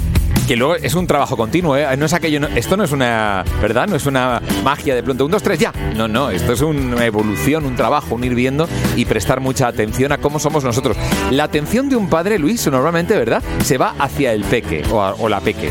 que 0.47 0.55
luego 0.55 0.75
es 0.75 0.95
un 0.95 1.07
trabajo 1.07 1.35
continuo, 1.35 1.75
¿eh? 1.75 1.85
No 1.97 2.05
es 2.05 2.13
aquello, 2.13 2.39
esto 2.55 2.77
no 2.77 2.85
es 2.85 2.93
una, 2.93 3.43
¿verdad? 3.61 3.85
No 3.87 3.97
es 3.97 4.05
una 4.05 4.41
magia 4.63 4.95
de 4.95 5.03
pronto, 5.03 5.25
un, 5.25 5.31
dos, 5.31 5.43
tres, 5.43 5.59
ya. 5.59 5.73
No, 5.95 6.07
no, 6.07 6.29
esto 6.29 6.53
es 6.53 6.61
una 6.61 7.05
evolución, 7.05 7.65
un 7.65 7.75
trabajo, 7.75 8.15
un 8.15 8.23
ir 8.23 8.33
viendo 8.33 8.67
y 8.95 9.03
prestar 9.03 9.41
mucha 9.41 9.67
atención 9.67 10.13
a 10.13 10.19
cómo 10.19 10.39
somos 10.39 10.63
nosotros. 10.63 10.95
La 11.31 11.43
atención 11.43 11.89
de 11.89 11.97
un 11.97 12.09
padre, 12.09 12.39
Luis, 12.39 12.65
normalmente, 12.67 13.17
¿verdad? 13.17 13.43
Se 13.63 13.77
va 13.77 13.93
hacia 13.99 14.31
el 14.31 14.45
peque 14.45 14.83
o, 14.89 15.27
la 15.27 15.41
peque. 15.41 15.69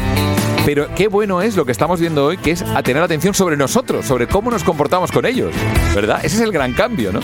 Pero 0.67 0.95
qué 0.95 1.09
bueno 1.09 1.41
es 1.41 1.57
lo 1.57 1.65
que 1.65 1.73
estamos 1.73 1.99
viendo 1.99 2.27
hoy, 2.27 2.37
que 2.37 2.51
es 2.51 2.63
a 2.63 2.83
tener 2.83 3.03
atención 3.03 3.33
sobre 3.33 3.57
nosotros, 3.57 4.05
sobre 4.05 4.27
cómo 4.27 4.51
nos 4.51 4.63
comportamos 4.63 5.11
con 5.11 5.25
ellos, 5.25 5.55
¿verdad? 5.95 6.19
Ese 6.23 6.37
es 6.37 6.43
el 6.43 6.53
gran 6.53 6.75
cambio, 6.75 7.13
¿no? 7.13 7.21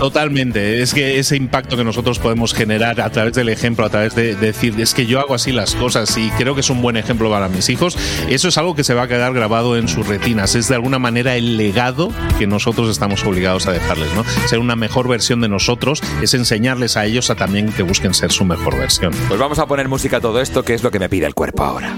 Totalmente. 0.00 0.80
Es 0.80 0.94
que 0.94 1.18
ese 1.18 1.36
impacto 1.36 1.76
que 1.76 1.84
nosotros 1.84 2.18
podemos 2.18 2.54
generar 2.54 3.02
a 3.02 3.10
través 3.10 3.34
del 3.34 3.50
ejemplo, 3.50 3.84
a 3.84 3.90
través 3.90 4.14
de, 4.14 4.34
decir, 4.34 4.80
es 4.80 4.94
que 4.94 5.04
yo 5.04 5.20
hago 5.20 5.34
así 5.34 5.52
las 5.52 5.74
cosas 5.74 6.16
y 6.16 6.30
creo 6.30 6.54
que 6.54 6.62
es 6.62 6.70
un 6.70 6.80
buen 6.80 6.96
ejemplo 6.96 7.30
para 7.30 7.50
mis 7.50 7.68
hijos, 7.68 7.98
eso 8.30 8.48
es 8.48 8.56
algo 8.56 8.74
que 8.74 8.82
se 8.82 8.94
va 8.94 9.02
a 9.02 9.08
quedar 9.08 9.34
grabado 9.34 9.76
en 9.76 9.88
sus 9.88 10.06
retinas. 10.06 10.54
Es 10.54 10.68
de 10.68 10.74
alguna 10.74 10.98
manera 10.98 11.36
el 11.36 11.58
legado 11.58 12.10
que 12.38 12.46
nosotros 12.46 12.88
estamos 12.88 13.22
obligados 13.26 13.66
a 13.66 13.72
dejarles, 13.72 14.08
¿no? 14.14 14.24
Ser 14.48 14.58
una 14.58 14.74
mejor 14.74 15.06
versión 15.06 15.42
de 15.42 15.48
nosotros 15.48 16.02
es 16.22 16.32
enseñarles 16.32 16.96
a 16.96 17.04
ellos 17.04 17.28
a 17.28 17.34
también 17.34 17.70
que 17.70 17.82
busquen 17.82 18.14
ser 18.14 18.32
su 18.32 18.46
mejor 18.46 18.78
versión. 18.78 19.12
Pues 19.28 19.38
vamos 19.38 19.58
a 19.58 19.66
poner 19.66 19.86
música 19.88 20.16
a 20.16 20.20
todo 20.22 20.40
esto, 20.40 20.62
que 20.62 20.72
es 20.72 20.82
lo 20.82 20.90
que 20.90 20.98
me 20.98 21.10
pide 21.10 21.26
el 21.26 21.34
cuerpo 21.34 21.62
ahora. 21.62 21.94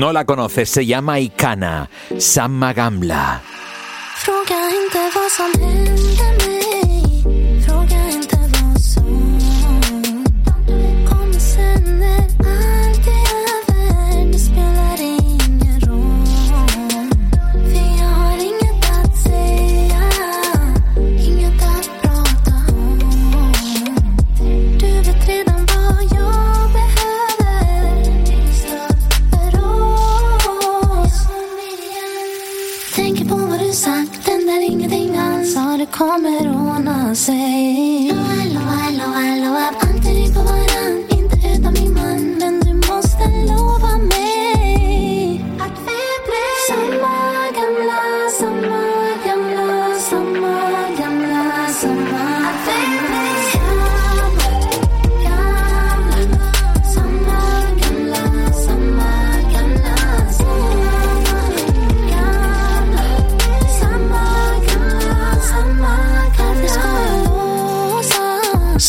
No 0.00 0.14
la 0.14 0.24
conoces, 0.24 0.70
se 0.70 0.86
llama 0.86 1.20
Ikana, 1.20 1.90
Samma 2.16 2.72
Gamla. 2.72 3.42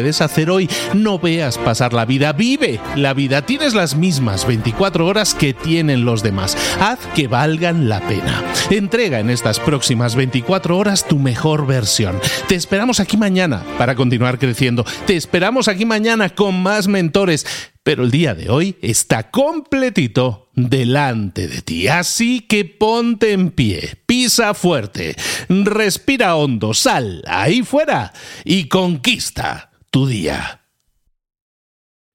puedes 0.00 0.22
hacer 0.22 0.48
hoy. 0.48 0.66
No 0.94 1.18
veas 1.18 1.58
pasar 1.58 1.92
la 1.92 2.06
vida, 2.06 2.32
vive 2.32 2.80
la 2.96 3.12
vida. 3.12 3.42
Tienes 3.42 3.74
las 3.74 3.96
mismas 3.96 4.46
24 4.46 5.04
horas 5.04 5.34
que 5.34 5.52
tienen 5.52 6.06
los 6.06 6.22
demás. 6.22 6.56
Haz 6.80 7.00
que 7.14 7.28
valgan 7.28 7.90
la 7.90 8.00
pena. 8.08 8.42
Entrega 8.70 9.20
en 9.20 9.28
estas 9.28 9.60
próximas 9.60 10.14
24 10.14 10.78
horas 10.78 11.06
tu 11.06 11.18
mejor 11.18 11.66
versión. 11.66 12.18
Te 12.48 12.54
esperamos 12.54 12.98
aquí 12.98 13.18
mañana 13.18 13.62
para 13.76 13.94
continuar 13.94 14.38
creciendo. 14.38 14.86
Te 15.06 15.16
esperamos 15.16 15.68
aquí 15.68 15.84
mañana 15.84 16.30
con 16.30 16.62
más 16.62 16.88
mentores. 16.88 17.44
Pero 17.90 18.04
el 18.04 18.12
día 18.12 18.36
de 18.36 18.48
hoy 18.50 18.76
está 18.82 19.32
completito 19.32 20.48
delante 20.54 21.48
de 21.48 21.60
ti. 21.60 21.88
Así 21.88 22.40
que 22.42 22.64
ponte 22.64 23.32
en 23.32 23.50
pie, 23.50 23.96
pisa 24.06 24.54
fuerte, 24.54 25.16
respira 25.48 26.36
hondo, 26.36 26.72
sal 26.72 27.24
ahí 27.26 27.64
fuera 27.64 28.12
y 28.44 28.68
conquista 28.68 29.72
tu 29.90 30.06
día. 30.06 30.59